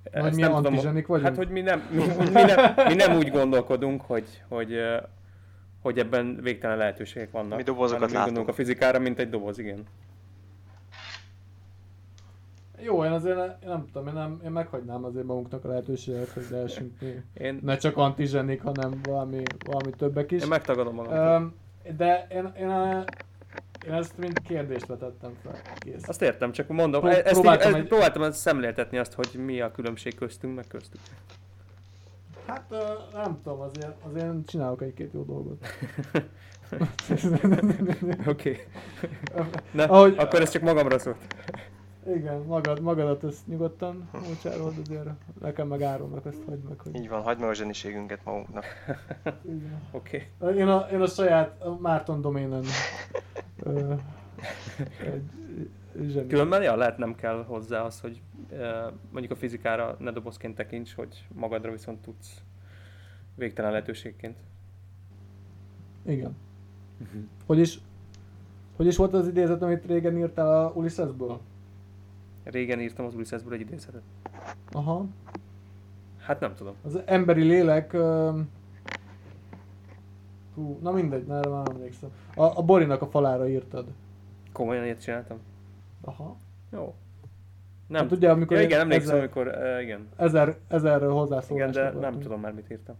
Ezt 0.03 0.37
nem 0.37 0.55
tudom, 0.55 0.75
vagyunk? 0.75 1.21
Hát, 1.23 1.37
hogy 1.37 1.49
mi 1.49 1.61
nem, 1.61 1.83
mi, 1.91 2.03
mi, 2.33 2.43
nem, 2.43 2.75
mi 2.89 2.95
nem 2.95 3.17
úgy 3.17 3.31
gondolkodunk, 3.31 4.01
hogy, 4.01 4.43
hogy, 4.49 4.81
hogy 5.83 5.99
ebben 5.99 6.39
végtelen 6.43 6.77
lehetőségek 6.77 7.31
vannak. 7.31 7.57
Mi 7.57 7.63
dobozokat 7.63 8.11
hanem 8.13 8.27
látunk. 8.29 8.49
a 8.49 8.53
fizikára, 8.53 8.99
mint 8.99 9.19
egy 9.19 9.31
doboz, 9.31 9.59
igen. 9.59 9.85
Jó, 12.79 13.05
én 13.05 13.11
azért 13.11 13.37
ne- 13.37 13.45
én 13.63 13.69
nem 13.69 13.87
tudom, 13.93 14.07
én, 14.09 14.13
nem, 14.15 14.41
én 14.45 14.51
meghagynám 14.51 15.05
azért 15.05 15.25
magunknak 15.27 15.65
a 15.65 15.69
lehetőséget, 15.69 16.29
hogy 16.29 16.47
lehessünk 16.51 17.01
mi. 17.01 17.23
Én, 17.35 17.59
Ne 17.63 17.77
csak 17.77 17.97
antizsenik, 17.97 18.63
hanem 18.63 19.01
valami, 19.03 19.43
valami 19.67 19.91
többek 19.91 20.31
is. 20.31 20.43
én 20.43 20.49
megtagadom 20.49 20.95
magam. 20.95 21.13
Öm, 21.17 21.55
de 21.97 22.27
én, 22.31 22.53
én, 22.59 22.69
a, 22.69 23.05
én 23.87 23.93
ezt 23.93 24.19
mind 24.19 24.43
kérdést 24.43 24.87
vetettem 24.87 25.33
fel. 25.43 25.61
Kész. 25.79 26.09
Azt 26.09 26.23
értem, 26.23 26.53
csak 26.53 26.69
mondom, 26.69 27.01
Pró- 27.01 27.11
ezt 27.11 27.27
így, 27.27 27.33
próbáltam 27.33 27.69
ezt, 27.73 27.77
egy- 27.81 27.87
próbáltam 27.87 28.31
szemléltetni 28.31 28.99
azt, 28.99 29.13
hogy 29.13 29.29
mi 29.45 29.61
a 29.61 29.71
különbség 29.71 30.15
köztünk, 30.15 30.55
meg 30.55 30.67
köztük. 30.69 31.01
Hát 32.47 32.75
nem 33.13 33.41
tudom, 33.43 33.61
azért, 33.61 33.95
azért 34.11 34.25
én 34.25 34.45
csinálok 34.45 34.83
egy-két 34.83 35.13
jó 35.13 35.23
dolgot. 35.23 35.67
Oké. 38.27 38.27
Okay. 38.27 38.59
Na, 39.73 39.85
Ahogy- 39.85 40.19
akkor 40.19 40.41
ez 40.41 40.51
csak 40.51 40.63
magamra 40.63 40.99
szólt. 40.99 41.17
Igen, 42.07 42.41
magad, 42.41 42.81
magadat 42.81 43.25
ezt 43.25 43.47
nyugodtan 43.47 44.09
mócsárold 44.13 44.75
azért, 44.85 45.09
nekem 45.41 45.69
meg 45.69 45.83
Áronnak 45.83 46.27
ezt 46.27 46.43
hagyd 46.47 46.69
meg, 46.69 46.79
hogy... 46.79 46.95
Így 46.95 47.09
van, 47.09 47.23
hagyd 47.23 47.41
meg 47.41 47.49
a 47.49 47.55
zseniségünket 47.55 48.25
magunknak. 48.25 48.65
Igen. 49.45 49.83
Oké. 49.91 50.31
Én 50.57 50.69
a, 50.69 50.87
én 50.93 51.01
a 51.01 51.07
saját 51.07 51.63
a 51.63 51.77
Márton 51.81 52.21
doménen 52.21 52.65
ö, 53.63 53.95
egy 55.05 55.31
zseni. 56.01 56.27
Különben 56.27 56.63
ja, 56.63 56.77
lehet 56.77 56.99
nem 56.99 57.15
kell 57.15 57.45
hozzá 57.45 57.83
az, 57.83 58.01
hogy 58.01 58.23
mondjuk 59.11 59.33
a 59.33 59.37
fizikára 59.37 59.97
ne 59.99 60.11
dobozként 60.11 60.55
tekints, 60.55 60.95
hogy 60.95 61.27
magadra 61.35 61.71
viszont 61.71 62.01
tudsz 62.03 62.43
végtelen 63.35 63.71
lehetőségként. 63.71 64.37
Igen. 66.07 66.37
Hogy 67.47 67.59
is, 67.59 67.81
hogy 68.77 68.87
is 68.87 68.97
volt 68.97 69.15
az 69.15 69.29
idézet, 69.29 69.63
amit 69.63 69.87
régen 69.87 70.17
írtál 70.17 70.65
a 70.65 70.73
Ulyssesből? 70.75 71.41
Régen 72.45 72.81
írtam 72.81 73.07
az 73.07 73.15
Ulyssesből 73.15 73.53
egy 73.53 73.61
idézetet. 73.61 74.03
Aha. 74.71 75.07
Hát 76.19 76.41
nem 76.41 76.55
tudom. 76.55 76.75
Az 76.83 76.99
emberi 77.05 77.43
lélek... 77.43 77.93
ö, 77.93 78.39
Hú, 80.55 80.79
na 80.83 80.91
mindegy, 80.91 81.29
erre 81.29 81.49
már 81.49 81.67
nem 81.67 81.77
emlékszem. 81.77 82.11
A, 82.35 82.43
a 82.43 82.63
Borinak 82.63 83.03
a 83.03 83.07
falára 83.07 83.49
írtad. 83.49 83.87
Komolyan 84.53 84.85
ilyet 84.85 85.03
csináltam? 85.03 85.39
Aha. 86.05 86.37
Jó. 86.71 86.95
Nem. 87.87 88.03
Hát 88.03 88.13
ugye, 88.13 88.31
amikor 88.31 88.57
ja, 88.57 88.63
igen, 88.63 88.81
emlékszem, 88.81 89.17
ezer- 89.17 89.37
amikor, 89.37 89.47
uh, 89.47 89.83
igen. 89.83 90.09
Ezer, 90.17 90.57
ezer 90.69 90.97
Igen, 90.97 91.11
hozzászólás. 91.11 91.75
de 91.75 91.91
nem 91.91 92.21
tudom 92.21 92.41
már 92.41 92.53
mit 92.53 92.71
írtam. 92.71 92.95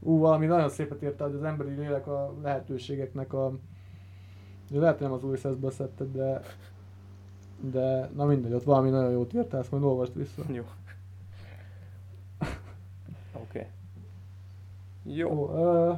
Ú, 0.00 0.18
valami 0.18 0.46
nagyon 0.46 0.68
szépet 0.68 1.02
írta, 1.02 1.24
hogy 1.24 1.34
az 1.34 1.42
emberi 1.42 1.74
lélek 1.74 2.06
a 2.06 2.34
lehetőségeknek 2.42 3.32
a... 3.32 3.52
De 4.70 4.78
lehet, 4.78 4.98
hogy 4.98 5.06
nem 5.06 5.16
az 5.16 5.24
új 5.24 5.36
szeszből 5.36 5.70
szedted, 5.70 6.12
de... 6.12 6.40
De, 7.60 8.10
na 8.14 8.24
mindegy, 8.24 8.52
ott 8.52 8.62
valami 8.62 8.90
nagyon 8.90 9.10
jót 9.10 9.34
írtál, 9.34 9.60
ezt 9.60 9.70
majd 9.70 9.82
olvast 9.82 10.14
vissza. 10.14 10.42
Jó. 10.52 10.62
Oké. 13.32 13.58
Okay. 13.58 13.66
Jó. 15.16 15.30
Ó, 15.30 15.54
ö, 15.54 15.92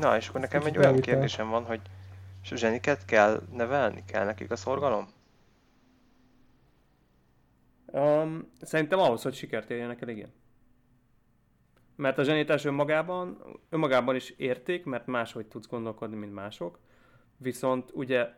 Na, 0.00 0.16
és 0.16 0.28
akkor 0.28 0.40
nekem 0.40 0.62
egy 0.64 0.78
olyan 0.78 1.00
kérdésem 1.00 1.48
van, 1.48 1.64
hogy 1.64 1.80
és 2.42 2.52
a 2.52 2.56
zseniket 2.56 3.04
kell 3.04 3.42
nevelni? 3.52 4.04
Kell 4.06 4.24
nekik 4.24 4.50
a 4.50 4.56
szorgalom? 4.56 5.08
Um, 7.86 8.50
szerintem 8.60 8.98
ahhoz, 8.98 9.22
hogy 9.22 9.34
sikert 9.34 9.70
érjenek 9.70 10.00
el, 10.00 10.08
igen. 10.08 10.32
Mert 11.96 12.18
a 12.18 12.22
zsenítás 12.22 12.64
önmagában, 12.64 13.38
önmagában 13.68 14.14
is 14.14 14.30
érték, 14.30 14.84
mert 14.84 15.06
máshogy 15.06 15.46
tudsz 15.46 15.68
gondolkodni, 15.68 16.16
mint 16.16 16.34
mások. 16.34 16.78
Viszont 17.36 17.90
ugye 17.94 18.28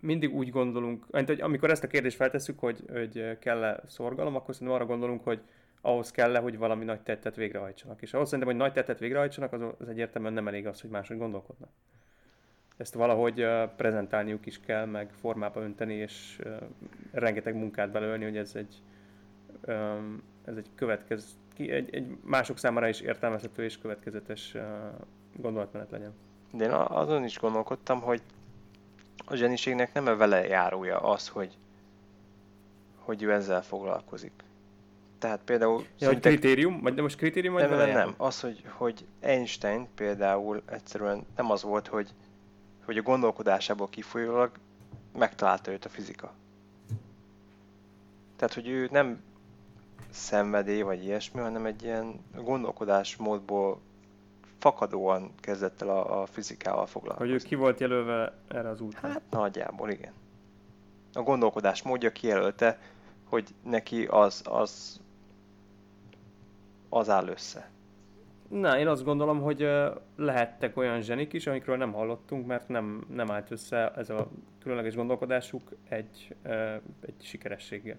mindig 0.00 0.34
úgy 0.34 0.50
gondolunk, 0.50 1.06
hogy 1.10 1.40
amikor 1.40 1.70
ezt 1.70 1.84
a 1.84 1.86
kérdést 1.86 2.16
feltesszük, 2.16 2.58
hogy, 2.58 2.84
hogy 2.92 3.38
kell-e 3.38 3.82
szorgalom, 3.86 4.34
akkor 4.36 4.54
szerintem 4.54 4.76
arra 4.76 4.86
gondolunk, 4.86 5.24
hogy 5.24 5.42
ahhoz 5.80 6.10
kell 6.10 6.36
hogy 6.36 6.58
valami 6.58 6.84
nagy 6.84 7.00
tettet 7.00 7.36
végrehajtsanak. 7.36 8.02
És 8.02 8.14
ahhoz 8.14 8.28
szerintem, 8.28 8.54
hogy 8.54 8.62
nagy 8.62 8.72
tettet 8.72 8.98
végrehajtsanak, 8.98 9.52
az, 9.52 9.62
az 9.78 9.88
egyértelműen 9.88 10.32
nem 10.32 10.48
elég 10.48 10.66
az, 10.66 10.80
hogy 10.80 10.90
máshogy 10.90 11.18
gondolkodnak. 11.18 11.70
Ezt 12.80 12.94
valahogy 12.94 13.46
prezentálniuk 13.76 14.46
is 14.46 14.60
kell, 14.60 14.84
meg 14.84 15.10
formába 15.20 15.60
önteni, 15.60 15.94
és 15.94 16.38
rengeteg 17.10 17.54
munkát 17.54 17.90
belőlni, 17.90 18.24
hogy 18.24 18.36
ez 18.36 18.54
egy, 18.54 18.82
ez 20.44 20.56
egy 20.56 20.66
következ, 20.74 21.38
egy, 21.56 21.94
egy 21.94 22.16
mások 22.24 22.58
számára 22.58 22.88
is 22.88 23.00
értelmezhető 23.00 23.64
és 23.64 23.78
következetes 23.78 24.56
gondolatmenet 25.36 25.90
legyen. 25.90 26.12
De 26.52 26.64
én 26.64 26.70
azon 26.70 27.24
is 27.24 27.38
gondolkodtam, 27.38 28.00
hogy 28.00 28.22
a 29.24 29.34
zseniségnek 29.34 29.92
nem 29.92 30.06
a 30.06 30.16
vele 30.16 30.46
járója 30.46 31.00
az, 31.00 31.28
hogy, 31.28 31.56
hogy 32.96 33.22
ő 33.22 33.32
ezzel 33.32 33.62
foglalkozik. 33.62 34.32
Tehát 35.18 35.40
például... 35.44 35.84
Ja, 35.98 36.06
hogy 36.06 36.20
kritérium? 36.20 36.80
Vagy 36.80 36.94
de 36.94 37.02
most 37.02 37.16
kritérium? 37.16 37.54
Vagy 37.54 37.68
nem, 37.68 37.78
nem, 37.78 37.90
nem. 37.90 38.14
Az, 38.16 38.40
hogy, 38.40 38.64
hogy 38.68 39.04
Einstein 39.20 39.88
például 39.94 40.62
egyszerűen 40.66 41.26
nem 41.36 41.50
az 41.50 41.62
volt, 41.62 41.86
hogy, 41.86 42.14
hogy 42.90 42.98
a 42.98 43.02
gondolkodásából 43.02 43.88
kifolyólag 43.88 44.50
megtalálta 45.18 45.70
őt 45.70 45.84
a 45.84 45.88
fizika. 45.88 46.32
Tehát, 48.36 48.54
hogy 48.54 48.68
ő 48.68 48.88
nem 48.90 49.22
szenvedély 50.10 50.82
vagy 50.82 51.04
ilyesmi, 51.04 51.40
hanem 51.40 51.66
egy 51.66 51.82
ilyen 51.82 52.24
gondolkodásmódból 52.34 53.80
fakadóan 54.58 55.34
kezdett 55.40 55.82
el 55.82 55.88
a, 55.88 56.22
a 56.22 56.26
fizikával 56.26 56.86
foglalkozni. 56.86 57.32
Hogy 57.32 57.42
ő 57.42 57.46
ki 57.46 57.54
volt 57.54 57.80
jelölve 57.80 58.32
erre 58.48 58.68
az 58.68 58.80
útra. 58.80 59.08
Hát 59.08 59.22
nagyjából 59.30 59.90
igen. 59.90 60.12
A 61.12 61.22
gondolkodás 61.22 61.82
módja 61.82 62.12
kijelölte, 62.12 62.78
hogy 63.24 63.54
neki 63.62 64.04
az, 64.04 64.42
az, 64.44 65.00
az 66.88 67.08
áll 67.08 67.26
össze. 67.28 67.70
Na, 68.50 68.78
én 68.78 68.86
azt 68.86 69.04
gondolom, 69.04 69.40
hogy 69.40 69.68
lehettek 70.16 70.76
olyan 70.76 71.00
zsenik 71.00 71.32
is, 71.32 71.46
amikről 71.46 71.76
nem 71.76 71.92
hallottunk, 71.92 72.46
mert 72.46 72.68
nem, 72.68 73.06
nem 73.08 73.30
állt 73.30 73.50
össze 73.50 73.90
ez 73.90 74.10
a 74.10 74.30
különleges 74.62 74.94
gondolkodásuk 74.94 75.70
egy, 75.88 76.36
egy 77.00 77.14
sikerességgel. 77.22 77.98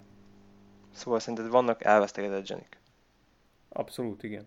Szóval 0.92 1.20
szerinted 1.20 1.52
vannak 1.52 1.84
elvesztegetett 1.84 2.46
zsenik? 2.46 2.80
Abszolút, 3.70 4.24
igen. 4.24 4.46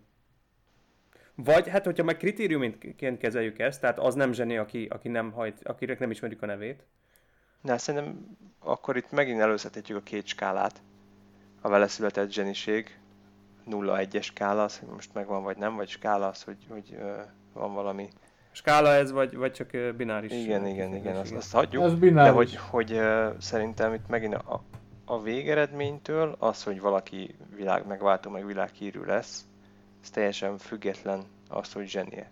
Vagy, 1.35 1.69
hát 1.69 1.85
hogyha 1.85 2.05
meg 2.05 2.17
kritériumként 2.17 3.19
kezeljük 3.19 3.59
ezt, 3.59 3.81
tehát 3.81 3.99
az 3.99 4.15
nem 4.15 4.33
zseni, 4.33 4.57
aki, 4.57 4.87
aki 4.91 5.09
nem 5.09 5.33
hajt, 5.33 5.67
akinek 5.69 5.99
nem 5.99 6.11
ismerjük 6.11 6.43
a 6.43 6.47
nevét. 6.47 6.87
De 7.63 7.79
szerintem 7.79 8.37
akkor 8.59 8.97
itt 8.97 9.11
megint 9.11 9.41
előszedhetjük 9.41 9.99
a 9.99 10.03
két 10.03 10.27
skálát. 10.27 10.83
A 11.61 11.69
vele 11.69 11.87
született 11.87 12.31
zseniség, 12.31 12.99
0-1-es 13.71 14.23
skála, 14.23 14.63
az, 14.63 14.79
hogy 14.79 14.89
most 14.89 15.15
megvan 15.15 15.43
vagy 15.43 15.57
nem, 15.57 15.77
vagy 15.77 15.89
skála 15.89 16.27
az, 16.29 16.43
hogy, 16.43 16.67
hogy 16.69 16.99
van 17.53 17.75
valami. 17.75 18.09
Skála 18.53 18.93
ez, 18.93 19.11
vagy, 19.13 19.37
vagy 19.37 19.53
csak 19.53 19.71
bináris? 19.97 20.33
Igen, 20.33 20.67
igen, 20.67 20.95
igen, 20.95 21.17
azt, 21.17 21.33
azt 21.33 21.53
hagyjuk. 21.53 21.83
ez 21.85 21.93
De 21.93 21.99
bináris. 21.99 22.33
hogy, 22.35 22.57
hogy 22.71 22.93
ö, 22.93 23.31
szerintem 23.39 23.95
itt 23.95 24.09
megint 24.09 24.35
a, 24.35 24.63
a 25.05 25.23
végeredménytől 25.23 26.37
az, 26.39 26.63
hogy 26.63 26.81
valaki 26.81 27.37
világ 27.57 27.87
megváltó, 27.87 28.31
meg 28.31 28.47
világhírű 28.47 29.01
lesz, 29.01 29.45
ez 30.03 30.11
teljesen 30.11 30.59
független 30.59 31.23
az, 31.49 31.73
hogy 31.73 31.89
zsenie. 31.89 32.31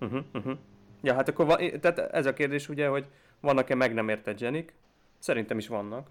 Uh-huh, 0.00 0.24
uh-huh. 0.34 0.58
Ja, 1.02 1.14
hát 1.14 1.28
akkor 1.28 1.46
va- 1.46 1.80
tehát 1.80 1.98
ez 1.98 2.26
a 2.26 2.32
kérdés 2.32 2.68
ugye, 2.68 2.88
hogy 2.88 3.06
vannak-e 3.40 3.74
meg 3.74 3.94
nem 3.94 4.08
értett 4.08 4.38
zsenik? 4.38 4.74
Szerintem 5.18 5.58
is 5.58 5.68
vannak. 5.68 6.08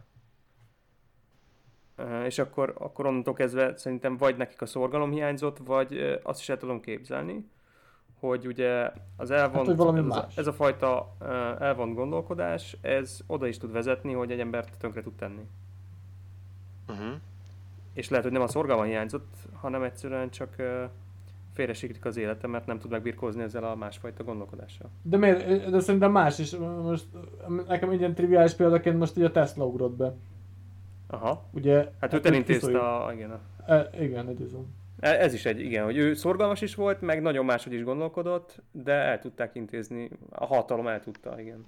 És 2.25 2.39
akkor, 2.39 2.73
akkor 2.77 3.05
onnantól 3.05 3.33
kezdve 3.33 3.77
szerintem 3.77 4.17
vagy 4.17 4.37
nekik 4.37 4.61
a 4.61 4.65
szorgalom 4.65 5.11
hiányzott, 5.11 5.57
vagy 5.57 6.19
azt 6.23 6.39
is 6.39 6.49
el 6.49 6.57
tudom 6.57 6.81
képzelni, 6.81 7.49
hogy 8.19 8.47
ugye 8.47 8.91
az 9.17 9.31
elvont, 9.31 9.55
Hát, 9.55 9.65
hogy 9.65 9.75
valami 9.75 9.99
ez, 9.99 10.05
más. 10.05 10.17
A, 10.17 10.39
ez 10.39 10.47
a 10.47 10.53
fajta 10.53 11.15
elvont 11.59 11.95
gondolkodás, 11.95 12.77
ez 12.81 13.19
oda 13.27 13.47
is 13.47 13.57
tud 13.57 13.71
vezetni, 13.71 14.13
hogy 14.13 14.31
egy 14.31 14.39
embert 14.39 14.77
tönkre 14.77 15.01
tud 15.01 15.13
tenni. 15.13 15.47
Uh-huh. 16.89 17.13
És 17.93 18.09
lehet, 18.09 18.25
hogy 18.25 18.33
nem 18.33 18.41
a 18.41 18.47
szorgalom 18.47 18.85
hiányzott, 18.85 19.35
hanem 19.53 19.83
egyszerűen 19.83 20.29
csak 20.29 20.55
félresiklik 21.53 22.05
az 22.05 22.17
élete, 22.17 22.47
mert 22.47 22.65
nem 22.65 22.79
tud 22.79 22.91
megbirkózni 22.91 23.41
ezzel 23.41 23.63
a 23.63 23.75
másfajta 23.75 24.23
gondolkodással. 24.23 24.89
De 25.01 25.17
miért? 25.17 25.69
De 25.69 25.79
szerintem 25.79 26.11
más 26.11 26.39
is. 26.39 26.55
Most 26.81 27.05
nekem 27.67 27.89
egy 27.89 27.99
ilyen 27.99 28.13
triviális 28.13 28.53
példaként 28.53 28.99
most 28.99 29.17
ugye 29.17 29.25
a 29.25 29.31
Tesla 29.31 29.65
ugrott 29.65 29.95
be. 29.95 30.13
Aha. 31.13 31.49
Ugye, 31.51 31.91
Hát 31.99 32.13
őt 32.13 32.19
őt 32.19 32.25
elintézte 32.25 32.79
a... 32.79 33.13
Igen, 33.13 33.31
a 33.31 33.39
E, 33.67 33.89
igen, 33.99 34.27
egyezem. 34.27 34.65
E- 34.99 35.19
Ez 35.19 35.33
is 35.33 35.45
egy, 35.45 35.59
igen, 35.59 35.83
hogy 35.83 35.97
ő 35.97 36.13
szorgalmas 36.13 36.61
is 36.61 36.75
volt, 36.75 37.01
meg 37.01 37.21
nagyon 37.21 37.45
máshogy 37.45 37.73
is 37.73 37.83
gondolkodott, 37.83 38.61
de 38.71 38.91
el 38.93 39.19
tudták 39.19 39.55
intézni, 39.55 40.09
a 40.29 40.45
hatalom 40.45 40.87
el 40.87 40.99
tudta, 40.99 41.39
igen. 41.39 41.65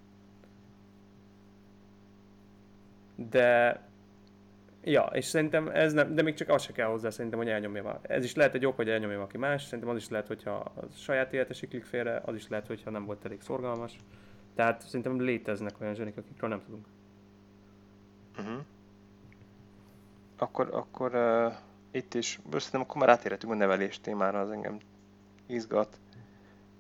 De, 3.16 3.80
ja, 4.84 5.02
és 5.14 5.26
szerintem 5.26 5.68
ez 5.68 5.94
nem, 5.94 6.16
de 6.16 6.22
még 6.22 6.34
csak 6.34 6.50
az 6.50 6.62
se 6.62 6.72
kell 6.72 6.88
hozzá, 6.88 7.10
szerintem, 7.10 7.40
hogy 7.40 7.50
elnyomja 7.50 7.84
már. 7.84 8.00
Ez 8.02 8.24
is 8.24 8.36
lehet 8.36 8.56
egy 8.56 8.66
ok, 8.66 8.76
hogy 8.76 8.90
elnyomja 8.90 9.16
valaki 9.18 9.38
más, 9.38 9.64
szerintem 9.64 9.90
az 9.90 9.98
is 10.02 10.10
lehet, 10.10 10.28
hogyha 10.28 10.52
a 10.54 10.86
saját 10.96 11.34
élete 11.34 11.54
siklik 11.54 11.84
félre, 11.84 12.22
az 12.26 12.36
is 12.36 12.48
lehet, 12.48 12.68
hogyha 12.68 12.90
nem 12.90 13.06
volt 13.06 13.26
elég 13.26 13.42
szorgalmas. 13.42 13.96
Tehát 14.56 14.82
szerintem 14.82 15.22
léteznek 15.22 15.82
olyan 15.82 15.96
zsenik, 15.96 16.18
akikről 16.18 16.50
nem 16.50 16.62
tudunk. 16.66 16.86
Uh-huh. 18.40 18.64
Akkor, 20.38 20.70
akkor 20.72 21.16
uh, 21.16 21.54
itt 21.92 22.14
is, 22.14 22.40
szerintem 22.52 22.82
akkor 22.82 22.98
már 22.98 23.10
átérhetünk 23.10 23.54
a 23.54 23.56
nevelés 23.56 24.00
témára, 24.02 24.40
az 24.40 24.52
engem 24.52 24.78
izgat, 25.46 26.00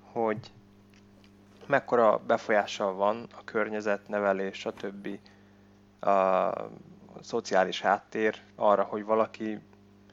hogy 0.02 0.54
mekkora 1.66 2.18
befolyással 2.18 2.94
van 2.94 3.28
a 3.38 3.44
környezet, 3.44 4.08
nevelés, 4.08 4.58
stb. 4.58 5.20
A, 6.00 6.10
a 6.10 6.70
szociális 7.22 7.82
háttér 7.82 8.42
arra, 8.56 8.84
hogy 8.84 9.04
valaki, 9.04 9.60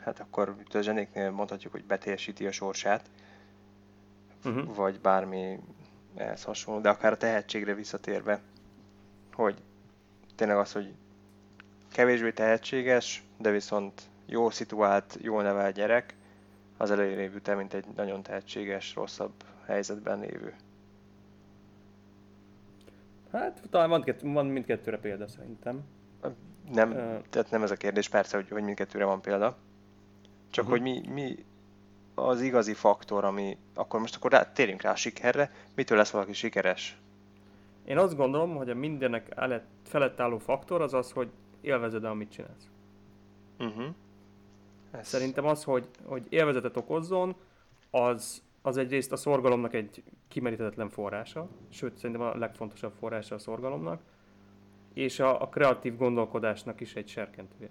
hát 0.01 0.21
akkor 0.21 0.57
a 0.73 0.81
zsenéknél 0.81 1.31
mondhatjuk, 1.31 1.73
hogy 1.73 1.85
beteljesíti 1.85 2.47
a 2.47 2.53
sorsát, 2.53 3.11
Uh-huh. 4.45 4.75
vagy 4.75 5.01
bármi 5.01 5.59
ehhez 6.15 6.43
hasonló, 6.43 6.81
de 6.81 6.89
akár 6.89 7.13
a 7.13 7.17
tehetségre 7.17 7.75
visszatérve, 7.75 8.41
hogy 9.33 9.63
tényleg 10.35 10.57
az, 10.57 10.73
hogy 10.73 10.95
kevésbé 11.93 12.33
tehetséges, 12.33 13.23
de 13.39 13.51
viszont 13.51 14.03
jó 14.27 14.51
szituált, 14.51 15.19
jól 15.21 15.43
nevelt 15.43 15.75
gyerek, 15.75 16.15
az 16.77 16.91
előrébb 16.91 17.33
jut 17.33 17.49
el, 17.49 17.57
mint 17.57 17.75
egy 17.75 17.85
nagyon 17.97 18.23
tehetséges, 18.23 18.95
rosszabb 18.95 19.33
helyzetben 19.67 20.21
lévő. 20.21 20.55
Hát 23.33 23.63
talán 23.71 23.89
van, 23.89 24.05
van 24.23 24.47
mindkettőre 24.47 24.99
példa 24.99 25.29
szerintem. 25.29 25.85
Nem, 26.73 26.91
uh, 26.91 26.97
tehát 27.31 27.51
nem 27.51 27.63
ez 27.63 27.71
a 27.71 27.77
kérdés, 27.77 28.09
persze, 28.09 28.37
hogy, 28.37 28.49
hogy 28.49 28.63
mindkettőre 28.63 29.05
van 29.05 29.21
példa. 29.21 29.57
Csak 30.51 30.65
uh-huh. 30.65 30.81
hogy 30.81 30.93
mi, 30.93 31.09
mi 31.13 31.45
az 32.15 32.41
igazi 32.41 32.75
faktor, 32.75 33.25
ami, 33.25 33.57
akkor 33.75 34.01
most 34.01 34.17
akkor 34.17 34.31
rá, 34.31 34.53
térjünk 34.53 34.83
rá 34.83 34.91
a 34.91 34.97
sikerre, 34.97 35.51
mitől 35.75 35.97
lesz 35.99 36.11
valaki 36.11 36.33
sikeres? 36.33 36.97
Én 37.85 37.99
azt 37.99 38.17
gondolom, 38.17 38.57
hogy 38.57 38.71
a 38.71 38.75
mindennek 38.75 39.35
felett 39.83 40.21
álló 40.21 40.39
faktor 40.39 40.81
az 40.83 40.95
az, 40.95 41.13
hogy 41.13 41.31
élvezed 41.63 42.05
amit 42.05 42.31
csinálsz. 42.31 42.69
Uh-huh. 43.59 43.95
Ez... 44.91 45.09
Szerintem 45.09 45.45
az, 45.45 45.65
hogy, 45.65 45.89
hogy 46.05 46.27
élvezetet 46.29 46.77
okozzon, 46.77 47.35
az, 47.91 48.43
az 48.63 48.77
egyrészt 48.77 49.13
a 49.13 49.17
szorgalomnak 49.17 49.75
egy 49.75 50.03
kimeríthetetlen 50.29 50.89
forrása, 50.89 51.49
sőt, 51.69 51.97
szerintem 51.97 52.27
a 52.27 52.37
legfontosabb 52.37 52.93
forrása 52.99 53.35
a 53.35 53.39
szorgalomnak, 53.39 54.03
és 54.93 55.21
a, 55.21 55.43
a 55.43 55.49
kreatív 55.49 55.97
gondolkodásnak 55.97 56.81
is 56.81 56.95
egy 56.95 57.09
serkentője. 57.09 57.71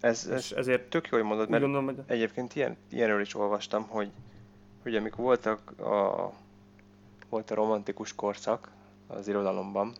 Ez, 0.00 0.26
ez 0.26 0.52
ezért 0.56 0.88
tök 0.88 1.08
jó, 1.08 1.18
hogy 1.18 1.26
mondod, 1.26 1.48
mert 1.48 1.62
gondolom, 1.62 1.86
hogy... 1.86 1.98
egyébként 2.06 2.54
ilyen, 2.54 2.76
ilyenről 2.88 3.20
is 3.20 3.34
olvastam, 3.34 3.82
hogy, 3.88 4.10
hogy 4.82 4.96
amikor 4.96 5.24
voltak 5.24 5.80
a, 5.80 6.32
volt 7.28 7.50
a 7.50 7.54
romantikus 7.54 8.14
korszak 8.14 8.70
az 9.06 9.28
irodalomban, 9.28 9.92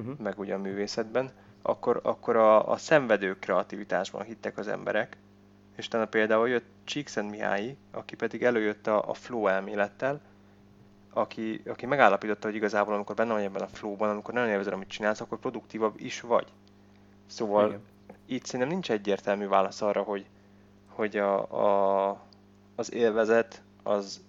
uh-huh. 0.00 0.18
meg 0.18 0.38
ugye 0.38 0.54
a 0.54 0.58
művészetben, 0.58 1.30
akkor, 1.62 2.00
akkor 2.02 2.36
a, 2.36 2.68
a 2.70 2.76
szenvedő 2.76 3.38
kreativitásban 3.38 4.22
hittek 4.22 4.58
az 4.58 4.68
emberek, 4.68 5.16
és 5.76 5.86
utána 5.86 6.06
például 6.06 6.48
jött 6.48 6.66
Csíkszent 6.84 7.30
Mihály, 7.30 7.76
aki 7.90 8.16
pedig 8.16 8.42
előjött 8.42 8.86
a, 8.86 9.08
a 9.08 9.14
flow 9.14 9.46
elmélettel, 9.46 10.20
aki, 11.12 11.62
aki 11.66 11.86
megállapította, 11.86 12.46
hogy 12.46 12.56
igazából 12.56 12.94
amikor 12.94 13.14
benne 13.14 13.32
vagy 13.32 13.42
ebben 13.42 13.62
a 13.62 13.66
flowban, 13.66 14.10
amikor 14.10 14.34
nagyon 14.34 14.48
élvezed, 14.48 14.72
amit 14.72 14.88
csinálsz, 14.88 15.20
akkor 15.20 15.38
produktívabb 15.38 15.94
is 16.00 16.20
vagy. 16.20 16.46
Szóval 17.26 17.66
Igen. 17.66 17.80
itt 18.26 18.44
szerintem 18.44 18.68
nincs 18.68 18.90
egyértelmű 18.90 19.46
válasz 19.46 19.82
arra, 19.82 20.02
hogy, 20.02 20.26
hogy 20.86 21.16
a, 21.16 22.08
a, 22.08 22.20
az 22.74 22.92
élvezet 22.92 23.62
az 23.82 24.20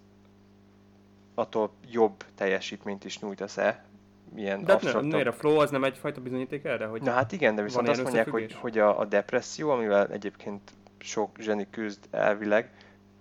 attól 1.33 1.71
jobb 1.89 2.23
teljesítményt 2.35 3.05
is 3.05 3.19
nyújtasz-e, 3.19 3.85
milyen 4.33 4.63
de 4.63 4.73
absztrakt... 4.73 5.05
nem, 5.05 5.27
a 5.27 5.31
flow 5.31 5.59
az 5.59 5.69
nem 5.69 5.83
egyfajta 5.83 6.21
bizonyíték 6.21 6.63
erre? 6.63 6.85
Hogy 6.85 7.01
Na 7.01 7.11
hát 7.11 7.31
igen, 7.31 7.55
de 7.55 7.61
viszont 7.61 7.87
azt 7.87 8.03
mondják, 8.03 8.29
hogy, 8.29 8.53
hogy 8.53 8.77
a, 8.77 8.99
a 8.99 9.05
depresszió, 9.05 9.69
amivel 9.69 10.07
egyébként 10.07 10.71
sok 10.97 11.37
zseni 11.39 11.67
küzd 11.69 12.07
elvileg, 12.11 12.71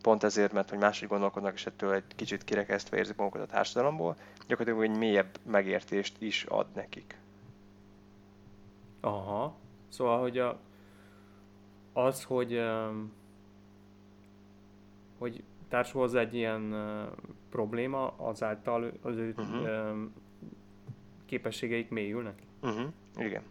pont 0.02 0.22
ezért, 0.22 0.52
mert 0.52 0.70
hogy 0.70 0.78
máshogy 0.78 1.08
gondolkodnak, 1.08 1.54
és 1.54 1.66
ettől 1.66 1.92
egy 1.92 2.04
kicsit 2.16 2.44
kirekesztve 2.44 2.96
érzik 2.96 3.16
magukat 3.16 3.42
a 3.42 3.46
társadalomból, 3.46 4.16
gyakorlatilag 4.46 4.90
egy 4.90 4.98
mélyebb 4.98 5.38
megértést 5.42 6.22
is 6.22 6.44
ad 6.48 6.66
nekik. 6.74 7.18
Aha. 9.00 9.54
Szóval, 9.88 10.20
hogy 10.20 10.38
a, 10.38 10.58
az, 11.92 12.24
hogy 12.24 12.62
hogy 15.18 15.42
társul 15.68 16.00
hozzá 16.00 16.20
egy 16.20 16.34
ilyen 16.34 16.74
probléma, 17.50 18.14
azáltal 18.16 18.92
az 19.02 19.16
ő 19.16 19.34
uh-huh. 19.36 19.98
Képességeik 21.30 21.88
mélyülnek? 21.88 22.42
Uh-huh. 22.62 22.86
Igen. 23.16 23.42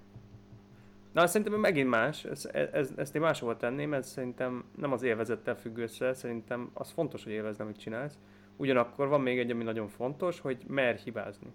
Na, 1.12 1.28
szerintem 1.28 1.60
megint 1.60 1.90
más, 1.90 2.24
ez, 2.24 2.50
ez, 2.72 2.94
ezt 2.96 3.16
én 3.16 3.22
máshol 3.22 3.58
tenném, 3.58 3.94
ez 3.94 4.08
szerintem 4.08 4.64
nem 4.76 4.92
az 4.92 5.04
élvezettel 5.04 5.56
függ 5.56 5.78
össze, 5.78 6.14
szerintem 6.14 6.70
az 6.74 6.92
fontos, 6.92 7.24
hogy 7.24 7.32
élvezd, 7.32 7.60
amit 7.60 7.80
csinálsz. 7.80 8.18
Ugyanakkor 8.58 9.08
van 9.08 9.22
még 9.22 9.40
egy, 9.40 9.52
ami 9.52 9.64
nagyon 9.64 9.88
fontos, 9.88 10.40
hogy 10.40 10.58
mer 10.68 10.96
hibázni. 10.96 11.52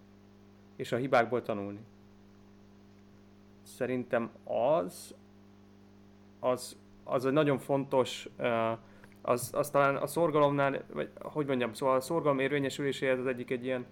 És 0.77 0.93
a 0.93 0.97
hibákból 0.97 1.43
tanulni. 1.43 1.81
Szerintem 3.63 4.31
az, 4.45 5.15
az, 6.41 6.77
az 7.05 7.27
egy 7.27 7.33
nagyon 7.33 7.59
fontos, 7.59 8.29
az, 9.23 9.51
az 9.55 9.71
talán 9.71 9.97
a 9.97 10.07
szorgalomnál, 10.07 10.85
vagy 10.93 11.11
hogy 11.21 11.47
mondjam, 11.47 11.73
szóval 11.73 11.97
a 11.97 12.01
szorgalom 12.01 12.39
érvényesüléséhez 12.39 13.19
az 13.19 13.27
egyik 13.27 13.51
egy 13.51 13.65
ilyen 13.65 13.87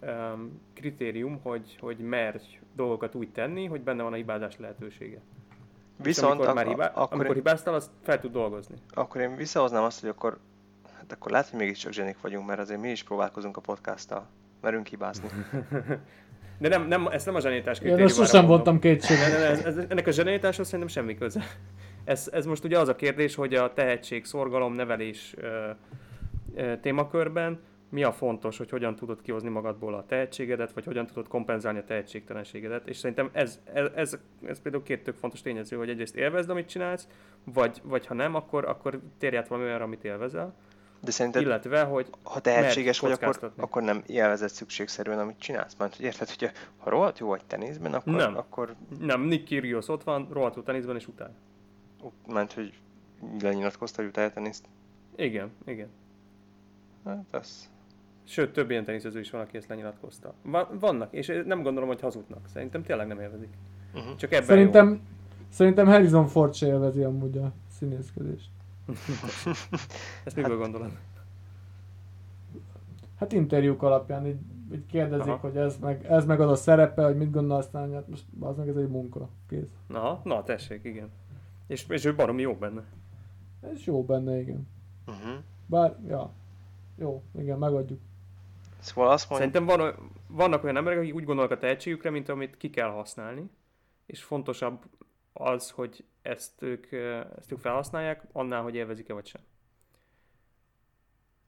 um, 0.00 0.60
kritérium, 0.74 1.40
hogy, 1.42 1.76
hogy 1.80 1.98
merj 1.98 2.58
dolgokat 2.74 3.14
úgy 3.14 3.28
tenni, 3.28 3.66
hogy 3.66 3.80
benne 3.80 4.02
van 4.02 4.12
a 4.12 4.16
hibázás 4.16 4.58
lehetősége. 4.58 5.20
Viszont 6.02 6.30
amikor, 6.30 6.48
ak- 6.48 6.56
már 6.56 6.66
hibá- 6.66 6.96
akkor 6.96 7.12
amikor 7.12 7.26
én... 7.26 7.42
hibáztál, 7.42 7.74
azt 7.74 7.90
fel 8.02 8.20
tud 8.20 8.32
dolgozni. 8.32 8.74
Akkor 8.94 9.20
én 9.20 9.36
visszahoznám 9.36 9.82
azt, 9.82 10.00
hogy 10.00 10.08
akkor, 10.08 10.38
hát 10.96 11.12
akkor 11.12 11.30
lehet, 11.30 11.48
hogy 11.48 11.58
mégiscsak 11.58 11.92
zsenik 11.92 12.20
vagyunk, 12.20 12.46
mert 12.46 12.60
azért 12.60 12.80
mi 12.80 12.90
is 12.90 13.02
próbálkozunk 13.02 13.56
a 13.56 13.60
podcasttal. 13.60 14.26
Merünk 14.60 14.86
hibázni. 14.86 15.28
De 16.58 16.68
nem, 16.68 16.86
nem, 16.86 17.06
ezt 17.06 17.26
nem 17.26 17.34
a 17.34 17.40
zsenítás 17.40 17.78
kritériumára 17.78 18.08
Én 18.08 18.24
sosem 18.24 18.46
voltam 18.46 18.78
kétségben. 18.78 19.30
Ne, 19.30 19.38
ne, 19.38 19.44
ez, 19.44 19.64
ez, 19.64 19.76
ennek 19.88 20.06
a 20.06 20.10
zsenításhoz 20.10 20.66
szerintem 20.66 20.88
semmi 20.88 21.14
köze. 21.14 21.42
Ez, 22.04 22.28
ez 22.32 22.46
most 22.46 22.64
ugye 22.64 22.78
az 22.78 22.88
a 22.88 22.96
kérdés, 22.96 23.34
hogy 23.34 23.54
a 23.54 23.72
tehetség, 23.72 24.24
szorgalom, 24.24 24.72
nevelés 24.72 25.34
ö, 25.36 25.70
ö, 26.54 26.76
témakörben 26.76 27.60
mi 27.88 28.02
a 28.02 28.12
fontos, 28.12 28.58
hogy 28.58 28.70
hogyan 28.70 28.96
tudod 28.96 29.22
kihozni 29.22 29.48
magadból 29.48 29.94
a 29.94 30.06
tehetségedet, 30.06 30.72
vagy 30.72 30.84
hogyan 30.84 31.06
tudod 31.06 31.28
kompenzálni 31.28 31.78
a 31.78 31.84
tehetségtelenségedet. 31.84 32.88
És 32.88 32.96
szerintem 32.96 33.28
ez, 33.32 33.60
ez, 33.72 33.90
ez, 33.94 34.18
ez 34.46 34.60
például 34.60 34.82
két 34.82 35.02
tök 35.04 35.16
fontos 35.16 35.42
tényező, 35.42 35.76
hogy 35.76 35.88
egyrészt 35.88 36.16
élvezd, 36.16 36.50
amit 36.50 36.68
csinálsz, 36.68 37.08
vagy, 37.44 37.80
vagy 37.84 38.06
ha 38.06 38.14
nem, 38.14 38.34
akkor, 38.34 38.64
akkor 38.64 39.00
térj 39.18 39.36
át 39.36 39.48
valami 39.48 39.66
olyanra, 39.66 39.84
amit 39.84 40.04
élvezel. 40.04 40.54
De 41.00 41.10
szerinted, 41.10 41.42
illetve, 41.42 41.82
hogy 41.82 42.10
ha 42.22 42.40
tehetséges 42.40 42.98
vagy, 42.98 43.12
akkor, 43.12 43.52
akkor 43.56 43.82
nem 43.82 44.02
élvezed 44.06 44.48
szükségszerűen, 44.48 45.18
amit 45.18 45.38
csinálsz. 45.38 45.74
Mert 45.78 45.96
hogy 45.96 46.04
érted, 46.04 46.28
hogy 46.28 46.50
ha 46.76 46.90
rohadt 46.90 47.18
jó 47.18 47.26
vagy 47.26 47.44
teniszben, 47.46 47.94
akkor... 47.94 48.12
Nem, 48.12 48.36
akkor... 48.36 48.74
nem 49.00 49.20
Nick 49.20 49.44
Kyrgios 49.44 49.88
ott 49.88 50.02
van, 50.02 50.28
rohadt 50.32 50.56
jó 50.56 50.62
teniszben, 50.62 50.96
és 50.96 51.06
utál. 51.06 51.34
Ment, 52.26 52.52
hogy 52.52 52.80
lenyilatkozta, 53.40 54.00
hogy 54.00 54.10
utálja 54.10 54.30
teniszt? 54.30 54.64
Igen, 55.16 55.52
igen. 55.66 55.88
Hát 57.04 57.24
ez, 57.30 57.70
Sőt, 58.26 58.52
több 58.52 58.70
ilyen 58.70 58.84
teniszező 58.84 59.20
is 59.20 59.30
van, 59.30 59.40
aki 59.40 59.56
ezt 59.56 59.68
lenyilatkozta. 59.68 60.34
Vannak, 60.80 61.12
és 61.12 61.42
nem 61.46 61.62
gondolom, 61.62 61.88
hogy 61.88 62.00
hazudnak. 62.00 62.48
Szerintem 62.48 62.82
tényleg 62.82 63.06
nem 63.06 63.20
élvezik. 63.20 63.48
Uh-huh. 63.94 64.16
Csak 64.16 64.32
ebben 64.32 64.46
szerintem, 64.46 64.88
jó. 64.88 64.98
szerintem 65.48 65.86
Harrison 65.86 66.26
Ford 66.26 66.54
se 66.54 66.66
élvezi 66.66 67.02
amúgy 67.02 67.38
a 67.38 67.52
színészkedést. 67.78 68.50
ezt 70.24 70.36
miből 70.36 70.50
hát, 70.50 70.60
gondolod? 70.60 70.90
Hát 73.18 73.32
interjúk 73.32 73.82
alapján 73.82 74.26
így, 74.26 74.38
így 74.72 74.86
kérdezik, 74.86 75.26
Aha. 75.26 75.36
hogy 75.36 75.56
ez 75.56 75.76
meg, 75.80 76.06
ez 76.06 76.24
meg 76.24 76.40
az 76.40 76.50
a 76.50 76.56
szerepe, 76.56 77.04
hogy 77.04 77.16
mit 77.16 77.30
gondolsz, 77.30 77.68
hát 77.72 78.08
most 78.08 78.24
az 78.40 78.56
meg 78.56 78.68
ez 78.68 78.76
egy 78.76 78.88
munka. 78.88 79.28
Kész. 79.48 79.70
Na, 79.86 80.20
na 80.24 80.42
tessék, 80.42 80.84
igen. 80.84 81.10
És, 81.66 81.86
és 81.88 82.04
ő 82.04 82.14
baromi 82.14 82.42
jó 82.42 82.54
benne. 82.54 82.82
Ez 83.60 83.84
jó 83.84 84.04
benne, 84.04 84.40
igen. 84.40 84.68
Uh-huh. 85.06 85.42
Bár, 85.66 85.96
ja, 86.08 86.32
jó, 86.96 87.22
igen, 87.38 87.58
megadjuk. 87.58 88.00
Szóval 88.86 89.10
azt 89.10 89.30
mondja... 89.30 89.48
Szerintem 89.48 89.78
van, 89.78 90.12
vannak 90.28 90.64
olyan 90.64 90.76
emberek, 90.76 90.98
akik 90.98 91.14
úgy 91.14 91.24
gondolnak 91.24 91.52
a 91.52 91.58
tehetségükre, 91.58 92.10
mint 92.10 92.28
amit 92.28 92.56
ki 92.56 92.70
kell 92.70 92.88
használni, 92.88 93.50
és 94.06 94.22
fontosabb 94.22 94.84
az, 95.32 95.70
hogy 95.70 96.04
ezt 96.22 96.62
ők, 96.62 96.92
ezt 97.36 97.52
ők 97.52 97.58
felhasználják, 97.58 98.22
annál, 98.32 98.62
hogy 98.62 98.74
élvezik-e 98.74 99.12
vagy 99.12 99.26
sem. 99.26 99.40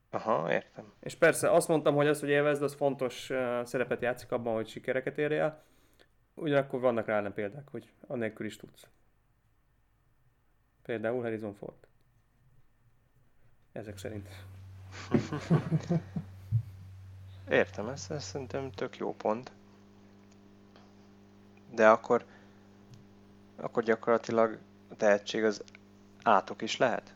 Aha, 0.09 0.51
értem. 0.51 0.93
És 0.99 1.15
persze 1.15 1.51
azt 1.51 1.67
mondtam, 1.67 1.95
hogy 1.95 2.07
az, 2.07 2.19
hogy 2.19 2.29
élvezd, 2.29 2.61
az 2.61 2.73
fontos 2.73 3.31
szerepet 3.63 4.01
játszik 4.01 4.31
abban, 4.31 4.53
hogy 4.53 4.67
sikereket 4.67 5.17
érje 5.17 5.41
el. 5.41 5.63
Ugyanakkor 6.33 6.79
vannak 6.79 7.05
rá 7.05 7.21
nem 7.21 7.33
példák, 7.33 7.67
hogy 7.71 7.91
annélkül 8.07 8.45
is 8.45 8.57
tudsz. 8.57 8.87
Például 10.83 11.21
Harrison 11.21 11.53
Ford. 11.53 11.87
Ezek 13.71 13.97
szerint. 13.97 14.29
Értem, 17.49 17.87
ez, 17.87 18.07
ez 18.09 18.23
szerintem 18.23 18.71
tök 18.71 18.97
jó 18.97 19.15
pont. 19.15 19.51
De 21.71 21.89
akkor, 21.89 22.25
akkor 23.55 23.83
gyakorlatilag 23.83 24.57
a 24.91 24.95
tehetség 24.95 25.43
az 25.43 25.63
átok 26.23 26.61
is 26.61 26.77
lehet? 26.77 27.13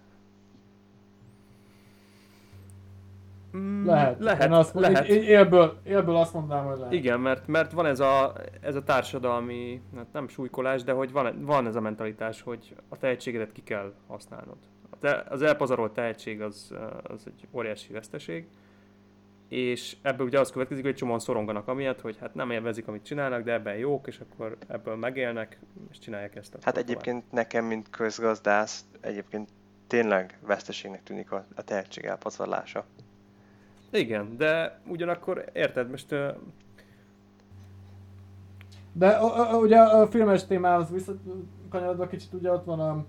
Mm, 3.58 3.86
lehet. 3.86 4.20
Lehet. 4.20 4.44
Én 4.44 4.52
azt, 4.52 4.74
lehet. 4.74 5.08
Én, 5.08 5.24
élből, 5.24 5.80
élből 5.84 6.16
azt 6.16 6.34
mondanám, 6.34 6.66
hogy 6.66 6.78
lehet. 6.78 6.94
Igen, 6.94 7.20
mert, 7.20 7.48
mert 7.48 7.72
van 7.72 7.86
ez 7.86 8.00
a, 8.00 8.34
ez 8.62 8.76
a 8.76 8.84
társadalmi, 8.84 9.82
hát 9.96 10.14
nem 10.14 10.28
súlykolás, 10.28 10.84
de 10.84 10.92
hogy 10.92 11.12
van, 11.12 11.46
van 11.46 11.68
ez 11.68 11.76
a 11.76 11.82
mentalitás, 11.82 12.42
hogy 12.42 12.76
a 12.90 12.98
tehetségedet 12.98 13.52
ki 13.52 13.64
kell 13.64 13.94
használnod. 14.08 14.58
Az 15.30 15.42
elpazarolt 15.42 15.94
tehetség 15.94 16.42
az, 16.42 16.74
az 17.04 17.24
egy 17.28 17.48
óriási 17.52 17.94
veszteség, 17.94 18.48
és 19.54 19.98
ebből 20.02 20.28
ugye 20.28 20.40
az 20.40 20.52
következik, 20.52 20.84
hogy 20.84 20.96
csomóan 20.96 21.20
szoronganak 21.20 21.68
amiatt, 21.68 22.02
hogy 22.02 22.18
hát 22.20 22.34
nem 22.34 22.52
élvezik, 22.52 22.88
amit 22.88 23.04
csinálnak, 23.04 23.44
de 23.44 23.54
ebben 23.54 23.76
jók, 23.76 24.08
és 24.08 24.20
akkor 24.20 24.58
ebből 24.68 24.96
megélnek, 24.96 25.60
és 25.92 26.00
csinálják 26.00 26.36
ezt. 26.36 26.58
Hát 26.62 26.78
egyébként 26.78 27.20
tovább. 27.20 27.34
nekem, 27.34 27.66
mint 27.66 27.90
közgazdász, 27.90 28.86
egyébként 29.02 29.50
tényleg 29.88 30.38
veszteségnek 30.46 31.04
tűnik 31.04 31.32
a, 31.32 31.46
a 31.56 31.62
tehetség 31.62 32.04
elpazarlása. 32.04 32.86
Igen, 33.92 34.38
de 34.38 34.80
ugyanakkor 34.88 35.46
érted, 35.54 35.90
most... 35.90 36.16
De 38.94 39.08
a, 39.08 39.54
a, 39.54 39.58
ugye 39.58 39.80
a 39.80 40.08
filmes 40.08 40.46
témához 40.46 40.90
visszakanyarodva 40.90 42.08
kicsit, 42.08 42.34
ugye 42.34 42.52
ott 42.52 42.66
van 42.66 42.80
a, 42.80 43.06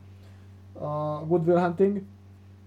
a 0.85 1.25
Good 1.27 1.47
Will 1.47 1.61
Hunting, 1.61 2.03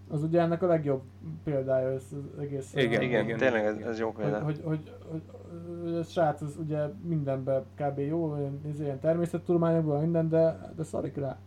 az 0.10 0.24
ugye 0.24 0.42
ennek 0.42 0.62
a 0.62 0.68
legjobb 0.68 1.02
példája 1.44 1.92
ez 1.92 2.04
az 2.12 2.40
egész. 2.40 2.74
Igen, 2.76 3.02
igen, 3.02 3.24
igen 3.24 3.38
tényleg 3.38 3.66
ez, 3.66 3.78
ez 3.78 4.00
jó 4.00 4.12
példa. 4.12 4.40
Hogy, 4.40 4.62
hogy, 4.64 4.92
hogy, 5.12 5.22
hogy, 5.84 5.94
a 5.94 6.04
srác 6.04 6.42
az 6.42 6.56
ugye 6.60 6.86
mindenben 7.04 7.66
kb. 7.76 8.00
jó, 8.00 8.38
ilyen, 8.38 8.62
ilyen 8.80 9.00
természettudományokban 9.00 10.02
minden, 10.02 10.30
de, 10.30 10.72
de 10.76 10.84
szarik 10.84 11.16
rá. 11.16 11.38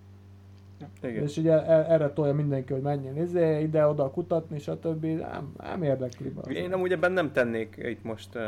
Igen. 1.03 1.23
És 1.23 1.37
ugye 1.37 1.67
e, 1.67 1.93
erre 1.93 2.13
tolja 2.13 2.35
mindenki, 2.35 2.73
hogy 2.73 2.83
menjen 2.83 3.17
izé, 3.17 3.63
ide-oda 3.63 4.11
kutatni, 4.11 4.59
stb. 4.59 5.05
Nem, 5.05 5.53
nem 5.57 5.83
érdekli. 5.83 6.33
Én 6.49 6.73
amúgy 6.73 6.93
ebben 6.93 7.13
nem 7.13 7.33
tennék 7.33 7.77
itt 7.83 8.03
most 8.03 8.35
uh, 8.35 8.43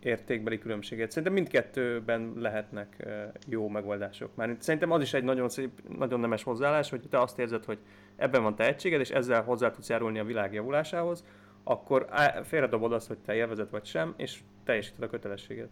értékbeli 0.00 0.58
különbséget. 0.58 1.08
Szerintem 1.08 1.32
mindkettőben 1.32 2.32
lehetnek 2.36 2.96
uh, 3.04 3.12
jó 3.46 3.68
megoldások. 3.68 4.30
Már 4.34 4.56
szerintem 4.58 4.90
az 4.90 5.02
is 5.02 5.14
egy 5.14 5.24
nagyon 5.24 5.48
szép, 5.48 5.70
nagyon 5.98 6.20
nemes 6.20 6.42
hozzáállás, 6.42 6.90
hogy 6.90 7.00
te 7.10 7.20
azt 7.20 7.38
érzed, 7.38 7.64
hogy 7.64 7.78
ebben 8.18 8.42
van 8.42 8.54
tehetséged, 8.54 9.00
és 9.00 9.10
ezzel 9.10 9.42
hozzá 9.42 9.70
tudsz 9.70 9.88
járulni 9.88 10.18
a 10.18 10.24
világ 10.24 10.52
javulásához, 10.52 11.24
akkor 11.64 12.08
félredobod 12.42 12.92
azt, 12.92 13.08
hogy 13.08 13.18
te 13.18 13.34
élvezed 13.34 13.70
vagy 13.70 13.84
sem, 13.84 14.14
és 14.16 14.40
teljesíted 14.64 15.02
a 15.02 15.08
kötelességet 15.08 15.68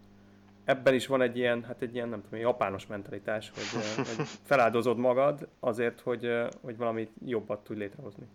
ebben 0.67 0.95
is 0.95 1.07
van 1.07 1.23
egy 1.23 1.37
ilyen, 1.37 1.65
hát 1.65 1.83
egy 1.83 1.95
ilyen, 1.95 2.09
nem 2.09 2.23
tudom, 2.23 2.41
japános 2.41 2.87
mentalitás, 2.87 3.53
hogy, 3.55 3.83
hogy 4.17 4.27
feláldozod 4.43 4.99
magad 4.99 5.49
azért, 5.61 6.01
hogy, 6.01 6.31
hogy 6.61 6.77
valami 6.77 7.09
jobbat 7.25 7.65
tudj 7.65 7.79
létrehozni. 7.79 8.27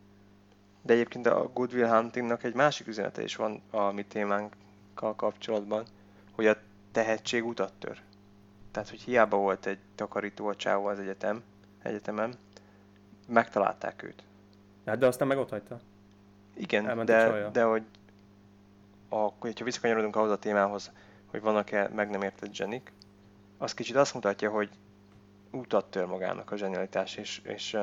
De 0.81 0.93
egyébként 0.93 1.25
a 1.25 1.49
Good 1.53 1.73
Will 1.73 1.87
Huntingnak 1.87 2.43
egy 2.43 2.53
másik 2.53 2.87
üzenete 2.87 3.23
is 3.23 3.35
van 3.35 3.61
a 3.71 3.91
mi 3.91 4.05
témánkkal 4.05 5.15
kapcsolatban, 5.15 5.85
hogy 6.31 6.47
a 6.47 6.57
tehetség 6.91 7.45
utat 7.45 7.73
tör. 7.79 8.01
Tehát, 8.71 8.89
hogy 8.89 9.01
hiába 9.01 9.37
volt 9.37 9.65
egy 9.65 9.79
takarító 9.95 10.47
a 10.47 10.55
csávó 10.55 10.85
az 10.85 10.99
egyetem, 10.99 11.43
egyetemen, 11.81 12.33
megtalálták 13.31 14.03
őt. 14.03 14.23
Hát 14.85 14.97
de 14.97 15.07
aztán 15.07 15.27
meg 15.27 15.37
ott 15.37 15.49
hagyta. 15.49 15.79
Igen, 16.53 17.05
de, 17.05 17.49
de 17.51 17.63
hogy 17.63 17.83
a, 19.09 19.29
hogyha 19.39 19.65
visszakanyarodunk 19.65 20.15
ahhoz 20.15 20.31
a 20.31 20.37
témához, 20.37 20.91
hogy 21.25 21.41
vannak-e 21.41 21.89
meg 21.95 22.09
nem 22.09 22.21
értett 22.21 22.53
zsenik, 22.53 22.91
az 23.57 23.73
kicsit 23.73 23.95
azt 23.95 24.13
mutatja, 24.13 24.49
hogy 24.49 24.69
útat 25.51 25.85
tör 25.85 26.05
magának 26.05 26.51
a 26.51 26.57
zsenialitás, 26.57 27.15
és, 27.15 27.41
és 27.43 27.73
uh... 27.73 27.81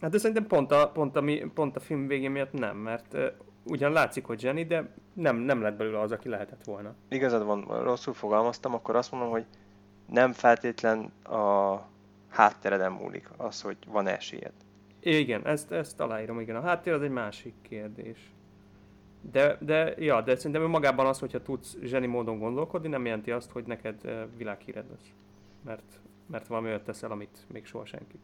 Hát 0.00 0.10
de 0.10 0.18
szerintem 0.18 0.46
pont 0.46 0.70
a, 0.72 0.90
pont, 0.90 1.16
a, 1.16 1.24
pont 1.54 1.76
a 1.76 1.80
film 1.80 2.06
végén 2.06 2.30
miatt 2.30 2.52
nem, 2.52 2.76
mert 2.76 3.14
uh, 3.14 3.26
ugyan 3.62 3.92
látszik, 3.92 4.24
hogy 4.24 4.40
zseni, 4.40 4.64
de 4.64 4.92
nem, 5.12 5.36
nem 5.36 5.62
lett 5.62 5.76
belőle 5.76 6.00
az, 6.00 6.12
aki 6.12 6.28
lehetett 6.28 6.64
volna. 6.64 6.94
Igazad 7.08 7.44
van, 7.44 7.82
rosszul 7.82 8.14
fogalmaztam, 8.14 8.74
akkor 8.74 8.96
azt 8.96 9.10
mondom, 9.10 9.30
hogy 9.30 9.44
nem 10.06 10.32
feltétlen 10.32 11.12
a 11.24 11.80
háttereden 12.36 12.92
múlik 12.92 13.28
az, 13.36 13.60
hogy 13.60 13.76
van 13.86 14.06
esélyed. 14.06 14.52
Igen, 15.00 15.46
ezt, 15.46 15.72
ezt 15.72 16.00
aláírom, 16.00 16.40
igen. 16.40 16.56
A 16.56 16.60
háttér 16.60 16.92
az 16.92 17.02
egy 17.02 17.10
másik 17.10 17.54
kérdés. 17.62 18.18
De, 19.20 19.56
de, 19.60 19.94
ja, 19.98 20.20
de 20.20 20.36
szerintem 20.36 20.62
magában 20.62 21.06
az, 21.06 21.18
hogyha 21.18 21.42
tudsz 21.42 21.76
zseni 21.82 22.06
módon 22.06 22.38
gondolkodni, 22.38 22.88
nem 22.88 23.04
jelenti 23.04 23.30
azt, 23.30 23.50
hogy 23.50 23.64
neked 23.64 24.00
világhíred 24.36 24.84
lesz. 24.90 25.10
Mert, 25.64 26.00
mert 26.26 26.46
valami 26.46 26.68
olyat 26.68 26.84
teszel, 26.84 27.10
amit 27.10 27.38
még 27.52 27.66
soha 27.66 27.84
senki. 27.84 28.18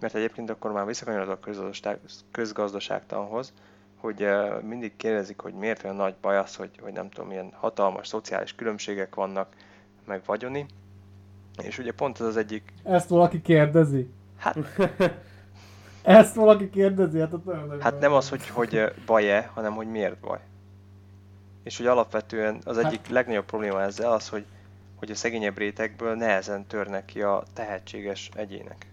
Mert 0.00 0.14
egyébként 0.14 0.50
akkor 0.50 0.72
már 0.72 0.86
visszakanyarodok 0.86 1.36
a 1.36 1.40
közgazdaság, 1.40 1.98
közgazdaságtanhoz, 2.30 3.52
hogy 3.96 4.26
mindig 4.62 4.96
kérdezik, 4.96 5.40
hogy 5.40 5.54
miért 5.54 5.84
olyan 5.84 5.96
nagy 5.96 6.14
baj 6.20 6.36
az, 6.36 6.56
hogy, 6.56 6.70
hogy 6.80 6.92
nem 6.92 7.10
tudom, 7.10 7.28
milyen 7.28 7.52
hatalmas 7.52 8.08
szociális 8.08 8.54
különbségek 8.54 9.14
vannak, 9.14 9.54
meg 10.06 10.22
vagyoni. 10.24 10.66
És 11.62 11.78
ugye 11.78 11.92
pont 11.92 12.20
ez 12.20 12.26
az 12.26 12.36
egyik... 12.36 12.72
Ezt 12.82 13.08
valaki 13.08 13.40
kérdezi? 13.40 14.10
Hát 14.36 14.56
Ezt 16.02 16.34
valaki 16.34 16.70
kérdezi? 16.70 17.18
Hát, 17.18 17.32
ott 17.32 17.80
hát 17.80 18.00
nem 18.00 18.12
az, 18.12 18.28
hogy, 18.28 18.48
hogy 18.48 18.92
baj-e, 19.06 19.50
hanem 19.54 19.72
hogy 19.74 19.86
miért 19.86 20.18
baj. 20.18 20.38
És 21.62 21.76
hogy 21.76 21.86
alapvetően 21.86 22.60
az 22.64 22.76
hát- 22.76 22.84
egyik 22.84 23.00
hát... 23.00 23.10
legnagyobb 23.10 23.44
probléma 23.44 23.82
ezzel 23.82 24.12
az, 24.12 24.28
hogy, 24.28 24.44
hogy 24.96 25.10
a 25.10 25.14
szegényebb 25.14 25.58
rétegből 25.58 26.14
nehezen 26.14 26.66
törnek 26.66 27.04
ki 27.04 27.22
a 27.22 27.42
tehetséges 27.52 28.30
egyének. 28.34 28.86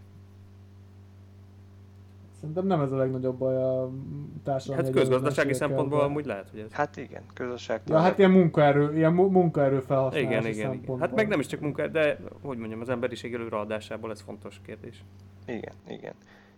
Szerintem 2.39 2.65
nem 2.65 2.81
ez 2.81 2.91
a 2.91 2.95
legnagyobb 2.95 3.37
baj 3.37 3.55
a 3.55 3.89
társadalmi 4.43 4.83
Hát 4.83 4.93
közgazdasági 4.93 5.53
szempontból 5.53 5.99
amúgy 5.99 6.25
lehet, 6.25 6.49
hogy 6.49 6.59
ez. 6.59 6.71
Hát 6.71 6.97
igen, 6.97 7.23
közösség. 7.33 7.79
Ja, 7.85 7.99
hát 7.99 8.17
ilyen 8.17 8.31
munkaerő, 8.31 8.95
ilyen 8.95 9.13
munkaerő 9.13 9.79
felhasználási 9.79 10.25
igen, 10.25 10.45
igen, 10.45 10.73
igen. 10.73 10.99
Hát 10.99 11.15
meg 11.15 11.27
nem 11.27 11.39
is 11.39 11.45
csak 11.45 11.59
munkaerő, 11.59 11.91
de 11.91 12.19
hogy 12.41 12.57
mondjam, 12.57 12.81
az 12.81 12.89
emberiség 12.89 13.33
előreadásából 13.33 14.11
ez 14.11 14.21
fontos 14.21 14.61
kérdés. 14.65 15.03
Igen, 15.45 15.73
igen 15.87 16.13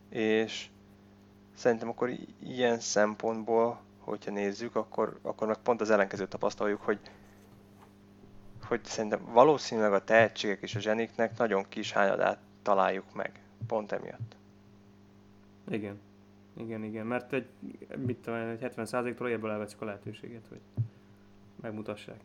és 0.10 0.70
szerintem 1.56 1.90
akkor 1.90 2.12
ilyen 2.44 2.80
szempontból, 2.80 3.80
hogyha 4.00 4.32
nézzük, 4.32 4.76
akkor, 4.76 5.20
akkor 5.22 5.48
meg 5.48 5.58
pont 5.58 5.82
az 5.82 5.90
ellenkezőt 5.90 6.30
tapasztaljuk, 6.30 6.82
hogy, 6.82 7.00
hogy 8.64 8.84
szerintem 8.84 9.20
valószínűleg 9.32 9.94
a 9.94 10.04
tehetségek 10.04 10.62
és 10.62 10.76
a 10.76 10.80
zseniknek 10.80 11.38
nagyon 11.38 11.66
kis 11.70 11.92
hányadát 11.92 12.40
találjuk 12.62 13.14
meg, 13.14 13.32
pont 13.68 13.92
emiatt. 13.92 14.38
Igen. 15.70 16.00
Igen, 16.58 16.84
igen, 16.84 17.06
mert 17.06 17.34
egy, 17.34 17.48
mit 18.06 18.18
tudom, 18.18 18.40
egy 18.40 18.60
70%-tól 18.62 19.30
ebből 19.30 19.52
elveszik 19.52 19.82
a 19.82 19.86
lehetőséget, 19.86 20.48
hogy 20.50 20.60
megmutassák. 21.62 22.20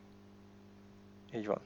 Így 1.34 1.46
van. 1.46 1.60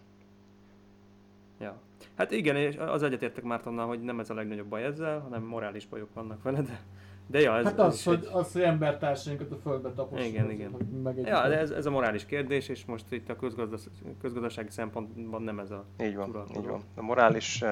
Ja. 1.60 1.80
Hát 2.14 2.30
igen, 2.30 2.56
és 2.56 2.76
az 2.76 3.02
egyetértek 3.02 3.44
Mártonnal, 3.44 3.86
hogy 3.86 4.00
nem 4.00 4.20
ez 4.20 4.30
a 4.30 4.34
legnagyobb 4.34 4.66
baj 4.66 4.84
ezzel, 4.84 5.20
hanem 5.20 5.42
morális 5.42 5.86
bajok 5.86 6.14
vannak 6.14 6.42
vele, 6.42 6.60
de, 6.60 6.80
de 7.26 7.40
ja, 7.40 7.56
ez, 7.56 7.64
hát 7.64 7.78
az, 7.78 7.94
ez 7.94 8.04
hogy, 8.04 8.24
egy... 8.24 8.28
az, 8.32 8.52
hogy 8.52 8.62
embertársainkat 8.62 9.50
a 9.50 9.56
földbe 9.56 9.92
tapos. 9.92 10.26
Igen, 10.26 10.50
igen. 10.50 10.70
Meg 11.02 11.16
ja, 11.16 11.48
de 11.48 11.58
ez, 11.58 11.70
ez, 11.70 11.86
a 11.86 11.90
morális 11.90 12.26
kérdés, 12.26 12.68
és 12.68 12.84
most 12.84 13.12
itt 13.12 13.28
a 13.28 13.36
közgazdas, 13.36 13.82
közgazdasági 14.20 14.70
szempontban 14.70 15.42
nem 15.42 15.58
ez 15.58 15.70
a 15.70 15.84
Így 16.00 16.16
van, 16.16 16.44
így 16.56 16.66
van. 16.66 16.82
A 16.94 17.02
morális 17.02 17.62
uh, 17.62 17.68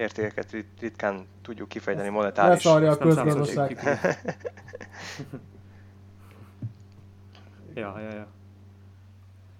értékeket 0.00 0.50
rit, 0.50 0.66
ritkán 0.80 1.26
tudjuk 1.42 1.68
kifejteni 1.68 2.08
monetáris. 2.08 2.64
Leszarja 2.64 2.90
a 2.90 2.96
közgazdaság. 2.96 3.78
ja, 7.74 8.00
ja, 8.00 8.14
ja. 8.14 8.26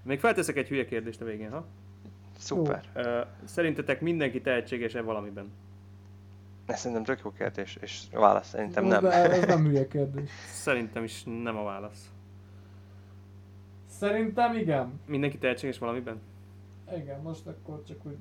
Még 0.02 0.20
felteszek 0.20 0.56
egy 0.56 0.68
hülye 0.68 0.84
kérdést 0.84 1.20
a 1.20 1.24
végén, 1.24 1.50
ha? 1.50 1.66
Szuper. 2.38 2.84
Uh, 2.94 3.20
szerintetek 3.44 4.00
mindenki 4.00 4.40
tehetséges-e 4.40 5.00
valamiben? 5.00 5.52
Ez 6.66 6.78
szerintem 6.78 7.04
tök 7.04 7.20
jó 7.24 7.32
kérdés, 7.32 7.78
és 7.80 8.02
a 8.12 8.20
válasz 8.20 8.48
szerintem 8.48 8.84
nem. 8.84 9.04
Ez, 9.04 9.30
ez 9.30 9.46
nem 9.46 9.64
hülye 9.64 9.86
kérdés. 9.96 10.30
Szerintem 10.52 11.04
is 11.04 11.22
nem 11.42 11.56
a 11.56 11.62
válasz. 11.62 12.10
Szerintem 13.86 14.56
igen. 14.56 15.00
Mindenki 15.06 15.38
tehetséges 15.38 15.78
valamiben? 15.78 16.20
Igen, 16.96 17.20
most 17.20 17.46
akkor 17.46 17.82
csak 17.82 18.06
úgy 18.06 18.16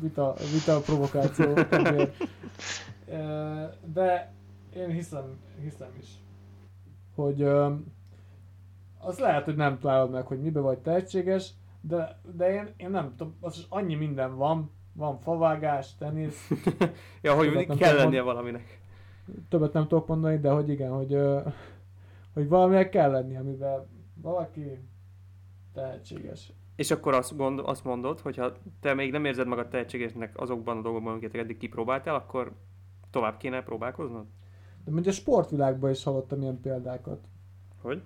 vita, 0.00 0.34
vita 0.52 0.80
provokáció. 0.80 1.52
De 3.94 4.32
én 4.74 4.90
hiszem, 4.90 5.40
hiszem 5.60 5.90
is, 6.00 6.08
hogy 7.14 7.42
az 8.98 9.18
lehet, 9.18 9.44
hogy 9.44 9.56
nem 9.56 9.78
találod 9.78 10.10
meg, 10.10 10.26
hogy 10.26 10.40
mibe 10.40 10.60
vagy 10.60 10.78
tehetséges, 10.78 11.50
de, 11.80 12.20
de 12.34 12.52
én, 12.52 12.68
én 12.76 12.90
nem 12.90 13.14
tudom, 13.16 13.36
az 13.40 13.66
annyi 13.68 13.94
minden 13.94 14.36
van, 14.36 14.70
van 14.92 15.18
favágás, 15.18 15.96
tenisz. 15.96 16.50
ja, 17.22 17.34
hogy 17.34 17.66
kell 17.66 17.94
lennie 17.94 18.22
mond... 18.22 18.34
valaminek. 18.34 18.80
Többet 19.48 19.72
nem 19.72 19.88
tudok 19.88 20.06
mondani, 20.06 20.38
de 20.38 20.50
hogy 20.50 20.68
igen, 20.68 20.90
hogy, 20.90 21.18
hogy 22.32 22.48
valaminek 22.48 22.88
kell 22.88 23.10
lennie, 23.10 23.38
amivel 23.38 23.88
valaki 24.14 24.78
tehetséges. 25.72 26.52
És 26.80 26.90
akkor 26.90 27.14
azt, 27.14 27.36
gond, 27.36 27.60
azt 27.64 27.84
mondod, 27.84 28.20
hogy 28.20 28.36
ha 28.36 28.52
te 28.80 28.94
még 28.94 29.10
nem 29.10 29.24
érzed 29.24 29.46
magad 29.46 29.68
tehetségesnek 29.68 30.40
azokban 30.40 30.78
a 30.78 30.80
dolgokban, 30.80 31.12
amiket 31.12 31.34
eddig 31.34 31.56
kipróbáltál, 31.56 32.14
akkor 32.14 32.52
tovább 33.10 33.36
kéne 33.36 33.62
próbálkoznod? 33.62 34.24
De 34.84 34.90
mondja 34.90 35.10
a 35.10 35.14
sportvilágban 35.14 35.90
is 35.90 36.04
hallottam 36.04 36.40
ilyen 36.40 36.60
példákat. 36.60 37.18
Hogy? 37.82 38.02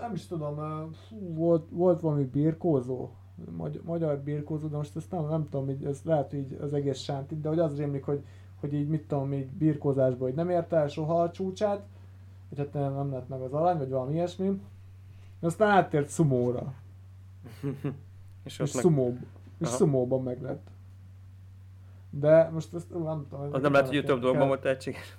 nem 0.00 0.12
is 0.14 0.26
tudom, 0.26 0.60
volt, 1.18 1.68
volt 1.70 2.00
valami 2.00 2.24
birkózó, 2.24 3.10
magyar, 3.56 3.82
magyar 3.82 4.18
birkózó, 4.18 4.66
de 4.66 4.76
most 4.76 4.96
ezt 4.96 5.10
nem, 5.10 5.28
nem 5.28 5.48
tudom, 5.48 5.68
így, 5.68 5.84
ez 5.84 6.00
lehet 6.04 6.32
így 6.32 6.58
az 6.60 6.72
egész 6.72 6.98
sántit, 6.98 7.40
de 7.40 7.48
hogy 7.48 7.58
az 7.58 7.76
rémlik, 7.76 8.04
hogy, 8.04 8.24
hogy 8.60 8.74
így 8.74 8.88
mit 8.88 9.06
tudom, 9.06 9.28
még 9.28 9.52
birkózásban, 9.52 10.28
hogy 10.28 10.34
nem 10.36 10.50
ért 10.50 10.72
el 10.72 10.88
soha 10.88 11.22
a 11.22 11.30
csúcsát, 11.30 11.86
vagy 12.48 12.58
hát 12.58 12.72
nem, 12.72 12.94
nem 12.94 13.10
lett 13.10 13.28
meg 13.28 13.40
az 13.40 13.52
arany, 13.52 13.78
vagy 13.78 13.90
valami 13.90 14.14
ilyesmi. 14.14 14.60
Aztán 15.40 15.70
áttért 15.70 16.08
szumóra. 16.08 16.74
És 18.44 18.58
És, 18.58 18.58
meg, 18.58 18.82
szumó, 18.82 19.16
és 19.58 19.66
Aha. 19.66 19.76
szumóban 19.76 20.22
meg 20.22 20.42
lett. 20.42 20.68
De 22.10 22.50
most 22.52 22.74
ezt 22.74 22.90
nem 22.90 23.26
tudom. 23.28 23.48
az 23.52 23.62
nem 23.62 23.72
lehet, 23.72 23.86
hogy 23.86 23.96
ő 23.96 24.02
több 24.02 24.20
dolgban 24.20 24.48
volt 24.48 24.60
tehetséges. 24.60 25.16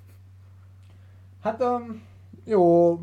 Hát 1.41 1.63
um, 1.63 2.01
jó, 2.45 2.95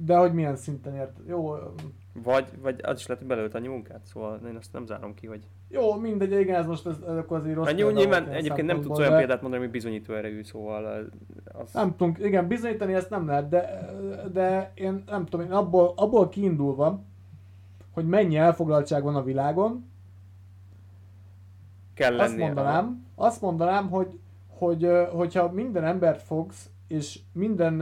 de 0.00 0.16
hogy 0.16 0.32
milyen 0.32 0.56
szinten 0.56 0.94
ért. 0.94 1.18
Jó, 1.26 1.52
um, 1.52 1.74
Vagy, 2.22 2.46
vagy 2.60 2.80
az 2.82 2.98
is 2.98 3.06
lehet, 3.06 3.22
hogy 3.22 3.36
belőtt 3.36 3.54
annyi 3.54 3.68
munkát, 3.68 4.00
szóval 4.04 4.40
én 4.48 4.56
azt 4.56 4.72
nem 4.72 4.86
zárom 4.86 5.14
ki, 5.14 5.26
hogy... 5.26 5.46
jó, 5.68 5.94
mindegy, 5.94 6.40
igen, 6.40 6.60
ez 6.60 6.66
most 6.66 6.86
ez, 6.86 6.96
ez 7.08 7.16
akkor 7.16 7.38
azért 7.38 7.54
rossz 7.54 7.72
példa 7.72 7.90
nyilván 7.90 8.28
egyébként 8.28 8.66
nem 8.66 8.80
tudsz 8.80 8.98
olyan 8.98 9.10
de 9.10 9.16
példát 9.16 9.40
mondani, 9.40 9.62
ami 9.62 9.72
bizonyító 9.72 10.14
erejű, 10.14 10.42
szóval 10.42 10.86
eh, 10.86 11.60
az... 11.60 11.72
Nem 11.72 11.90
tudunk, 11.96 12.18
igen, 12.18 12.48
bizonyítani 12.48 12.94
ezt 12.94 13.10
nem 13.10 13.26
lehet, 13.26 13.48
de, 13.48 13.90
de 14.32 14.72
én 14.74 15.02
nem 15.06 15.26
tudom, 15.26 15.46
én 15.46 15.52
abból, 15.52 15.92
abból 15.96 16.28
kiindulva, 16.28 17.02
hogy 17.92 18.06
mennyi 18.06 18.36
elfoglaltság 18.36 19.02
van 19.02 19.16
a 19.16 19.22
világon, 19.22 19.90
kell 21.94 22.18
azt 22.18 22.30
lennie. 22.30 22.44
mondanám, 22.44 23.06
azt 23.14 23.40
mondanám, 23.40 23.90
hogy, 23.90 24.18
hogy 24.48 24.90
hogyha 25.12 25.52
minden 25.52 25.84
embert 25.84 26.22
fogsz, 26.22 26.70
és 26.88 27.20
minden, 27.32 27.74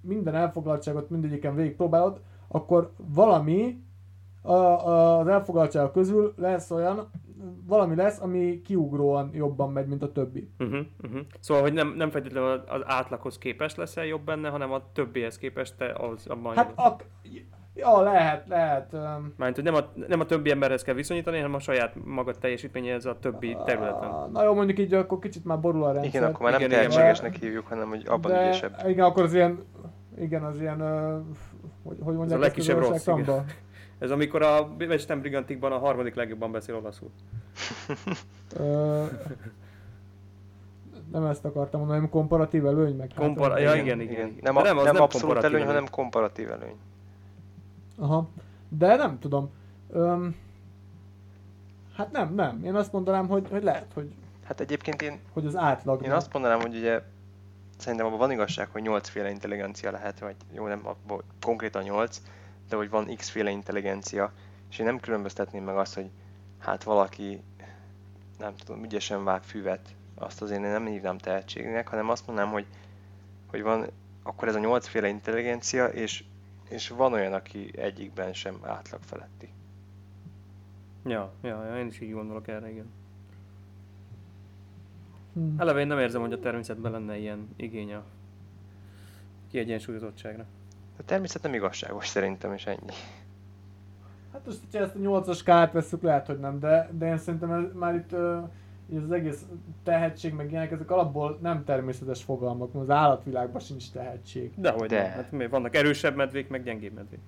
minden 0.00 0.34
elfoglaltságot 0.34 1.10
mindegyiken 1.10 1.54
végigpróbálod, 1.54 2.20
akkor 2.48 2.92
valami 2.96 3.82
a, 4.42 4.52
a, 4.52 5.18
az 5.18 5.26
elfoglaltságok 5.26 5.92
közül 5.92 6.34
lesz 6.36 6.70
olyan, 6.70 7.10
valami 7.66 7.94
lesz, 7.94 8.20
ami 8.20 8.62
kiugróan 8.62 9.30
jobban 9.32 9.72
megy, 9.72 9.86
mint 9.86 10.02
a 10.02 10.12
többi. 10.12 10.50
Uh-huh, 10.58 10.86
uh-huh. 11.02 11.20
Szóval, 11.40 11.62
hogy 11.62 11.72
nem, 11.72 11.94
nem 11.96 12.10
feltétlenül 12.10 12.62
az 12.66 12.80
átlaghoz 12.84 13.38
képest 13.38 13.76
leszel 13.76 14.04
jobb 14.04 14.22
benne, 14.24 14.48
hanem 14.48 14.72
a 14.72 14.82
többihez 14.92 15.38
képest 15.38 15.76
te 15.76 15.92
az 15.92 16.26
abban 16.26 16.54
Hát 16.54 16.72
ak- 16.74 17.06
ja, 17.78 18.00
lehet, 18.00 18.48
lehet. 18.48 18.92
Mármint, 19.36 19.54
hogy 19.54 19.64
nem 19.64 19.74
a, 19.74 19.80
nem 20.08 20.20
a 20.20 20.24
többi 20.24 20.50
emberhez 20.50 20.82
kell 20.82 20.94
viszonyítani, 20.94 21.36
hanem 21.36 21.54
a 21.54 21.58
saját 21.60 21.94
magad 22.04 22.38
teljesítményéhez 22.38 23.04
a 23.06 23.18
többi 23.20 23.56
területen. 23.64 24.08
Ah, 24.10 24.30
Na 24.30 24.42
jó, 24.44 24.54
mondjuk 24.54 24.78
így 24.78 24.94
akkor 24.94 25.18
kicsit 25.18 25.44
már 25.44 25.60
borul 25.60 25.84
a 25.84 25.92
rendszer. 25.92 26.14
Igen, 26.14 26.22
akkor 26.24 26.40
már 26.40 26.50
nem 26.50 26.60
Igen, 26.60 26.70
igen. 26.78 26.90
tehetségesnek 26.90 27.34
hívjuk, 27.36 27.66
hanem 27.66 27.88
hogy 27.88 28.02
abban 28.06 28.32
de, 28.32 28.42
ügyesebb. 28.42 28.82
Igen, 28.86 29.04
akkor 29.04 29.22
az 29.22 29.34
ilyen, 29.34 29.64
igen, 30.20 30.44
az 30.44 30.60
ilyen, 30.60 30.80
hogy, 31.82 31.96
hogy 32.00 32.14
mondják 32.14 32.38
a 32.38 32.42
legkisebb 32.42 32.78
rossz, 32.78 33.06
igen. 33.06 33.44
Ez 33.98 34.10
amikor 34.10 34.42
a 34.42 34.68
Western 34.78 35.20
Brigantikban 35.20 35.72
a 35.72 35.78
harmadik 35.78 36.14
legjobban 36.14 36.52
beszél 36.52 36.74
olaszul. 36.74 37.10
Nem 41.12 41.24
ezt 41.24 41.44
akartam 41.44 41.80
mondani, 41.80 41.98
hanem 41.98 42.10
komparatív 42.10 42.66
előny, 42.66 42.96
meg 42.96 43.12
hát, 43.14 43.24
Kompar- 43.24 43.58
ö, 43.58 43.60
ja, 43.60 43.74
igen, 43.74 44.00
igen. 44.00 44.12
igen. 44.12 44.36
Nem, 44.40 44.56
a, 44.56 44.62
nem, 44.62 44.76
nem, 44.76 44.86
abszolút 44.86 45.10
komparatív 45.20 45.54
előny, 45.54 45.66
hanem 45.66 45.86
komparatív 45.90 46.50
előny. 46.50 46.76
Aha. 47.98 48.28
De 48.68 48.96
nem 48.96 49.18
tudom. 49.18 49.50
Öm, 49.90 50.36
hát 51.94 52.12
nem, 52.12 52.34
nem. 52.34 52.64
Én 52.64 52.74
azt 52.74 52.92
mondanám, 52.92 53.28
hogy, 53.28 53.48
hogy 53.50 53.62
lehet, 53.62 53.86
hogy, 53.94 54.12
Hát 54.48 54.60
egyébként 54.60 55.02
én, 55.02 55.18
hogy 55.32 55.46
az 55.46 55.56
átlag. 55.56 56.04
én 56.04 56.12
azt 56.12 56.32
mondanám, 56.32 56.60
hogy 56.60 56.76
ugye 56.76 57.02
szerintem 57.78 58.06
abban 58.06 58.18
van 58.18 58.30
igazság, 58.30 58.68
hogy 58.72 58.82
8 58.82 59.08
féle 59.08 59.30
intelligencia 59.30 59.90
lehet, 59.90 60.18
vagy 60.18 60.36
jó, 60.52 60.66
nem 60.66 60.86
abban 60.86 61.22
konkrétan 61.40 61.82
8, 61.82 62.22
de 62.68 62.76
hogy 62.76 62.90
van 62.90 63.14
x 63.16 63.28
féle 63.30 63.50
intelligencia, 63.50 64.32
és 64.70 64.78
én 64.78 64.86
nem 64.86 65.00
különböztetném 65.00 65.64
meg 65.64 65.76
azt, 65.76 65.94
hogy 65.94 66.10
hát 66.58 66.82
valaki, 66.82 67.42
nem 68.38 68.54
tudom, 68.64 68.84
ügyesen 68.84 69.24
vág 69.24 69.42
füvet, 69.42 69.88
azt 70.14 70.42
azért 70.42 70.62
én 70.62 70.70
nem 70.70 70.86
hívnám 70.86 71.18
tehetségnek, 71.18 71.88
hanem 71.88 72.08
azt 72.10 72.26
mondanám, 72.26 72.52
hogy, 72.52 72.66
hogy 73.46 73.62
van, 73.62 73.86
akkor 74.22 74.48
ez 74.48 74.54
a 74.54 74.58
8 74.58 74.86
féle 74.86 75.08
intelligencia, 75.08 75.86
és, 75.86 76.24
és 76.68 76.88
van 76.88 77.12
olyan, 77.12 77.32
aki 77.32 77.78
egyikben 77.78 78.32
sem 78.32 78.58
átlag 78.62 79.00
feletti. 79.02 79.48
Ja, 81.04 81.32
ja, 81.42 81.64
ja, 81.64 81.78
én 81.78 81.86
is 81.86 82.00
így 82.00 82.12
gondolok 82.12 82.48
erre, 82.48 82.70
igen. 82.70 82.90
Hm. 85.32 85.60
Eleve 85.60 85.80
én 85.80 85.86
nem 85.86 85.98
érzem, 85.98 86.20
hogy 86.20 86.32
a 86.32 86.38
természetben 86.38 86.92
lenne 86.92 87.16
ilyen 87.16 87.48
igény 87.56 87.94
a 87.94 88.04
kiegyensúlyozottságra. 89.50 90.44
A 90.98 91.04
természet 91.04 91.42
nem 91.42 91.54
igazságos 91.54 92.06
szerintem, 92.06 92.52
és 92.52 92.66
ennyi. 92.66 92.92
Hát 94.32 94.46
most, 94.46 94.58
hogyha 94.60 94.84
ezt 94.84 94.94
a 94.94 94.98
8-as 94.98 95.36
skálát 95.36 95.72
veszük, 95.72 96.02
lehet, 96.02 96.26
hogy 96.26 96.38
nem, 96.38 96.58
de, 96.58 96.90
de 96.92 97.06
én 97.06 97.18
szerintem 97.18 97.50
ez, 97.50 97.72
már 97.74 97.94
itt 97.94 98.12
uh, 98.12 98.48
az 98.96 99.10
egész 99.12 99.44
tehetség, 99.82 100.32
meg 100.34 100.50
ilyenek, 100.50 100.70
ezek 100.70 100.90
alapból 100.90 101.38
nem 101.42 101.64
természetes 101.64 102.22
fogalmak, 102.22 102.72
mert 102.72 102.84
az 102.88 102.94
állatvilágban 102.94 103.60
sincs 103.60 103.90
tehetség. 103.90 104.52
Dehogy 104.56 104.88
De. 104.88 105.02
Nem. 105.02 105.10
Hát 105.10 105.32
miért 105.32 105.50
vannak 105.50 105.76
erősebb 105.76 106.16
medvék, 106.16 106.48
meg 106.48 106.62
gyengébb 106.62 106.94
medvék. 106.94 107.20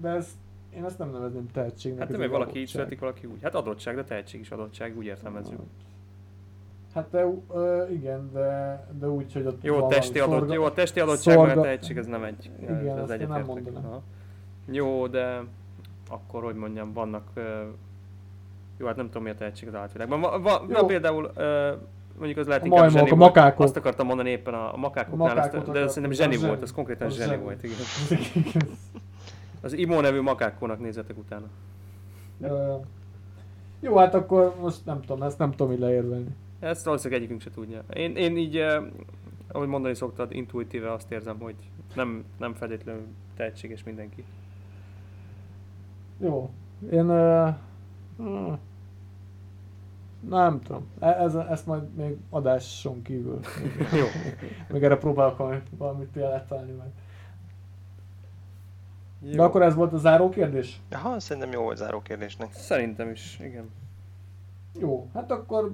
De 0.00 0.08
ez, 0.08 0.28
én 0.76 0.84
ezt 0.84 0.98
nem 0.98 1.10
nevezném 1.10 1.50
tehetségnek. 1.52 2.00
Hát 2.00 2.08
nem, 2.08 2.16
hogy 2.16 2.26
egy 2.26 2.32
valaki 2.32 2.58
így 2.60 2.66
születik, 2.66 3.00
valaki 3.00 3.26
úgy. 3.26 3.42
Hát 3.42 3.54
adottság, 3.54 3.94
de 3.94 4.04
tehetség 4.04 4.40
is 4.40 4.50
adottság, 4.50 4.96
úgy 4.96 5.04
értelmezzük. 5.04 5.58
Hát 6.94 7.10
de, 7.10 7.26
ö, 7.52 7.88
igen, 7.88 8.30
de, 8.32 8.86
de 8.98 9.08
úgy, 9.08 9.32
hogy 9.32 9.46
ott 9.46 9.62
Jó, 9.62 9.86
testi, 9.86 10.18
valami 10.18 10.34
adott, 10.34 10.48
szorga- 10.48 10.54
jó, 10.54 10.64
a 10.64 10.72
testi 10.72 11.00
adottság, 11.00 11.36
meg 11.36 11.44
a 11.44 11.48
szorga- 11.48 11.62
tehetség, 11.62 11.96
ez 11.96 12.06
nem 12.06 12.24
egy. 12.24 12.50
Igen, 12.60 12.98
ez 12.98 13.10
azt 13.10 13.20
én 13.20 13.28
nem 13.28 13.44
mondanám. 13.44 14.00
Jó, 14.70 15.06
de 15.06 15.42
akkor, 16.08 16.42
hogy 16.42 16.54
mondjam, 16.54 16.92
vannak... 16.92 17.30
ö, 17.34 17.62
Jó, 18.78 18.86
hát 18.86 18.96
nem 18.96 19.06
tudom 19.06 19.22
mi 19.22 19.30
a 19.30 19.34
tehetség 19.34 19.68
az 19.68 19.74
állatvilágban. 19.74 20.20
Va, 20.20 20.40
va, 20.40 20.66
va, 20.68 20.84
például 20.84 21.30
ö, 21.34 21.72
mondjuk 22.16 22.38
az 22.38 22.46
lehet 22.46 22.62
A 22.62 22.66
inkább 22.66 22.80
majmok, 22.82 22.98
zseni 22.98 23.10
a 23.10 23.14
volt. 23.16 23.34
makákok. 23.34 23.64
Azt 23.64 23.76
akartam 23.76 24.06
mondani 24.06 24.30
éppen 24.30 24.54
a, 24.54 24.74
a 24.74 24.76
makákoknál, 24.76 25.26
A 25.26 25.30
azt, 25.30 25.36
makákot 25.36 25.64
de 25.64 25.70
akartam, 25.70 25.88
szerintem 25.88 26.12
zseni 26.30 26.46
volt, 26.46 26.62
az 26.62 26.72
konkrétan 26.72 27.06
Az 27.06 27.14
zseni, 27.14 27.30
zseni. 27.30 27.42
volt, 27.42 27.62
igen. 27.62 28.62
Az 29.60 29.72
Imo 29.72 30.00
nevű 30.00 30.20
makákkónak 30.20 30.80
nézzetek 30.80 31.18
utána. 31.18 31.46
Ö, 32.40 32.74
Jó, 33.80 33.96
hát 33.96 34.14
akkor 34.14 34.54
most 34.60 34.84
nem 34.84 35.00
tudom, 35.00 35.22
ezt 35.22 35.38
nem 35.38 35.50
tudom 35.50 35.72
így 35.72 35.78
leérvelni. 35.78 36.26
Ezt 36.60 36.84
valószínűleg 36.84 37.18
egyikünk 37.20 37.40
se 37.40 37.50
tudja. 37.50 37.82
Én, 37.94 38.16
én 38.16 38.36
így, 38.36 38.56
eh, 38.56 38.82
ahogy 39.52 39.68
mondani 39.68 39.94
szoktad, 39.94 40.32
intuitíve 40.32 40.92
azt 40.92 41.12
érzem, 41.12 41.38
hogy 41.38 41.54
nem, 41.94 42.24
nem 42.38 42.54
feltétlenül 42.54 43.02
tehetséges 43.36 43.84
mindenki. 43.84 44.24
Jó. 46.18 46.50
Én... 46.92 47.10
Uh, 47.10 47.48
nem 50.28 50.60
tudom. 50.60 50.86
E- 51.00 51.22
Ez, 51.22 51.34
ezt 51.34 51.66
majd 51.66 51.94
még 51.94 52.16
adáson 52.30 53.02
kívül. 53.02 53.40
Jó. 54.00 54.04
Még 54.68 54.82
erre 54.82 54.96
próbálok 54.96 55.36
valami, 55.36 55.62
valamit 55.78 56.08
példát 56.08 56.46
találni 56.46 56.72
meg. 56.72 56.86
Jó. 59.22 59.34
De 59.36 59.42
akkor 59.42 59.62
ez 59.62 59.74
volt 59.74 59.92
a 59.92 59.96
záró 59.96 60.28
kérdés? 60.28 60.80
Aha, 60.90 61.20
szerintem 61.20 61.52
jó 61.52 61.62
volt 61.62 61.76
záró 61.76 62.00
kérdésnek. 62.00 62.52
Szerintem 62.52 63.10
is, 63.10 63.38
igen. 63.40 63.70
Jó, 64.80 65.08
hát 65.14 65.30
akkor 65.30 65.72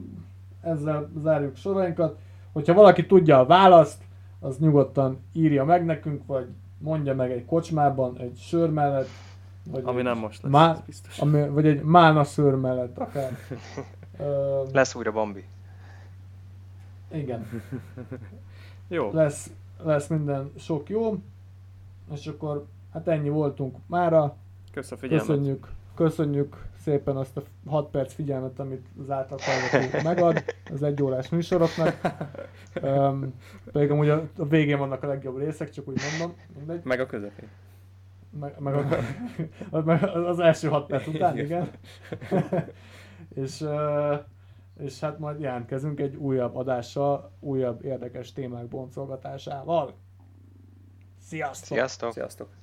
ezzel 0.60 1.10
zárjuk 1.22 1.56
sorainkat. 1.56 2.18
Hogyha 2.52 2.74
valaki 2.74 3.06
tudja 3.06 3.38
a 3.38 3.46
választ, 3.46 4.02
az 4.40 4.58
nyugodtan 4.58 5.18
írja 5.32 5.64
meg 5.64 5.84
nekünk, 5.84 6.26
vagy 6.26 6.48
mondja 6.78 7.14
meg 7.14 7.30
egy 7.30 7.44
kocsmában, 7.44 8.18
egy 8.18 8.36
sör 8.38 8.70
mellett, 8.70 9.08
vagy 9.70 9.82
Ami 9.84 10.02
nem 10.02 10.18
most 10.18 10.42
lesz, 10.42 10.52
Má- 10.52 10.76
ez 10.78 10.84
biztos. 10.86 11.18
ami, 11.18 11.48
vagy 11.48 11.66
egy 11.66 11.82
málna 11.82 12.24
sör 12.24 12.54
mellett 12.54 12.98
akár. 12.98 13.36
Ö, 14.18 14.62
Lesz 14.72 14.94
újra 14.94 15.12
Bambi. 15.12 15.44
igen, 17.12 17.46
Jó, 18.88 19.10
lesz, 19.12 19.50
lesz 19.82 20.06
minden 20.06 20.52
sok 20.58 20.88
jó, 20.88 21.16
és 22.12 22.26
akkor 22.26 22.66
hát 22.92 23.08
ennyi 23.08 23.28
voltunk 23.28 23.76
mára. 23.86 24.36
kösz 24.72 24.90
a 24.92 24.96
figyelmet. 24.96 25.26
Köszönjük, 25.26 25.66
köszönjük 25.94 26.56
szépen 26.82 27.16
azt 27.16 27.36
a 27.36 27.42
6 27.66 27.90
perc 27.90 28.12
figyelmet, 28.14 28.58
amit 28.58 28.86
az 29.02 29.10
átlag 29.10 29.40
megad 30.04 30.44
az 30.72 30.82
egy 30.82 31.02
órás 31.02 31.28
műsoroknak. 31.28 32.00
Um, 32.82 33.34
pedig 33.72 33.90
amúgy 33.90 34.08
a, 34.08 34.28
a 34.38 34.44
végén 34.46 34.78
vannak 34.78 35.02
a 35.02 35.06
legjobb 35.06 35.38
részek, 35.38 35.70
csak 35.70 35.88
úgy 35.88 36.00
mondom, 36.10 36.36
mindegy. 36.58 36.80
Meg 36.84 37.00
a 37.00 37.06
közepén. 37.06 37.48
Meg, 38.30 38.58
meg, 38.58 38.74
a, 38.74 38.86
az, 39.70 39.84
meg 39.84 40.02
az 40.02 40.38
első 40.38 40.68
6 40.68 40.86
perc 40.86 41.06
után, 41.06 41.38
igen. 41.38 41.70
és, 43.42 43.64
és 44.78 45.00
hát 45.00 45.18
majd 45.18 45.40
jelentkezünk 45.40 46.00
egy 46.00 46.16
újabb 46.16 46.56
adással, 46.56 47.32
újabb 47.40 47.84
érdekes 47.84 48.32
témák 48.32 48.68
boncolgatásával. 48.68 49.94
Sziasztok! 51.20 51.76
Sziasztok! 51.76 52.12
Sziasztok! 52.12 52.59